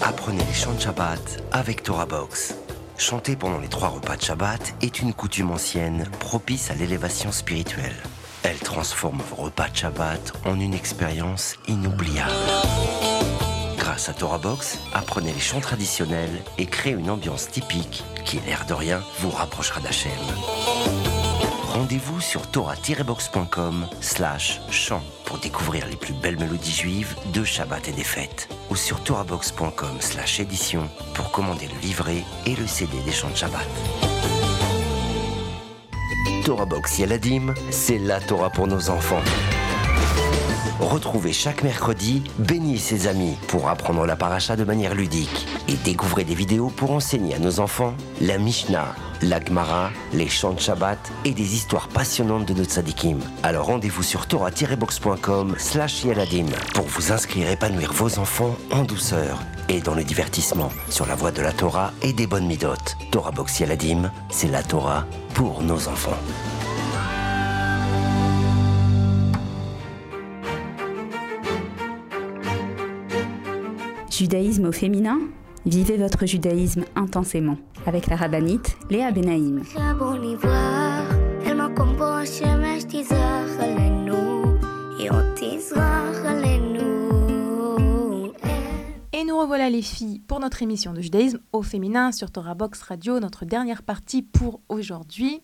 Apprenez 0.00 0.44
les 0.44 0.54
chants 0.54 0.72
de 0.74 0.80
Shabbat 0.80 1.42
avec 1.52 1.82
Torah 1.82 2.06
Box. 2.06 2.54
Chanter 2.96 3.36
pendant 3.36 3.58
les 3.58 3.68
trois 3.68 3.88
repas 3.88 4.16
de 4.16 4.22
Shabbat 4.22 4.74
est 4.82 5.00
une 5.00 5.12
coutume 5.12 5.50
ancienne 5.50 6.06
propice 6.18 6.70
à 6.70 6.74
l'élévation 6.74 7.32
spirituelle. 7.32 7.96
Elle 8.42 8.58
transforme 8.58 9.20
vos 9.30 9.42
repas 9.42 9.68
de 9.68 9.76
Shabbat 9.76 10.32
en 10.46 10.58
une 10.58 10.74
expérience 10.74 11.56
inoubliable. 11.68 12.32
Grâce 13.76 14.08
à 14.08 14.14
Torah 14.14 14.38
Box, 14.38 14.78
apprenez 14.94 15.32
les 15.32 15.40
chants 15.40 15.60
traditionnels 15.60 16.42
et 16.56 16.66
créez 16.66 16.92
une 16.92 17.10
ambiance 17.10 17.48
typique 17.50 18.04
qui, 18.24 18.40
l'air 18.46 18.64
de 18.66 18.74
rien, 18.74 19.00
vous 19.20 19.30
rapprochera 19.30 19.80
d'Hachem. 19.80 20.12
Rendez-vous 21.68 22.20
sur 22.20 22.46
torah-box.com 22.50 23.86
slash 24.00 24.60
chant 24.70 25.02
pour 25.26 25.38
découvrir 25.38 25.86
les 25.86 25.96
plus 25.96 26.14
belles 26.14 26.38
mélodies 26.38 26.72
juives 26.72 27.14
de 27.34 27.44
Shabbat 27.44 27.88
et 27.88 27.92
des 27.92 28.04
fêtes. 28.04 28.48
Ou 28.70 28.76
sur 28.76 29.02
torahbox.com 29.04 30.00
slash 30.00 30.40
édition 30.40 30.88
pour 31.14 31.30
commander 31.30 31.68
le 31.68 31.78
livret 31.80 32.24
et 32.46 32.56
le 32.56 32.66
CD 32.66 32.98
des 33.04 33.12
chants 33.12 33.30
de 33.30 33.36
Shabbat. 33.36 33.66
Torah 36.46 36.64
Box 36.64 36.98
Yeladim, 36.98 37.54
c'est 37.70 37.98
la 37.98 38.20
Torah 38.20 38.48
pour 38.48 38.66
nos 38.66 38.88
enfants. 38.88 39.22
Retrouvez 40.80 41.32
chaque 41.32 41.64
mercredi 41.64 42.22
Béni 42.38 42.74
et 42.74 42.78
ses 42.78 43.08
amis 43.08 43.36
pour 43.48 43.68
apprendre 43.68 44.06
la 44.06 44.14
paracha 44.14 44.54
de 44.54 44.62
manière 44.62 44.94
ludique 44.94 45.46
et 45.66 45.74
découvrez 45.74 46.22
des 46.22 46.36
vidéos 46.36 46.68
pour 46.68 46.92
enseigner 46.92 47.34
à 47.34 47.40
nos 47.40 47.58
enfants 47.58 47.94
la 48.20 48.38
Mishnah, 48.38 48.94
la 49.22 49.44
Gemara, 49.44 49.90
les 50.12 50.28
chants 50.28 50.52
de 50.52 50.60
Shabbat 50.60 50.98
et 51.24 51.32
des 51.32 51.54
histoires 51.54 51.88
passionnantes 51.88 52.46
de 52.46 52.54
nos 52.54 52.64
tzadikim. 52.64 53.18
Alors 53.42 53.66
rendez-vous 53.66 54.04
sur 54.04 54.26
torah-box.com 54.26 55.56
slash 55.58 56.04
yaladim 56.04 56.46
pour 56.74 56.86
vous 56.86 57.10
inscrire 57.10 57.48
et 57.48 57.52
épanouir 57.54 57.92
vos 57.92 58.20
enfants 58.20 58.56
en 58.70 58.84
douceur 58.84 59.40
et 59.68 59.80
dans 59.80 59.94
le 59.94 60.04
divertissement 60.04 60.70
sur 60.90 61.06
la 61.06 61.16
voie 61.16 61.32
de 61.32 61.42
la 61.42 61.52
Torah 61.52 61.92
et 62.02 62.12
des 62.12 62.28
bonnes 62.28 62.46
midotes. 62.46 62.96
Torah 63.10 63.32
Box 63.32 63.58
Yaladim, 63.58 64.12
c'est 64.30 64.48
la 64.48 64.62
Torah 64.62 65.06
pour 65.34 65.60
nos 65.62 65.88
enfants. 65.88 66.16
Judaïsme 74.18 74.64
au 74.64 74.72
féminin 74.72 75.20
Vivez 75.64 75.96
votre 75.96 76.26
judaïsme 76.26 76.84
intensément 76.96 77.56
avec 77.86 78.08
la 78.08 78.16
rabbinite 78.16 78.76
Léa 78.90 79.12
Benaïm. 79.12 79.62
Et 89.12 89.24
nous 89.24 89.38
revoilà 89.38 89.70
les 89.70 89.82
filles 89.82 90.18
pour 90.26 90.40
notre 90.40 90.64
émission 90.64 90.92
de 90.92 91.00
judaïsme 91.00 91.38
au 91.52 91.62
féminin 91.62 92.10
sur 92.10 92.32
Torah 92.32 92.54
Box 92.54 92.82
Radio, 92.82 93.20
notre 93.20 93.44
dernière 93.44 93.84
partie 93.84 94.22
pour 94.22 94.60
aujourd'hui. 94.68 95.42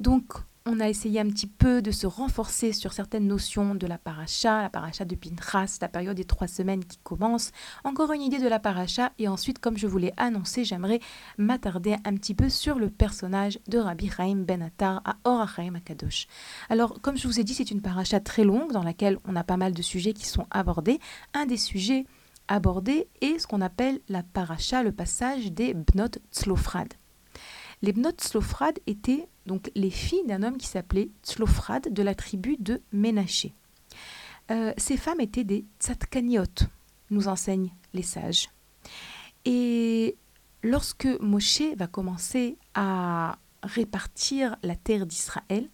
Donc 0.00 0.32
on 0.70 0.78
a 0.78 0.88
essayé 0.88 1.18
un 1.18 1.28
petit 1.28 1.48
peu 1.48 1.82
de 1.82 1.90
se 1.90 2.06
renforcer 2.06 2.72
sur 2.72 2.92
certaines 2.92 3.26
notions 3.26 3.74
de 3.74 3.88
la 3.88 3.98
paracha, 3.98 4.62
la 4.62 4.70
paracha 4.70 5.04
de 5.04 5.16
Pinchas, 5.16 5.78
la 5.80 5.88
période 5.88 6.16
des 6.16 6.24
trois 6.24 6.46
semaines 6.46 6.84
qui 6.84 6.98
commence, 6.98 7.50
encore 7.82 8.12
une 8.12 8.22
idée 8.22 8.38
de 8.38 8.46
la 8.46 8.60
paracha, 8.60 9.10
et 9.18 9.26
ensuite, 9.26 9.58
comme 9.58 9.76
je 9.76 9.88
vous 9.88 9.98
l'ai 9.98 10.12
annoncé, 10.16 10.64
j'aimerais 10.64 11.00
m'attarder 11.38 11.96
un 12.04 12.14
petit 12.14 12.34
peu 12.34 12.48
sur 12.48 12.78
le 12.78 12.88
personnage 12.88 13.58
de 13.66 13.78
Rabbi 13.78 14.10
Chaim 14.10 14.44
Ben 14.46 14.62
Attar 14.62 15.02
à 15.04 15.16
Or 15.24 15.40
HaChaim 15.40 15.74
Akadosh. 15.74 16.28
Alors, 16.68 17.00
comme 17.00 17.16
je 17.16 17.26
vous 17.26 17.40
ai 17.40 17.44
dit, 17.44 17.54
c'est 17.54 17.72
une 17.72 17.82
paracha 17.82 18.20
très 18.20 18.44
longue 18.44 18.70
dans 18.70 18.84
laquelle 18.84 19.18
on 19.24 19.34
a 19.34 19.42
pas 19.42 19.56
mal 19.56 19.72
de 19.72 19.82
sujets 19.82 20.12
qui 20.12 20.28
sont 20.28 20.46
abordés. 20.52 21.00
Un 21.34 21.46
des 21.46 21.56
sujets 21.56 22.06
abordés 22.46 23.08
est 23.20 23.40
ce 23.40 23.48
qu'on 23.48 23.60
appelle 23.60 23.98
la 24.08 24.22
paracha, 24.22 24.84
le 24.84 24.92
passage 24.92 25.50
des 25.50 25.74
Bnot 25.74 26.20
Tzlofrad. 26.32 26.94
Les 27.82 27.92
Tzlofrad 27.92 28.78
étaient 28.86 29.26
donc 29.46 29.70
les 29.74 29.90
filles 29.90 30.26
d'un 30.26 30.42
homme 30.42 30.58
qui 30.58 30.66
s'appelait 30.66 31.10
Tzlofrad 31.24 31.92
de 31.92 32.02
la 32.02 32.14
tribu 32.14 32.56
de 32.58 32.82
Ménaché. 32.92 33.54
Euh, 34.50 34.72
ces 34.76 34.96
femmes 34.96 35.20
étaient 35.20 35.44
des 35.44 35.64
tzadkaniot, 35.78 36.44
nous 37.10 37.28
enseignent 37.28 37.72
les 37.94 38.02
sages. 38.02 38.50
Et 39.44 40.16
lorsque 40.62 41.08
Moshe 41.20 41.74
va 41.76 41.86
commencer 41.86 42.58
à 42.74 43.38
répartir 43.62 44.56
la 44.62 44.76
terre 44.76 45.06
d'Israël, 45.06 45.68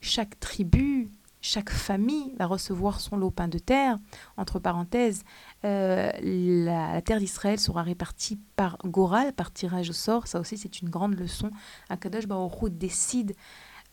chaque 0.00 0.38
tribu, 0.38 1.08
chaque 1.46 1.70
famille 1.70 2.34
va 2.38 2.46
recevoir 2.46 3.00
son 3.00 3.16
lopin 3.16 3.46
de 3.46 3.58
terre. 3.58 3.98
Entre 4.36 4.58
parenthèses, 4.58 5.22
euh, 5.64 6.10
la, 6.20 7.00
terre 7.02 7.20
d'Israël 7.20 7.60
sera 7.60 7.82
répartie 7.82 8.38
par 8.56 8.78
Goral, 8.84 9.32
par 9.32 9.52
tirage 9.52 9.90
au 9.90 9.92
sort. 9.92 10.26
Ça 10.26 10.40
aussi, 10.40 10.58
c'est 10.58 10.80
une 10.80 10.90
grande 10.90 11.14
leçon. 11.14 11.50
Akadosh 11.88 12.26
Baruch 12.26 12.70
décide 12.70 13.36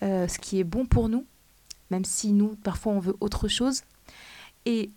euh, 0.02 0.28
ce 0.28 0.40
qui 0.40 0.60
est 0.60 0.64
bon 0.64 0.86
pour 0.86 1.10
nous, 1.10 1.26
même 1.92 2.06
si 2.06 2.34
nous, 2.34 2.56
parfois, 2.56 2.94
on 2.94 3.00
veut 3.00 3.16
autre 3.20 3.48
chose. 3.48 3.84
Et 4.66 4.90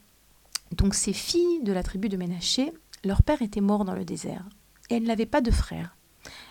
donc, 0.73 0.95
ces 0.95 1.13
filles 1.13 1.63
de 1.63 1.73
la 1.73 1.83
tribu 1.83 2.09
de 2.09 2.17
Ménaché, 2.17 2.73
leur 3.05 3.23
père 3.23 3.43
était 3.43 3.61
mort 3.61 3.85
dans 3.85 3.95
le 3.95 4.07
désert. 4.07 4.49
Et 4.89 4.97
elles 4.97 5.05
n'avaient 5.05 5.27
pas 5.27 5.43
de 5.43 5.51
frères. 5.51 5.95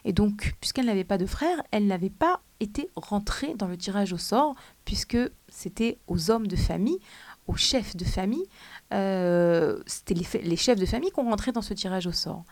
Et 0.06 0.14
donc, 0.14 0.56
puisqu'elle 0.62 0.86
n'avait 0.86 1.04
pas 1.04 1.18
de 1.18 1.26
frère, 1.26 1.62
elle 1.72 1.88
n'avait 1.88 2.12
pas 2.12 2.42
été 2.60 2.90
rentrée 2.96 3.56
dans 3.56 3.68
le 3.68 3.76
tirage 3.76 4.14
au 4.14 4.18
sort, 4.18 4.56
puisque 4.86 5.18
c'était 5.50 5.98
aux 6.08 6.30
hommes 6.30 6.46
de 6.46 6.56
famille, 6.56 7.00
aux 7.48 7.56
chefs 7.56 7.96
de 7.96 8.06
famille, 8.06 8.46
euh, 8.94 9.82
c'était 9.88 10.14
les, 10.14 10.56
chefs 10.56 10.80
de 10.80 10.86
famille 10.86 11.12
qui 11.12 11.20
ont 11.20 11.30
rentré 11.30 11.52
dans 11.52 11.64
ce 11.64 11.74
tirage 11.74 12.06
au 12.06 12.12
sort. 12.12 12.46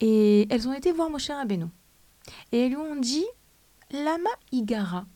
Et 0.00 0.46
elles 0.50 0.68
ont 0.68 0.74
été 0.74 0.92
voir 0.92 1.08
Moshe 1.08 1.30
Rabbeinu. 1.30 1.66
Et 2.52 2.66
elles 2.66 2.70
lui 2.70 2.76
ont 2.76 2.96
dit, 2.96 3.26
Lama 3.90 4.30
Igara, 4.52 5.06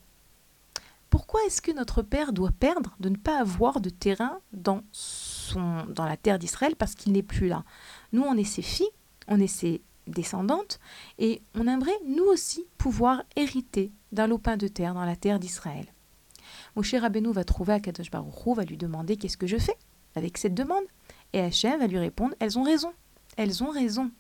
pourquoi 1.10 1.40
est-ce 1.46 1.60
que 1.60 1.70
notre 1.70 2.00
père 2.00 2.32
doit 2.32 2.50
perdre 2.50 2.96
de 2.98 3.10
ne 3.10 3.16
pas 3.16 3.38
avoir 3.38 3.80
de 3.80 3.90
terrain 3.90 4.38
dans, 4.54 4.82
son, 4.90 5.84
dans 5.88 6.06
la 6.06 6.16
terre 6.16 6.38
d'Israël 6.38 6.76
parce 6.76 6.94
qu'il 6.94 7.12
n'est 7.12 7.22
plus 7.22 7.48
là? 7.48 7.62
Nous, 8.12 8.22
on 8.22 8.36
est 8.36 8.44
ses 8.44 8.62
filles, 8.62 8.90
on 9.28 9.38
est 9.38 9.46
ses 9.46 9.82
descendantes, 10.06 10.78
et 11.18 11.42
on 11.54 11.66
aimerait 11.66 11.92
nous 12.06 12.24
aussi 12.24 12.66
pouvoir 12.78 13.22
hériter 13.36 13.92
d'un 14.12 14.26
lopin 14.26 14.56
de 14.56 14.68
terre 14.68 14.94
dans 14.94 15.04
la 15.04 15.16
terre 15.16 15.38
d'Israël. 15.38 15.86
Moshe 16.76 16.94
Rabbeinu 16.94 17.32
va 17.32 17.44
trouver 17.44 17.74
Akadosh 17.74 18.10
Baruch 18.10 18.56
va 18.56 18.64
lui 18.64 18.76
demander 18.76 19.16
qu'est-ce 19.16 19.36
que 19.36 19.46
je 19.46 19.56
fais 19.56 19.76
avec 20.14 20.38
cette 20.38 20.54
demande, 20.54 20.84
et 21.32 21.40
Hachem 21.40 21.78
va 21.78 21.86
lui 21.86 21.98
répondre 21.98 22.34
elles 22.38 22.58
ont 22.58 22.62
raison, 22.62 22.92
elles 23.36 23.62
ont 23.62 23.70
raison. 23.70 24.10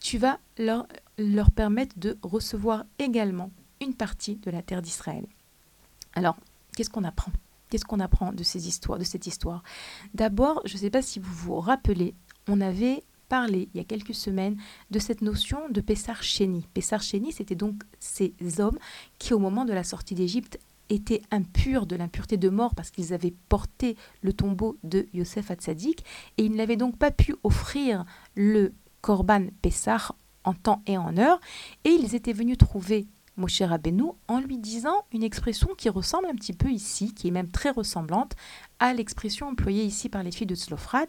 Tu 0.00 0.18
vas 0.18 0.38
leur, 0.58 0.86
leur 1.18 1.50
permettre 1.50 1.98
de 1.98 2.18
recevoir 2.22 2.84
également 2.98 3.50
une 3.80 3.94
partie 3.94 4.36
de 4.36 4.50
la 4.50 4.62
terre 4.62 4.82
d'Israël. 4.82 5.26
Alors, 6.14 6.36
qu'est-ce 6.76 6.90
qu'on 6.90 7.04
apprend? 7.04 7.32
Qu'est-ce 7.68 7.84
qu'on 7.84 8.00
apprend 8.00 8.32
de 8.32 8.42
ces 8.42 8.68
histoires, 8.68 8.98
de 8.98 9.04
cette 9.04 9.26
histoire? 9.26 9.62
D'abord, 10.14 10.60
je 10.66 10.74
ne 10.74 10.78
sais 10.78 10.90
pas 10.90 11.02
si 11.02 11.18
vous 11.18 11.32
vous 11.32 11.58
rappelez, 11.58 12.14
on 12.46 12.60
avait 12.60 13.02
il 13.48 13.68
y 13.74 13.80
a 13.80 13.84
quelques 13.84 14.14
semaines 14.14 14.56
de 14.90 14.98
cette 14.98 15.22
notion 15.22 15.58
de 15.70 15.80
Pessar 15.80 16.22
Chéni. 16.22 16.66
Pessar 16.74 17.00
Chéni, 17.00 17.32
c'était 17.32 17.54
donc 17.54 17.82
ces 17.98 18.34
hommes 18.58 18.78
qui, 19.18 19.32
au 19.32 19.38
moment 19.38 19.64
de 19.64 19.72
la 19.72 19.84
sortie 19.84 20.14
d'Égypte, 20.14 20.58
étaient 20.90 21.22
impurs 21.30 21.86
de 21.86 21.96
l'impureté 21.96 22.36
de 22.36 22.50
mort 22.50 22.74
parce 22.74 22.90
qu'ils 22.90 23.14
avaient 23.14 23.32
porté 23.48 23.96
le 24.20 24.34
tombeau 24.34 24.76
de 24.82 25.06
Yosef 25.14 25.50
Hatzadik 25.50 26.04
et 26.36 26.44
ils 26.44 26.54
n'avaient 26.54 26.76
donc 26.76 26.98
pas 26.98 27.10
pu 27.10 27.34
offrir 27.42 28.04
le 28.34 28.74
Korban 29.00 29.46
Pessar 29.62 30.14
en 30.44 30.52
temps 30.52 30.82
et 30.86 30.98
en 30.98 31.16
heure 31.16 31.40
et 31.84 31.90
ils 31.90 32.14
étaient 32.14 32.34
venus 32.34 32.58
trouver 32.58 33.06
Moshe 33.38 33.62
Rabbeinu 33.62 34.10
en 34.28 34.40
lui 34.40 34.58
disant 34.58 35.06
une 35.12 35.22
expression 35.22 35.68
qui 35.78 35.88
ressemble 35.88 36.26
un 36.26 36.34
petit 36.34 36.52
peu 36.52 36.68
ici, 36.70 37.14
qui 37.14 37.28
est 37.28 37.30
même 37.30 37.50
très 37.50 37.70
ressemblante 37.70 38.34
à 38.78 38.92
l'expression 38.92 39.48
employée 39.48 39.84
ici 39.84 40.10
par 40.10 40.22
les 40.22 40.32
filles 40.32 40.46
de 40.46 40.54
Tzlofrat 40.54 41.06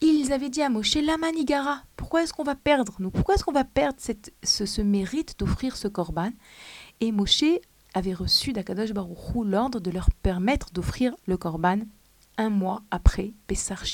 ils 0.00 0.32
avaient 0.32 0.50
dit 0.50 0.62
à 0.62 0.68
Moshe, 0.68 0.96
la 0.96 1.16
manigara, 1.16 1.82
pourquoi 1.96 2.22
est-ce 2.22 2.32
qu'on 2.32 2.44
va 2.44 2.54
perdre 2.54 2.94
nous? 2.98 3.10
Pourquoi 3.10 3.34
est-ce 3.34 3.44
qu'on 3.44 3.52
va 3.52 3.64
perdre 3.64 3.96
cette, 3.98 4.32
ce, 4.42 4.80
mérite 4.82 5.38
d'offrir 5.38 5.76
ce 5.76 5.88
korban? 5.88 6.30
Et 7.00 7.12
Moshe 7.12 7.44
avait 7.94 8.14
reçu 8.14 8.52
d'Akadosh 8.52 8.92
Baruchou 8.92 9.44
l'ordre 9.44 9.80
de 9.80 9.90
leur 9.90 10.10
permettre 10.10 10.72
d'offrir 10.72 11.14
le 11.26 11.36
korban 11.36 11.80
un 12.36 12.50
mois 12.50 12.82
après 12.90 13.32
Pessar. 13.46 13.84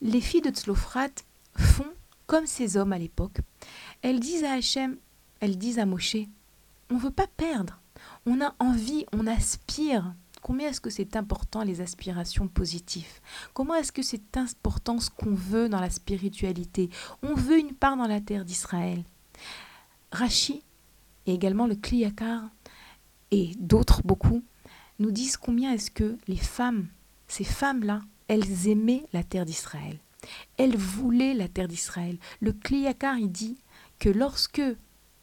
Les 0.00 0.20
filles 0.20 0.42
de 0.42 0.50
Tzlofrat 0.50 1.08
font 1.56 1.92
comme 2.26 2.46
ces 2.46 2.76
hommes 2.76 2.92
à 2.92 2.98
l'époque. 2.98 3.38
Elles 4.02 4.20
disent 4.20 4.44
à 4.44 4.52
Hachem, 4.52 4.96
elles 5.40 5.58
disent 5.58 5.78
à 5.78 5.86
Moshe, 5.86 6.16
on 6.90 6.96
veut 6.96 7.10
pas 7.10 7.26
perdre, 7.26 7.80
on 8.26 8.40
a 8.40 8.54
envie, 8.58 9.06
on 9.12 9.26
aspire 9.26 10.14
Combien 10.42 10.68
est-ce 10.68 10.80
que 10.80 10.90
c'est 10.90 11.16
important 11.16 11.62
les 11.62 11.80
aspirations 11.80 12.48
positives? 12.48 13.20
Comment 13.54 13.74
est-ce 13.74 13.92
que 13.92 14.02
c'est 14.02 14.36
important 14.36 14.98
ce 14.98 15.10
qu'on 15.10 15.34
veut 15.34 15.68
dans 15.68 15.80
la 15.80 15.90
spiritualité? 15.90 16.90
On 17.22 17.34
veut 17.34 17.58
une 17.58 17.74
part 17.74 17.96
dans 17.96 18.06
la 18.06 18.20
terre 18.20 18.44
d'Israël. 18.44 19.04
Rachi 20.12 20.62
et 21.26 21.34
également 21.34 21.66
le 21.66 21.76
Kliyakar 21.76 22.48
et 23.30 23.52
d'autres 23.58 24.02
beaucoup 24.02 24.42
nous 24.98 25.10
disent 25.10 25.36
combien 25.36 25.72
est-ce 25.72 25.90
que 25.90 26.16
les 26.26 26.36
femmes, 26.36 26.88
ces 27.26 27.44
femmes-là, 27.44 28.02
elles 28.28 28.68
aimaient 28.68 29.04
la 29.12 29.22
terre 29.22 29.44
d'Israël. 29.44 29.98
Elles 30.56 30.76
voulaient 30.76 31.34
la 31.34 31.48
terre 31.48 31.68
d'Israël. 31.68 32.18
Le 32.40 32.52
Kliyakar, 32.52 33.18
il 33.18 33.30
dit 33.30 33.58
que 33.98 34.08
lorsque 34.08 34.62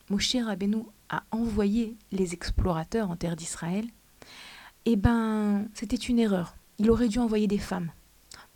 Moshe 0.10 0.36
Rabbeinu 0.36 0.84
a 1.10 1.24
envoyé 1.32 1.98
les 2.12 2.34
explorateurs 2.34 3.10
en 3.10 3.16
terre 3.16 3.36
d'Israël, 3.36 3.86
eh 4.86 4.96
ben, 4.96 5.68
c'était 5.74 5.96
une 5.96 6.20
erreur. 6.20 6.56
Il 6.78 6.92
aurait 6.92 7.08
dû 7.08 7.20
envoyer 7.20 7.48
des 7.48 7.58
femmes. 7.58 7.92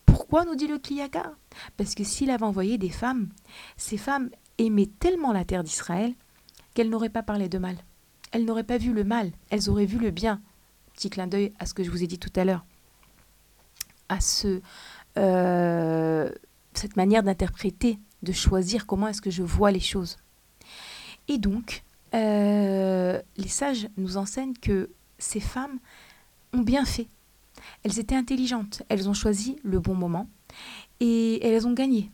Pourquoi 0.06 0.46
nous 0.46 0.56
dit 0.56 0.68
le 0.68 0.78
Kliyaka 0.78 1.34
Parce 1.78 1.96
que 1.96 2.04
s'il 2.04 2.30
avait 2.30 2.44
envoyé 2.44 2.78
des 2.78 2.90
femmes, 2.90 3.30
ces 3.78 3.98
femmes 3.98 4.30
aimaient 4.58 4.90
tellement 5.00 5.32
la 5.32 5.46
terre 5.46 5.64
d'Israël 5.64 6.14
qu'elles 6.74 6.90
n'auraient 6.90 7.10
pas 7.10 7.24
parlé 7.24 7.50
de 7.50 7.58
mal. 7.58 7.78
Elles 8.32 8.46
n'auraient 8.46 8.64
pas 8.64 8.78
vu 8.78 8.94
le 8.94 9.04
mal, 9.04 9.32
elles 9.50 9.70
auraient 9.70 9.86
vu 9.86 9.98
le 9.98 10.12
bien. 10.12 10.42
Petit 10.94 11.10
clin 11.10 11.28
d'œil 11.28 11.54
à 11.58 11.66
ce 11.66 11.74
que 11.74 11.84
je 11.84 11.90
vous 11.90 12.04
ai 12.04 12.08
dit 12.08 12.20
tout 12.20 12.32
à 12.36 12.46
l'heure. 12.46 12.66
À 14.08 14.22
ce, 14.22 14.62
euh, 15.18 16.30
cette 16.74 16.96
manière 16.96 17.24
d'interpréter, 17.24 18.00
de 18.22 18.32
choisir 18.32 18.86
comment 18.86 19.08
est-ce 19.08 19.22
que 19.22 19.32
je 19.32 19.44
vois 19.44 19.72
les 19.72 19.80
choses. 19.80 20.18
Et 21.28 21.38
donc, 21.38 21.84
euh, 22.14 23.22
les 23.38 23.48
sages 23.48 23.88
nous 23.98 24.18
enseignent 24.18 24.54
que 24.54 24.90
ces 25.18 25.40
femmes 25.40 25.80
ont 26.54 26.62
bien 26.62 26.86
fait. 26.86 27.08
Elles 27.84 28.00
étaient 28.00 28.16
intelligentes, 28.16 28.84
elles 28.90 29.10
ont 29.10 29.14
choisi 29.14 29.58
le 29.64 29.80
bon 29.80 29.96
moment 29.96 30.30
et 31.00 31.46
elles 31.46 31.68
ont 31.68 31.74
gagné. 31.74 32.12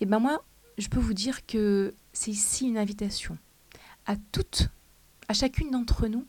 Et 0.00 0.06
ben 0.06 0.18
moi, 0.18 0.42
je 0.78 0.88
peux 0.88 1.00
vous 1.00 1.14
dire 1.14 1.46
que 1.46 1.94
c'est 2.12 2.30
ici 2.30 2.66
une 2.66 2.78
invitation 2.78 3.36
à 4.06 4.16
toutes, 4.32 4.68
à 5.28 5.34
chacune 5.34 5.70
d'entre 5.70 6.06
nous, 6.06 6.26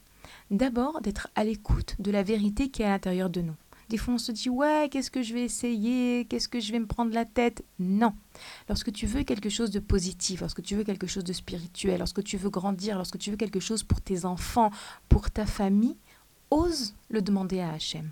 d'abord 0.51 1.01
d'être 1.01 1.29
à 1.35 1.43
l'écoute 1.43 1.95
de 1.99 2.11
la 2.11 2.23
vérité 2.23 2.69
qui 2.69 2.81
est 2.81 2.85
à 2.85 2.89
l'intérieur 2.89 3.29
de 3.29 3.41
nous. 3.41 3.55
Des 3.89 3.97
fois, 3.97 4.13
on 4.13 4.19
se 4.19 4.31
dit 4.31 4.49
Ouais, 4.49 4.87
qu'est-ce 4.91 5.09
que 5.09 5.23
je 5.23 5.33
vais 5.33 5.43
essayer? 5.43 6.25
Qu'est-ce 6.25 6.47
que 6.47 6.59
je 6.59 6.71
vais 6.71 6.79
me 6.79 6.85
prendre 6.85 7.11
la 7.11 7.25
tête? 7.25 7.65
Non. 7.79 8.13
Lorsque 8.67 8.91
tu 8.91 9.07
veux 9.07 9.23
quelque 9.23 9.49
chose 9.49 9.71
de 9.71 9.79
positif, 9.79 10.41
lorsque 10.41 10.61
tu 10.61 10.75
veux 10.75 10.83
quelque 10.83 11.07
chose 11.07 11.23
de 11.23 11.33
spirituel, 11.33 11.97
lorsque 11.97 12.23
tu 12.23 12.37
veux 12.37 12.51
grandir, 12.51 12.97
lorsque 12.97 13.17
tu 13.17 13.31
veux 13.31 13.37
quelque 13.37 13.59
chose 13.59 13.81
pour 13.81 13.99
tes 13.99 14.25
enfants, 14.25 14.69
pour 15.09 15.31
ta 15.31 15.47
famille, 15.47 15.97
ose 16.51 16.93
le 17.09 17.21
demander 17.21 17.59
à 17.59 17.71
Hachem. 17.71 18.11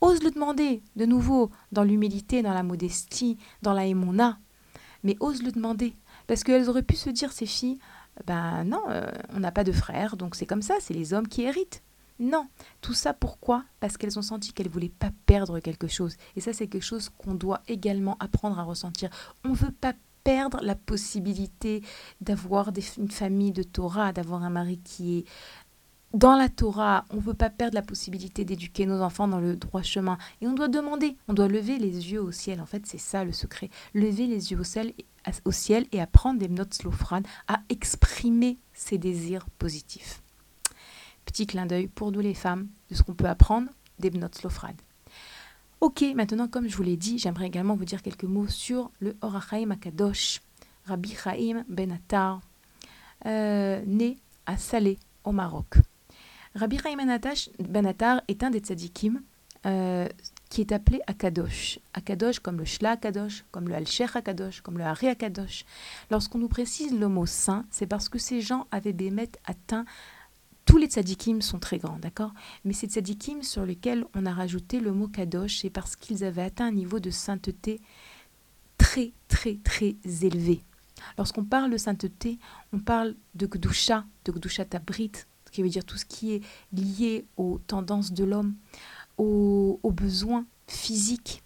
Ose 0.00 0.22
le 0.22 0.30
demander, 0.30 0.82
de 0.96 1.04
nouveau, 1.04 1.50
dans 1.72 1.84
l'humilité, 1.84 2.42
dans 2.42 2.54
la 2.54 2.62
modestie, 2.62 3.36
dans 3.62 3.74
la 3.74 3.86
émona. 3.86 4.38
Mais 5.02 5.16
ose 5.20 5.42
le 5.42 5.52
demander. 5.52 5.94
Parce 6.26 6.42
qu'elles 6.42 6.68
auraient 6.68 6.82
pu 6.82 6.96
se 6.96 7.10
dire, 7.10 7.32
ces 7.32 7.46
filles, 7.46 7.78
ben 8.26 8.64
non, 8.64 8.82
euh, 8.88 9.10
on 9.34 9.40
n'a 9.40 9.52
pas 9.52 9.64
de 9.64 9.72
frères, 9.72 10.16
donc 10.16 10.34
c'est 10.34 10.46
comme 10.46 10.62
ça, 10.62 10.74
c'est 10.80 10.94
les 10.94 11.12
hommes 11.12 11.28
qui 11.28 11.42
héritent. 11.42 11.82
Non, 12.18 12.48
tout 12.82 12.92
ça 12.92 13.14
pourquoi? 13.14 13.64
Parce 13.80 13.96
qu'elles 13.96 14.18
ont 14.18 14.22
senti 14.22 14.52
qu'elles 14.52 14.66
ne 14.66 14.72
voulaient 14.72 14.90
pas 14.90 15.10
perdre 15.24 15.58
quelque 15.58 15.88
chose. 15.88 16.16
Et 16.36 16.42
ça, 16.42 16.52
c'est 16.52 16.66
quelque 16.66 16.84
chose 16.84 17.08
qu'on 17.08 17.34
doit 17.34 17.62
également 17.66 18.18
apprendre 18.20 18.58
à 18.58 18.62
ressentir. 18.62 19.08
On 19.42 19.50
ne 19.50 19.54
veut 19.54 19.72
pas 19.72 19.94
perdre 20.22 20.60
la 20.62 20.74
possibilité 20.74 21.82
d'avoir 22.20 22.72
une 22.98 23.10
famille 23.10 23.52
de 23.52 23.62
Torah, 23.62 24.12
d'avoir 24.12 24.42
un 24.42 24.50
mari 24.50 24.78
qui 24.84 25.18
est 25.18 25.24
dans 26.12 26.36
la 26.36 26.48
Torah. 26.48 27.04
On 27.10 27.16
ne 27.16 27.20
veut 27.20 27.34
pas 27.34 27.50
perdre 27.50 27.74
la 27.74 27.82
possibilité 27.82 28.44
d'éduquer 28.44 28.86
nos 28.86 29.00
enfants 29.00 29.28
dans 29.28 29.40
le 29.40 29.56
droit 29.56 29.82
chemin. 29.82 30.18
Et 30.40 30.46
on 30.46 30.52
doit 30.52 30.68
demander, 30.68 31.16
on 31.28 31.34
doit 31.34 31.48
lever 31.48 31.78
les 31.78 32.12
yeux 32.12 32.20
au 32.20 32.32
ciel. 32.32 32.60
En 32.60 32.66
fait, 32.66 32.86
c'est 32.86 32.98
ça 32.98 33.24
le 33.24 33.32
secret. 33.32 33.70
Lever 33.94 34.26
les 34.26 34.52
yeux 34.52 34.60
au 34.60 34.64
ciel, 34.64 35.86
et 35.92 36.00
apprendre 36.00 36.38
des 36.40 36.48
notes 36.48 36.74
slowfran 36.74 37.22
à 37.46 37.60
exprimer 37.68 38.58
ses 38.72 38.98
désirs 38.98 39.46
positifs. 39.58 40.22
Petit 41.24 41.46
clin 41.46 41.66
d'œil 41.66 41.86
pour 41.86 42.10
nous 42.10 42.20
les 42.20 42.34
femmes 42.34 42.68
de 42.90 42.94
ce 42.94 43.02
qu'on 43.02 43.14
peut 43.14 43.28
apprendre 43.28 43.70
des 43.98 44.10
notes 44.10 44.42
Lofrad. 44.42 44.74
Ok, 45.80 46.04
maintenant, 46.14 46.48
comme 46.48 46.68
je 46.68 46.76
vous 46.76 46.82
l'ai 46.82 46.96
dit, 46.96 47.18
j'aimerais 47.18 47.46
également 47.46 47.76
vous 47.76 47.84
dire 47.84 48.02
quelques 48.02 48.24
mots 48.24 48.48
sur 48.48 48.90
le 49.00 49.16
Orachaim 49.22 49.70
Akadosh, 49.70 50.40
Rabbi 50.86 51.14
Chaim 51.14 51.64
Ben 51.68 51.92
Attar, 51.92 52.40
euh, 53.26 53.82
né 53.86 54.18
à 54.46 54.56
Salé, 54.56 54.98
au 55.24 55.32
Maroc. 55.32 55.76
Rabbi 56.54 56.78
Chaim 56.78 56.96
Ben 57.58 57.86
Attar 57.86 58.22
est 58.26 58.42
un 58.42 58.50
des 58.50 58.58
tzadikim 58.58 59.22
euh, 59.66 60.08
qui 60.48 60.62
est 60.62 60.72
appelé 60.72 61.00
Akadosh. 61.06 61.78
Akadosh 61.94 62.40
comme 62.40 62.58
le 62.58 62.64
Shla 62.64 62.92
Akadosh, 62.92 63.44
comme 63.52 63.68
le 63.68 63.74
Alcher 63.74 64.06
Akadosh, 64.14 64.60
comme 64.60 64.78
le 64.78 64.84
Hari 64.84 65.08
Akadosh. 65.08 65.64
Lorsqu'on 66.10 66.38
nous 66.38 66.48
précise 66.48 66.92
le 66.92 67.08
mot 67.08 67.26
saint, 67.26 67.66
c'est 67.70 67.86
parce 67.86 68.08
que 68.08 68.18
ces 68.18 68.40
gens 68.40 68.66
avaient 68.70 68.92
Bémet 68.92 69.30
atteint 69.46 69.84
tous 70.66 70.76
les 70.76 70.86
tzadikim 70.86 71.40
sont 71.40 71.58
très 71.58 71.78
grands, 71.78 71.98
d'accord? 71.98 72.32
Mais 72.64 72.74
ces 72.74 72.86
tzadikim 72.86 73.42
sur 73.42 73.66
lesquels 73.66 74.04
on 74.14 74.24
a 74.24 74.32
rajouté 74.32 74.78
le 74.78 74.92
mot 74.92 75.08
kadosh, 75.08 75.60
c'est 75.62 75.70
parce 75.70 75.96
qu'ils 75.96 76.22
avaient 76.22 76.42
atteint 76.42 76.66
un 76.66 76.72
niveau 76.72 77.00
de 77.00 77.10
sainteté 77.10 77.80
très, 78.78 79.12
très, 79.26 79.56
très 79.56 79.96
élevé. 80.22 80.62
Lorsqu'on 81.18 81.44
parle 81.44 81.72
de 81.72 81.76
sainteté, 81.76 82.38
on 82.72 82.78
parle 82.78 83.16
de 83.34 83.46
gdusha, 83.46 84.04
de 84.24 84.32
gdusha 84.32 84.64
tabrit, 84.64 85.12
qui 85.50 85.62
veut 85.62 85.68
dire 85.68 85.84
tout 85.84 85.96
ce 85.96 86.04
qui 86.04 86.32
est 86.32 86.42
lié 86.72 87.26
aux 87.36 87.58
tendances 87.66 88.12
de 88.12 88.24
l'homme, 88.24 88.54
aux, 89.18 89.78
besoins 89.84 90.46
physiques. 90.66 91.42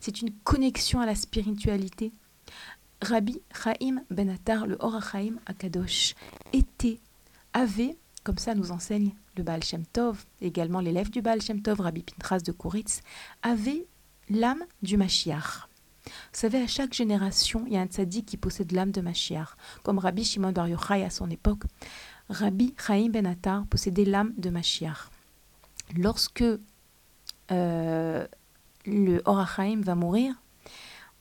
C'est 0.00 0.20
une 0.20 0.30
connexion 0.44 1.00
à 1.00 1.06
la 1.06 1.14
spiritualité. 1.14 2.12
Rabbi 3.02 3.40
Chaim 3.52 4.02
Ben 4.10 4.30
Attar, 4.30 4.66
le 4.66 4.76
Hor 4.80 5.02
Chaim 5.02 5.36
Akadosh, 5.46 6.14
était, 6.52 7.00
avait 7.52 7.96
comme 8.26 8.38
ça 8.38 8.56
nous 8.56 8.72
enseigne 8.72 9.12
le 9.36 9.44
Baal 9.44 9.62
Shem 9.62 9.86
Tov, 9.86 10.24
également 10.40 10.80
l'élève 10.80 11.10
du 11.10 11.22
Baal 11.22 11.40
Shem 11.40 11.62
Tov, 11.62 11.80
Rabbi 11.80 12.02
Pintras 12.02 12.40
de 12.40 12.50
Kouritz, 12.50 13.00
avait 13.40 13.86
l'âme 14.28 14.64
du 14.82 14.96
Mashiach. 14.96 15.68
Vous 16.06 16.10
savez, 16.32 16.60
à 16.60 16.66
chaque 16.66 16.92
génération, 16.92 17.62
il 17.68 17.74
y 17.74 17.76
a 17.76 17.80
un 17.80 17.86
tzaddik 17.86 18.26
qui 18.26 18.36
possède 18.36 18.72
l'âme 18.72 18.90
de 18.90 19.00
Mashiach, 19.00 19.50
comme 19.84 20.00
Rabbi 20.00 20.24
Shimon 20.24 20.50
Bar 20.50 20.66
Yochai 20.66 21.04
à 21.04 21.10
son 21.10 21.30
époque. 21.30 21.62
Rabbi 22.28 22.74
Chaim 22.76 23.08
Ben 23.10 23.26
Attar 23.26 23.66
possédait 23.66 24.04
l'âme 24.04 24.32
de 24.36 24.50
Mashiach. 24.50 25.10
Lorsque 25.96 26.44
euh, 27.52 28.26
le 28.84 29.22
Horachaim 29.24 29.80
va 29.82 29.94
mourir, 29.94 30.34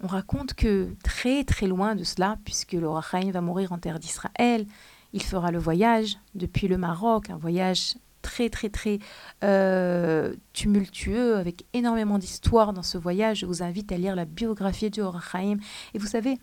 on 0.02 0.08
raconte 0.08 0.54
que 0.54 0.90
très 1.04 1.44
très 1.44 1.68
loin 1.68 1.96
de 1.96 2.04
cela, 2.04 2.38
puisque 2.44 2.74
le 2.74 2.86
Horachaim 2.86 3.32
va 3.32 3.42
mourir 3.42 3.72
en 3.72 3.78
terre 3.78 4.00
d'Israël, 4.00 4.66
il 5.14 5.24
fera 5.24 5.52
le 5.52 5.60
voyage 5.60 6.18
depuis 6.34 6.68
le 6.68 6.78
Maroc, 6.78 7.30
un 7.30 7.38
voyage 7.38 7.96
très 8.22 8.50
très 8.50 8.70
très 8.70 9.00
euh, 9.44 10.34
tumultueux, 10.54 11.38
avec 11.38 11.66
énormément 11.74 12.18
d'histoires 12.18 12.74
dans 12.74 12.84
ce 12.84 12.98
voyage. 12.98 13.40
Je 13.40 13.46
vous 13.46 13.62
invite 13.62 13.92
à 13.92 13.98
lire 13.98 14.16
la 14.16 14.26
biographie 14.26 14.90
du 14.90 15.02
Horachaim. 15.02 15.58
Et 15.94 16.00
vous 16.00 16.08
savez, 16.08 16.38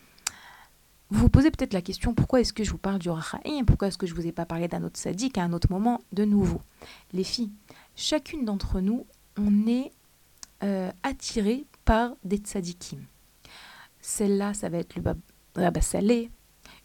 vous 1.12 1.20
vous 1.20 1.28
posez 1.28 1.50
peut-être 1.50 1.74
la 1.74 1.82
question, 1.82 2.14
pourquoi 2.14 2.40
est-ce 2.40 2.54
que 2.54 2.64
je 2.64 2.70
vous 2.70 2.78
parle 2.78 2.98
du 2.98 3.10
Horachaim 3.10 3.64
Pourquoi 3.66 3.88
est-ce 3.88 3.98
que 3.98 4.06
je 4.06 4.14
ne 4.14 4.20
vous 4.20 4.26
ai 4.26 4.32
pas 4.32 4.46
parlé 4.46 4.66
d'un 4.66 4.82
autre 4.82 4.98
sadique 4.98 5.36
à 5.36 5.42
un 5.42 5.52
autre 5.52 5.68
moment 5.70 6.00
de 6.12 6.24
nouveau? 6.24 6.62
Les 7.12 7.22
filles, 7.22 7.50
chacune 7.94 8.46
d'entre 8.46 8.80
nous, 8.80 9.06
on 9.36 9.66
est 9.66 9.92
euh, 10.62 10.90
attiré 11.02 11.66
par 11.84 12.12
des 12.24 12.38
tzadikim. 12.38 13.00
Celle-là, 14.00 14.54
ça 14.54 14.70
va 14.70 14.78
être 14.78 14.96
le 14.96 15.02
Rabba 15.54 15.80
Saleh. 15.82 16.30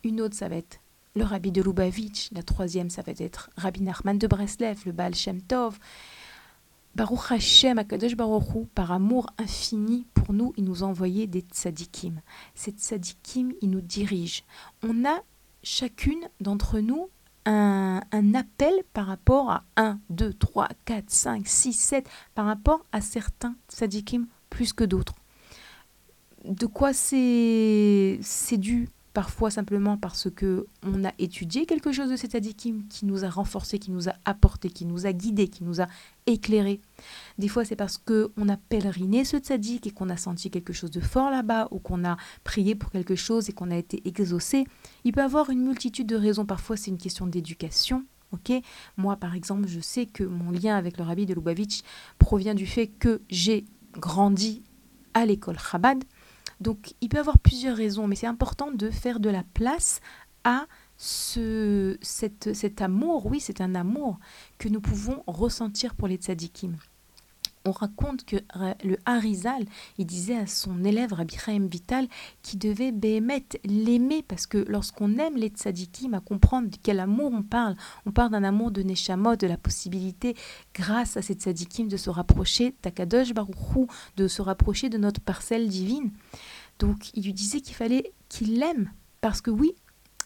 Une 0.03 0.19
autre, 0.19 0.35
ça 0.35 0.49
va 0.49 0.57
être 0.57 0.81
le 1.15 1.23
rabbi 1.23 1.51
de 1.51 1.61
Lubavitch, 1.61 2.29
la 2.33 2.43
troisième, 2.43 2.89
ça 2.89 3.01
va 3.01 3.13
être 3.17 3.49
Rabbi 3.55 3.81
Nachman 3.81 4.17
de 4.17 4.27
Breslev, 4.27 4.81
le 4.85 4.91
Baal 4.91 5.15
Shem 5.15 5.41
Tov. 5.41 5.79
Baruch 6.97 7.31
Hashem, 7.31 7.77
Akadosh 7.77 8.15
Baruch 8.15 8.65
par 8.73 8.91
amour 8.91 9.27
infini 9.37 10.07
pour 10.15 10.33
nous, 10.33 10.51
il 10.57 10.63
nous 10.63 10.83
a 10.83 10.87
envoyé 10.87 11.27
des 11.27 11.41
tzadikim. 11.41 12.21
Ces 12.55 12.71
tzadikim, 12.71 13.53
ils 13.61 13.69
nous 13.69 13.81
dirigent. 13.81 14.41
On 14.81 15.05
a 15.05 15.21
chacune 15.61 16.27
d'entre 16.41 16.79
nous 16.79 17.11
un, 17.45 18.01
un, 18.11 18.33
appel 18.33 18.73
par 18.93 19.05
rapport 19.05 19.51
à 19.51 19.63
1, 19.75 19.99
2, 20.09 20.33
3, 20.33 20.69
4, 20.85 21.03
5, 21.07 21.47
6, 21.47 21.73
7, 21.73 22.09
par 22.33 22.47
rapport 22.47 22.83
à 22.91 22.99
certains 22.99 23.55
tzadikim 23.69 24.25
plus 24.49 24.73
que 24.73 24.83
d'autres. 24.83 25.13
De 26.45 26.65
quoi 26.65 26.93
c'est 26.93 28.17
dû 28.53 28.89
parfois 29.17 29.49
simplement 29.49 29.97
parce 29.97 30.29
que 30.29 30.67
on 30.83 31.03
a 31.03 31.11
étudié 31.17 31.65
quelque 31.65 31.91
chose 31.91 32.11
de 32.11 32.15
cet 32.15 32.35
adikim 32.35 32.83
qui 32.87 33.07
nous 33.07 33.25
a 33.25 33.29
renforcé, 33.29 33.79
qui 33.79 33.89
nous 33.89 34.09
a 34.09 34.13
apporté, 34.25 34.69
qui 34.69 34.85
nous 34.85 35.07
a 35.07 35.11
guidé, 35.11 35.47
qui 35.47 35.63
nous 35.63 35.81
a 35.81 35.87
éclairé. 36.27 36.81
Des 37.39 37.47
fois, 37.47 37.65
c'est 37.65 37.75
parce 37.75 37.97
que 37.97 38.31
on 38.37 38.47
a 38.47 38.57
pèleriné 38.57 39.25
ce 39.25 39.37
tzaddik 39.37 39.87
et 39.87 39.89
qu'on 39.89 40.11
a 40.11 40.17
senti 40.17 40.51
quelque 40.51 40.71
chose 40.71 40.91
de 40.91 40.99
fort 40.99 41.31
là-bas 41.31 41.67
ou 41.71 41.79
qu'on 41.79 42.05
a 42.05 42.15
prié 42.43 42.75
pour 42.75 42.91
quelque 42.91 43.15
chose 43.15 43.49
et 43.49 43.53
qu'on 43.53 43.71
a 43.71 43.75
été 43.75 44.07
exaucé. 44.07 44.65
Il 45.03 45.13
peut 45.13 45.23
avoir 45.23 45.49
une 45.49 45.63
multitude 45.63 46.05
de 46.05 46.15
raisons. 46.15 46.45
Parfois, 46.45 46.77
c'est 46.77 46.91
une 46.91 46.99
question 46.99 47.25
d'éducation. 47.25 48.05
Ok, 48.33 48.51
moi 48.97 49.15
par 49.15 49.33
exemple, 49.33 49.67
je 49.67 49.79
sais 49.79 50.05
que 50.05 50.25
mon 50.25 50.51
lien 50.51 50.77
avec 50.77 50.99
le 50.99 51.03
rabbi 51.03 51.25
de 51.25 51.33
Lubavitch 51.33 51.81
provient 52.19 52.53
du 52.53 52.67
fait 52.67 52.85
que 52.85 53.23
j'ai 53.31 53.65
grandi 53.93 54.61
à 55.15 55.25
l'école 55.25 55.57
Chabad 55.57 56.03
donc 56.59 56.95
il 57.01 57.09
peut 57.09 57.17
y 57.17 57.19
avoir 57.19 57.39
plusieurs 57.39 57.77
raisons, 57.77 58.07
mais 58.07 58.15
c'est 58.15 58.27
important 58.27 58.71
de 58.71 58.89
faire 58.89 59.19
de 59.19 59.29
la 59.29 59.43
place 59.53 59.99
à 60.43 60.65
ce, 60.97 61.97
cet 62.01 62.81
amour, 62.81 63.25
oui, 63.27 63.39
c'est 63.39 63.61
un 63.61 63.75
amour 63.75 64.19
que 64.57 64.69
nous 64.69 64.81
pouvons 64.81 65.23
ressentir 65.27 65.93
pour 65.93 66.07
les 66.07 66.15
tzadikim 66.15 66.75
on 67.67 67.71
raconte 67.71 68.23
que 68.23 68.37
le 68.83 68.97
Harizal, 69.05 69.65
il 69.97 70.05
disait 70.05 70.37
à 70.37 70.47
son 70.47 70.83
élève 70.83 71.13
Rabbi 71.13 71.35
Chaim 71.37 71.67
Vital 71.69 72.07
qu'il 72.41 72.59
devait 72.59 72.91
bémettre 72.91 73.57
l'aimer 73.65 74.23
parce 74.23 74.47
que 74.47 74.59
lorsqu'on 74.69 75.17
aime 75.17 75.35
les 75.35 75.49
tzadikim, 75.49 76.13
à 76.13 76.21
comprendre 76.21 76.69
de 76.69 76.77
quel 76.81 76.99
amour 76.99 77.31
on 77.33 77.43
parle, 77.43 77.75
on 78.05 78.11
parle 78.11 78.31
d'un 78.31 78.43
amour 78.43 78.71
de 78.71 78.81
Neshamot, 78.81 79.35
de 79.35 79.47
la 79.47 79.57
possibilité, 79.57 80.35
grâce 80.73 81.17
à 81.17 81.21
ces 81.21 81.33
tzadikim, 81.33 81.87
de 81.87 81.97
se 81.97 82.09
rapprocher 82.09 82.73
d'Akadosh 82.83 83.33
Baruchou, 83.33 83.87
de 84.15 84.27
se 84.27 84.41
rapprocher 84.41 84.89
de 84.89 84.97
notre 84.97 85.19
parcelle 85.19 85.67
divine. 85.67 86.11
Donc 86.79 87.11
il 87.15 87.25
lui 87.25 87.33
disait 87.33 87.59
qu'il 87.59 87.75
fallait 87.75 88.13
qu'il 88.29 88.59
l'aime 88.59 88.91
parce 89.19 89.41
que 89.41 89.51
oui, 89.51 89.73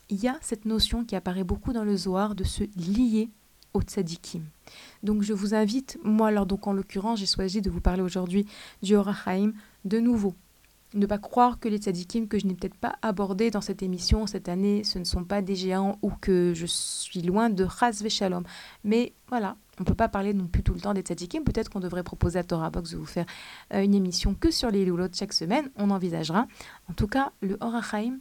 il 0.10 0.22
y 0.22 0.28
a 0.28 0.38
cette 0.42 0.66
notion 0.66 1.06
qui 1.06 1.16
apparaît 1.16 1.44
beaucoup 1.44 1.74
dans 1.74 1.86
le 1.86 1.96
Zohar 1.96 2.36
de 2.36 2.44
se 2.44 2.64
lier 2.76 3.30
au 3.74 3.82
tzadikim. 3.82 4.44
Donc 5.04 5.22
je 5.24 5.34
vous 5.34 5.54
invite, 5.54 5.98
moi 6.04 6.28
alors 6.28 6.46
donc 6.46 6.68
en 6.68 6.74
l'occurrence 6.74 7.20
j'ai 7.20 7.26
choisi 7.26 7.62
de 7.62 7.70
vous 7.70 7.82
parler 7.82 8.02
aujourd'hui 8.02 8.46
du 8.82 8.96
Horachaim 8.96 9.54
de 9.86 10.00
nouveau. 10.00 10.36
ne 10.94 11.06
pas 11.06 11.18
croire 11.18 11.60
que 11.60 11.70
les 11.70 11.78
tzadikim 11.78 12.28
que 12.28 12.38
je 12.38 12.46
n'ai 12.46 12.54
peut-être 12.54 12.76
pas 12.76 12.98
abordés 13.02 13.50
dans 13.50 13.62
cette 13.62 13.82
émission 13.82 14.28
cette 14.28 14.50
année, 14.50 14.84
ce 14.84 15.00
ne 15.00 15.06
sont 15.06 15.24
pas 15.24 15.42
des 15.42 15.56
géants 15.56 15.98
ou 16.02 16.12
que 16.12 16.54
je 16.54 16.66
suis 16.66 17.22
loin 17.22 17.50
de 17.50 17.66
Chaz 17.68 18.08
Shalom. 18.08 18.44
Mais 18.84 19.14
voilà, 19.30 19.56
on 19.80 19.84
ne 19.84 19.86
peut 19.88 19.96
pas 19.96 20.10
parler 20.10 20.34
non 20.34 20.46
plus 20.46 20.62
tout 20.62 20.74
le 20.74 20.82
temps 20.82 20.94
des 20.94 21.02
tzadikim. 21.02 21.44
Peut-être 21.44 21.70
qu'on 21.70 21.80
devrait 21.80 22.04
proposer 22.04 22.38
à 22.38 22.44
Torah 22.44 22.70
Box 22.70 22.92
de 22.92 22.98
vous 22.98 23.06
faire 23.06 23.26
euh, 23.74 23.82
une 23.82 23.96
émission 23.96 24.36
que 24.36 24.52
sur 24.52 24.70
les 24.70 24.86
loulots 24.86 25.08
chaque 25.12 25.34
semaine. 25.34 25.72
On 25.76 25.90
envisagera. 25.90 26.46
En 26.88 26.94
tout 26.94 27.08
cas, 27.08 27.32
le 27.42 27.58
Horachaim, 27.62 28.20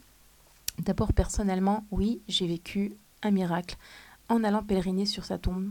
d'abord 0.78 1.12
personnellement, 1.12 1.84
oui, 1.90 2.22
j'ai 2.28 2.46
vécu 2.46 2.92
un 3.22 3.30
miracle 3.30 3.76
en 4.30 4.44
allant 4.44 4.62
pèleriner 4.62 5.06
sur 5.06 5.24
sa 5.24 5.38
tombe. 5.38 5.70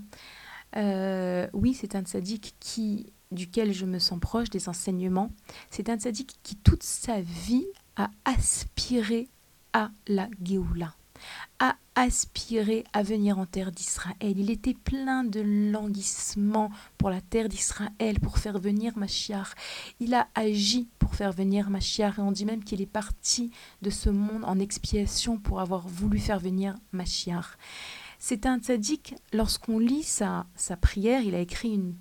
Euh, 0.76 1.48
oui, 1.54 1.74
c'est 1.74 1.96
un 1.96 2.04
tzaddik 2.04 2.56
qui 2.60 3.12
duquel 3.32 3.74
je 3.74 3.86
me 3.86 4.00
sens 4.00 4.20
proche, 4.20 4.50
des 4.50 4.70
enseignements. 4.70 5.32
C'est 5.70 5.90
un 5.90 5.98
tzaddik 5.98 6.40
qui 6.44 6.56
toute 6.56 6.84
sa 6.84 7.22
vie 7.22 7.68
a 7.96 8.10
aspiré 8.26 9.30
à 9.74 9.92
la 10.08 10.28
Géoula, 10.44 10.96
a 11.60 11.76
aspiré 11.96 12.86
à 12.94 13.04
venir 13.04 13.38
en 13.38 13.46
terre 13.46 13.72
d'Israël. 13.72 14.16
Il 14.22 14.50
était 14.50 14.74
plein 14.74 15.24
de 15.24 15.42
languissement 15.42 16.72
pour 16.98 17.10
la 17.10 17.22
terre 17.22 17.50
d'Israël, 17.50 18.20
pour 18.22 18.40
faire 18.40 18.58
venir 18.58 18.98
Machiar. 18.98 19.54
Il 20.00 20.16
a 20.16 20.28
agi 20.34 20.88
pour 20.98 21.14
faire 21.14 21.32
venir 21.32 21.70
Machiar 21.70 22.18
et 22.18 22.22
on 22.22 22.32
dit 22.32 22.46
même 22.46 22.64
qu'il 22.64 22.82
est 22.82 22.88
parti 22.88 23.52
de 23.82 23.90
ce 23.90 24.10
monde 24.10 24.44
en 24.46 24.60
expiation 24.60 25.38
pour 25.38 25.60
avoir 25.60 25.88
voulu 25.88 26.20
faire 26.20 26.40
venir 26.40 26.74
Machiar. 26.94 27.58
C'est 28.20 28.46
un 28.46 28.60
tzaddik, 28.60 29.16
lorsqu'on 29.34 29.80
lit 29.80 30.04
sa, 30.04 30.46
sa 30.56 30.78
prière, 30.78 31.22
il 31.22 31.36
a 31.36 31.40
écrit 31.40 31.74
une 31.74 31.96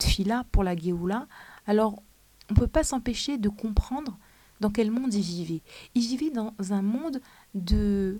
fila 0.00 0.44
pour 0.52 0.64
la 0.64 0.76
Géoula, 0.76 1.26
alors 1.66 2.02
on 2.50 2.54
ne 2.54 2.58
peut 2.58 2.66
pas 2.66 2.84
s'empêcher 2.84 3.38
de 3.38 3.48
comprendre 3.48 4.18
dans 4.60 4.70
quel 4.70 4.90
monde 4.90 5.12
il 5.12 5.22
vivait. 5.22 5.62
Il 5.94 6.02
vivait 6.02 6.30
dans 6.30 6.54
un 6.70 6.82
monde 6.82 7.20
de 7.54 8.18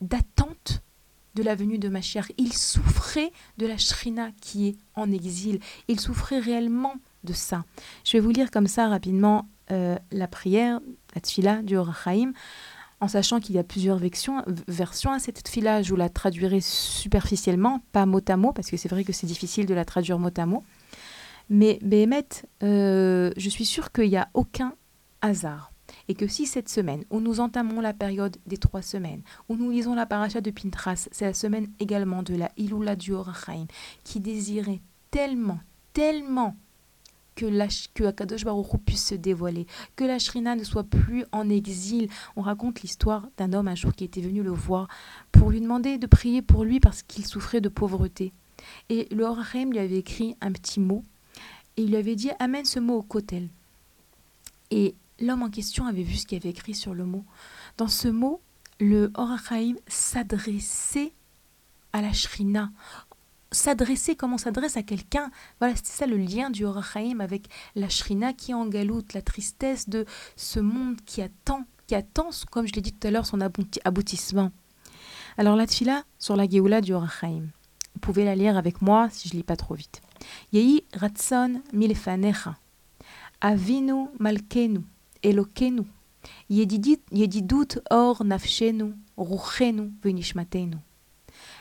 d'attente 0.00 0.82
de 1.34 1.42
la 1.42 1.54
venue 1.54 1.78
de 1.78 1.88
Mashiach. 1.88 2.32
Il 2.36 2.52
souffrait 2.52 3.32
de 3.58 3.66
la 3.66 3.76
Shrina 3.76 4.30
qui 4.40 4.68
est 4.68 4.76
en 4.94 5.10
exil. 5.10 5.60
Il 5.88 5.98
souffrait 5.98 6.38
réellement 6.38 6.94
de 7.24 7.32
ça. 7.32 7.64
Je 8.04 8.12
vais 8.12 8.20
vous 8.20 8.30
lire 8.30 8.50
comme 8.50 8.68
ça 8.68 8.88
rapidement 8.88 9.48
euh, 9.70 9.98
la 10.12 10.28
prière, 10.28 10.80
la 11.14 11.20
tfila 11.20 11.62
du 11.62 11.76
Orachaim, 11.76 12.32
en 13.00 13.08
sachant 13.08 13.40
qu'il 13.40 13.54
y 13.54 13.58
a 13.58 13.64
plusieurs 13.64 13.98
versions, 13.98 14.42
à 15.12 15.18
cette 15.18 15.42
tfila. 15.42 15.82
Je 15.82 15.90
vous 15.90 15.96
la 15.96 16.08
traduirai 16.08 16.60
superficiellement, 16.60 17.80
pas 17.92 18.06
mot 18.06 18.20
à 18.28 18.36
mot, 18.36 18.52
parce 18.52 18.70
que 18.70 18.76
c'est 18.76 18.88
vrai 18.88 19.04
que 19.04 19.12
c'est 19.12 19.26
difficile 19.26 19.66
de 19.66 19.74
la 19.74 19.84
traduire 19.84 20.18
mot 20.18 20.30
à 20.36 20.46
mot. 20.46 20.64
Mais 21.48 21.78
Béhémet, 21.82 22.28
euh, 22.62 23.30
je 23.36 23.48
suis 23.48 23.64
sûre 23.64 23.92
qu'il 23.92 24.10
n'y 24.10 24.16
a 24.16 24.28
aucun 24.34 24.74
hasard. 25.22 25.72
Et 26.08 26.14
que 26.14 26.26
si 26.26 26.46
cette 26.46 26.68
semaine, 26.68 27.04
où 27.10 27.20
nous 27.20 27.40
entamons 27.40 27.80
la 27.80 27.94
période 27.94 28.36
des 28.46 28.58
trois 28.58 28.82
semaines, 28.82 29.22
où 29.48 29.56
nous 29.56 29.70
lisons 29.70 29.94
la 29.94 30.06
paracha 30.06 30.40
de 30.40 30.50
Pintras, 30.50 31.08
c'est 31.12 31.24
la 31.24 31.34
semaine 31.34 31.68
également 31.80 32.22
de 32.22 32.34
la 32.34 32.50
Ilula 32.56 32.96
du 32.96 33.12
Orachaim, 33.12 33.66
qui 34.04 34.20
désirait 34.20 34.82
tellement, 35.10 35.60
tellement 35.92 36.56
que, 37.38 37.46
la, 37.46 37.68
que 37.94 38.02
Akadosh 38.02 38.44
Baruch 38.44 38.80
puisse 38.84 39.06
se 39.06 39.14
dévoiler, 39.14 39.68
que 39.94 40.02
la 40.02 40.18
Shrina 40.18 40.56
ne 40.56 40.64
soit 40.64 40.82
plus 40.82 41.24
en 41.30 41.48
exil. 41.48 42.10
On 42.34 42.42
raconte 42.42 42.82
l'histoire 42.82 43.28
d'un 43.36 43.52
homme 43.52 43.68
un 43.68 43.76
jour 43.76 43.92
qui 43.92 44.02
était 44.02 44.20
venu 44.20 44.42
le 44.42 44.50
voir 44.50 44.88
pour 45.30 45.50
lui 45.50 45.60
demander 45.60 45.98
de 45.98 46.08
prier 46.08 46.42
pour 46.42 46.64
lui 46.64 46.80
parce 46.80 47.04
qu'il 47.04 47.24
souffrait 47.24 47.60
de 47.60 47.68
pauvreté. 47.68 48.32
Et 48.88 49.06
le 49.14 49.22
Orachaim 49.22 49.70
lui 49.70 49.78
avait 49.78 49.98
écrit 49.98 50.34
un 50.40 50.50
petit 50.50 50.80
mot 50.80 51.04
et 51.76 51.82
il 51.82 51.90
lui 51.90 51.96
avait 51.96 52.16
dit 52.16 52.30
Amène 52.40 52.64
ce 52.64 52.80
mot 52.80 52.96
au 52.96 53.02
kotel. 53.02 53.48
Et 54.72 54.96
l'homme 55.20 55.44
en 55.44 55.50
question 55.50 55.86
avait 55.86 56.02
vu 56.02 56.16
ce 56.16 56.26
qu'il 56.26 56.38
avait 56.38 56.50
écrit 56.50 56.74
sur 56.74 56.92
le 56.92 57.04
mot. 57.04 57.24
Dans 57.76 57.86
ce 57.86 58.08
mot, 58.08 58.40
le 58.80 59.12
Horachaim 59.14 59.74
s'adressait 59.86 61.12
à 61.92 62.02
la 62.02 62.12
Shrina. 62.12 62.72
S'adresser 63.50 64.14
comme 64.14 64.34
on 64.34 64.38
s'adresse 64.38 64.76
à 64.76 64.82
quelqu'un. 64.82 65.30
Voilà, 65.58 65.74
c'était 65.74 65.88
ça 65.88 66.06
le 66.06 66.18
lien 66.18 66.50
du 66.50 66.64
Horachaim 66.64 67.20
avec 67.20 67.48
la 67.74 67.88
Shrina 67.88 68.32
qui 68.34 68.52
en 68.52 68.66
galoute, 68.66 69.14
la 69.14 69.22
tristesse 69.22 69.88
de 69.88 70.04
ce 70.36 70.60
monde 70.60 71.00
qui 71.06 71.22
attend, 71.22 71.64
qui 71.86 71.94
attend, 71.94 72.28
comme 72.50 72.66
je 72.66 72.74
l'ai 72.74 72.82
dit 72.82 72.92
tout 72.92 73.06
à 73.06 73.10
l'heure, 73.10 73.24
son 73.24 73.40
aboutissement. 73.40 74.50
Alors 75.38 75.56
la 75.56 75.66
tfila 75.66 76.04
sur 76.18 76.36
la 76.36 76.48
Géoula 76.48 76.80
du 76.80 76.92
Horachaim. 76.92 77.46
Vous 77.94 78.00
pouvez 78.00 78.24
la 78.24 78.34
lire 78.34 78.56
avec 78.56 78.82
moi 78.82 79.08
si 79.10 79.28
je 79.28 79.34
lis 79.34 79.42
pas 79.42 79.56
trop 79.56 79.74
vite. 79.74 80.02
Yehi 80.52 80.84
ratson 80.92 81.62
milfanecha. 81.72 82.56
Avinu 83.40 84.08
malkenu, 84.18 84.80
elokenu. 85.22 85.84
Yedidut 86.50 87.78
or 87.90 88.24
nafshenu, 88.24 88.94
ruchenu 89.16 89.92
v'nishmatenu. 90.02 90.76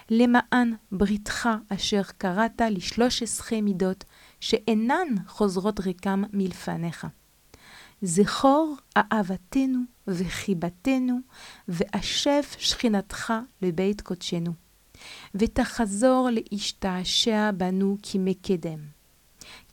למען 0.09 0.73
בריתך 0.91 1.49
אשר 1.69 2.01
קראת 2.17 2.61
לשלוש 2.71 3.23
עשרה 3.23 3.61
מידות 3.61 4.03
שאינן 4.39 5.07
חוזרות 5.27 5.79
ריקם 5.79 6.23
מלפניך. 6.33 7.07
זכור 8.01 8.75
אהבתנו 8.97 9.79
וחיבתנו, 10.07 11.19
ואשב 11.67 12.41
שכינתך 12.57 13.33
לבית 13.61 14.01
קודשנו. 14.01 14.51
ותחזור 15.35 16.29
להשתעשע 16.31 17.51
בנו 17.51 17.97
כמקדם. 18.03 18.79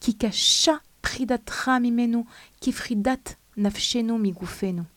כי 0.01 0.12
קשה 0.12 0.72
פחידתך 1.01 1.70
ממנו 1.80 2.24
כפחידת 2.61 3.35
נפשנו 3.57 4.18
מגופנו. 4.18 4.93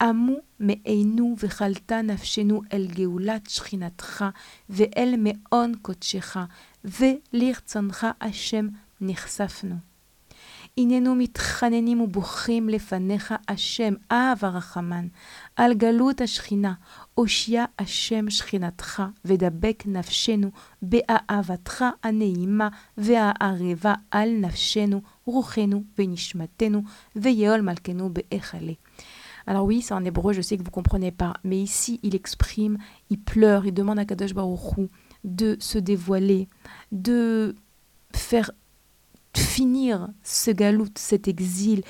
עמו 0.00 0.36
מעינו 0.60 1.34
וחלתה 1.38 2.02
נפשנו 2.02 2.62
אל 2.72 2.86
גאולת 2.86 3.50
שכינתך 3.50 4.24
ואל 4.68 5.14
מעון 5.18 5.74
קודשך, 5.82 6.36
ולרצונך 6.84 8.06
השם 8.20 8.68
נחשפנו. 9.00 9.74
הננו 10.78 11.14
מתחננים 11.14 12.00
ובוכים 12.00 12.68
לפניך 12.68 13.34
השם, 13.48 13.94
אב 14.10 14.38
הרחמן, 14.42 15.06
על 15.56 15.74
גלות 15.74 16.20
השכינה, 16.20 16.74
הושיע 17.14 17.64
השם 17.78 18.30
שכינתך, 18.30 19.02
ודבק 19.24 19.82
נפשנו 19.86 20.50
באהבתך 20.82 21.84
הנעימה 22.02 22.68
והערבה 22.98 23.94
על 24.10 24.30
נפשנו, 24.30 25.02
רוחנו 25.24 25.82
ונשמתנו, 25.98 26.82
ויעול 27.16 27.60
מלכנו 27.60 28.10
בהיכלה. 28.12 28.72
Alors 29.48 29.64
oui, 29.64 29.80
c'est 29.80 29.94
en 29.94 30.04
hébreu, 30.04 30.34
je 30.34 30.42
sais 30.42 30.58
que 30.58 30.62
vous 30.62 30.68
ne 30.68 30.72
comprenez 30.74 31.10
pas, 31.10 31.32
mais 31.42 31.58
ici 31.58 32.00
il 32.02 32.14
exprime, 32.14 32.76
il 33.08 33.18
pleure, 33.18 33.64
il 33.64 33.72
demande 33.72 33.98
à 33.98 34.04
Kadosh 34.04 34.34
Baruch 34.34 34.90
de 35.24 35.56
se 35.58 35.78
dévoiler, 35.78 36.50
de 36.92 37.54
faire 38.14 38.50
finir 39.34 40.10
ce 40.22 40.50
galout, 40.50 40.90
cet 40.96 41.28
exil. 41.28 41.80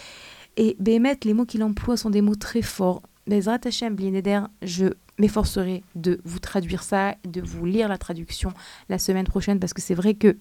Et 0.57 0.77
Bémet, 0.79 1.19
les 1.25 1.35
mots 1.35 1.47
qu'il 1.47 1.65
emploie 1.65 1.97
sont 1.97 2.11
des 2.11 2.21
mots 2.21 2.37
très 2.37 2.63
forts. 2.63 3.03
Bezrat 3.27 3.59
Hashem 3.65 3.97
Blineder, 3.97 4.43
je 4.63 4.87
m'efforcerai 5.19 5.83
de 5.97 6.21
vous 6.25 6.39
traduire 6.39 6.85
ça, 6.85 7.17
de 7.25 7.41
vous 7.41 7.67
lire 7.67 7.89
la 7.89 7.99
traduction 7.99 8.53
la 8.89 9.01
semaine 9.01 9.27
prochaine, 9.27 9.59
parce 9.59 9.75
que 9.75 9.83
c'est 9.83 9.97
vrai 9.97 10.15
que 10.15 10.39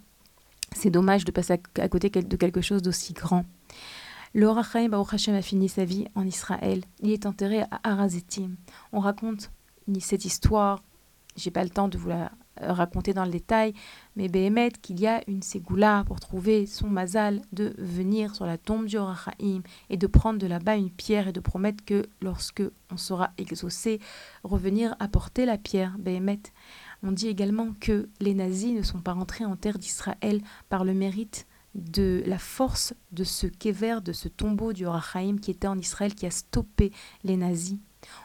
c'est 0.76 0.92
dommage 0.92 1.26
de 1.26 1.32
passer 1.32 1.60
à 1.80 1.90
côté 1.90 2.12
de 2.12 2.36
quelque 2.36 2.62
chose 2.62 2.84
d'aussi 2.84 3.14
grand. 3.14 3.44
Le 4.34 4.50
Rachaim 4.50 4.90
Baruch 4.90 5.14
Hashem 5.14 5.36
a 5.36 5.42
fini 5.42 5.70
sa 5.70 5.86
vie 5.86 6.06
en 6.16 6.26
Israël. 6.26 6.84
Il 7.02 7.12
est 7.12 7.26
enterré 7.26 7.62
à 7.62 7.80
Arazetim. 7.84 8.56
On 8.92 9.00
raconte 9.00 9.52
cette 10.00 10.26
histoire. 10.26 10.84
J'ai 11.36 11.52
pas 11.52 11.64
le 11.64 11.70
temps 11.70 11.88
de 11.88 11.98
vous 11.98 12.10
la 12.10 12.32
euh, 12.62 12.74
raconter 12.74 13.14
dans 13.14 13.26
le 13.26 13.32
détail, 13.32 13.74
mais 14.16 14.28
Béhémet 14.28 14.72
qu'il 14.82 15.00
y 15.00 15.08
a 15.08 15.22
une 15.30 15.44
ségoula 15.44 16.04
pour 16.08 16.20
trouver 16.20 16.66
son 16.66 16.88
mazal 16.88 17.42
de 17.54 17.76
venir 17.78 18.36
sur 18.36 18.46
la 18.46 18.58
tombe 18.58 18.86
du 18.86 18.98
Rachaim 18.98 19.62
et 19.90 19.98
de 19.98 20.08
prendre 20.08 20.40
de 20.40 20.48
là-bas 20.48 20.76
une 20.76 20.90
pierre 20.90 21.28
et 21.28 21.32
de 21.32 21.40
promettre 21.40 21.86
que 21.86 22.08
lorsque 22.22 22.64
on 22.92 22.98
sera 22.98 23.32
exaucé, 23.38 24.00
revenir 24.44 24.96
apporter 25.00 25.46
la 25.46 25.58
pierre, 25.58 25.98
Béhémet. 26.00 26.42
On 27.04 27.12
dit 27.12 27.28
également 27.28 27.74
que 27.80 28.10
les 28.20 28.34
nazis 28.34 28.74
ne 28.74 28.82
sont 28.82 29.00
pas 29.00 29.14
rentrés 29.14 29.46
en 29.46 29.56
terre 29.56 29.78
d'Israël 29.78 30.42
par 30.70 30.84
le 30.84 30.94
mérite 30.94 31.47
de 31.78 32.24
la 32.26 32.40
force 32.40 32.94
de 33.12 33.24
ce 33.24 33.48
kéver, 33.48 34.00
de 34.04 34.12
ce 34.12 34.28
tombeau 34.28 34.74
du 34.74 34.86
Rachaim 34.86 35.38
qui 35.40 35.52
était 35.52 35.68
en 35.68 35.78
Israël, 35.78 36.16
qui 36.16 36.26
a 36.26 36.32
stoppé 36.32 36.92
les 37.24 37.38
nazis. 37.38 37.78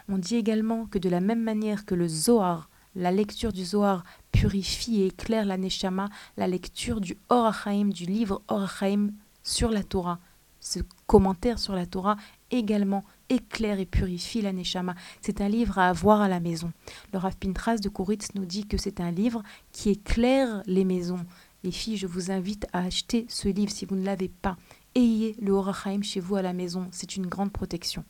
On 0.09 0.17
dit 0.17 0.35
également 0.35 0.85
que 0.87 0.99
de 0.99 1.09
la 1.09 1.21
même 1.21 1.41
manière 1.41 1.85
que 1.85 1.95
le 1.95 2.07
Zohar, 2.07 2.69
la 2.95 3.11
lecture 3.11 3.53
du 3.53 3.63
Zohar 3.63 4.03
purifie 4.31 5.01
et 5.01 5.07
éclaire 5.07 5.45
la 5.45 5.57
Neshama, 5.57 6.09
la 6.37 6.47
lecture 6.47 6.99
du 6.99 7.17
Orachaim, 7.29 7.89
du 7.89 8.05
livre 8.05 8.41
Orachaim 8.47 9.11
sur 9.43 9.69
la 9.69 9.83
Torah. 9.83 10.19
Ce 10.59 10.79
commentaire 11.07 11.59
sur 11.59 11.73
la 11.73 11.85
Torah 11.85 12.15
également 12.49 13.03
éclaire 13.29 13.79
et 13.79 13.85
purifie 13.85 14.41
la 14.41 14.53
Neshama. 14.53 14.95
C'est 15.21 15.41
un 15.41 15.49
livre 15.49 15.77
à 15.77 15.89
avoir 15.89 16.21
à 16.21 16.29
la 16.29 16.39
maison. 16.39 16.71
Le 17.11 17.19
Rav 17.19 17.35
Pintras 17.37 17.77
de 17.77 17.89
Koritz 17.89 18.33
nous 18.35 18.45
dit 18.45 18.65
que 18.65 18.77
c'est 18.77 19.01
un 19.01 19.11
livre 19.11 19.43
qui 19.71 19.89
éclaire 19.89 20.61
les 20.65 20.85
maisons. 20.85 21.25
Les 21.63 21.71
filles, 21.71 21.95
je 21.95 22.07
vous 22.07 22.29
invite 22.29 22.67
à 22.73 22.79
acheter 22.79 23.25
ce 23.29 23.47
livre 23.47 23.71
si 23.71 23.85
vous 23.85 23.95
ne 23.95 24.05
l'avez 24.05 24.27
pas. 24.27 24.57
ayez 24.95 25.35
le 25.41 25.53
Horachaim 25.53 26.01
chez 26.01 26.19
vous 26.19 26.35
à 26.35 26.41
la 26.41 26.51
maison, 26.51 26.87
c'est 26.91 27.15
une 27.15 27.25
grande 27.25 27.53
protection. 27.53 28.03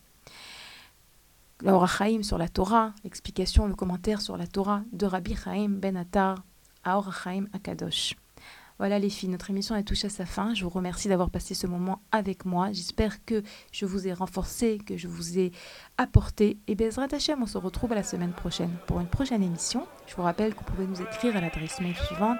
Le 1.62 1.70
Horachaim 1.70 2.24
sur 2.24 2.40
la 2.40 2.50
Torah, 2.50 2.94
l'explication, 3.04 3.68
le 3.68 3.76
commentaire 3.76 4.22
sur 4.22 4.38
la 4.38 4.48
Torah 4.48 4.82
de 4.92 5.06
Rabbi 5.06 5.36
Chaim 5.36 5.70
Ben 5.70 5.96
Attar 5.96 6.44
à 6.84 6.98
Horachaim 6.98 7.46
Akadosh. 7.54 8.16
Voilà 8.80 8.98
les 8.98 9.12
filles, 9.12 9.30
notre 9.30 9.52
émission 9.52 9.76
est 9.76 9.84
touchée 9.84 10.08
à 10.08 10.10
sa 10.10 10.26
fin. 10.26 10.56
Je 10.56 10.64
vous 10.64 10.70
remercie 10.72 11.08
d'avoir 11.08 11.30
passé 11.30 11.54
ce 11.54 11.68
moment 11.68 12.02
avec 12.12 12.46
moi. 12.46 12.72
J'espère 12.72 13.24
que 13.24 13.44
je 13.72 13.86
vous 13.86 14.08
ai 14.08 14.14
renforcé, 14.14 14.80
que 14.80 14.98
je 14.98 15.08
vous 15.08 15.38
ai 15.38 15.52
apporté. 16.00 16.58
Et 16.68 16.74
Bezrat 16.74 17.08
Hachem, 17.12 17.44
on 17.44 17.46
se 17.46 17.60
retrouve 17.60 17.94
la 17.94 18.04
semaine 18.04 18.34
prochaine 18.34 18.76
pour 18.88 19.00
une 19.00 19.08
prochaine 19.08 19.44
émission. 19.44 19.88
Je 20.08 20.16
vous 20.16 20.24
rappelle 20.24 20.56
que 20.56 20.60
vous 20.60 20.66
pouvez 20.66 20.88
nous 20.88 21.02
écrire 21.02 21.38
à 21.38 21.42
l'adresse 21.42 21.80
mail 21.80 21.96
suivante 21.96 22.40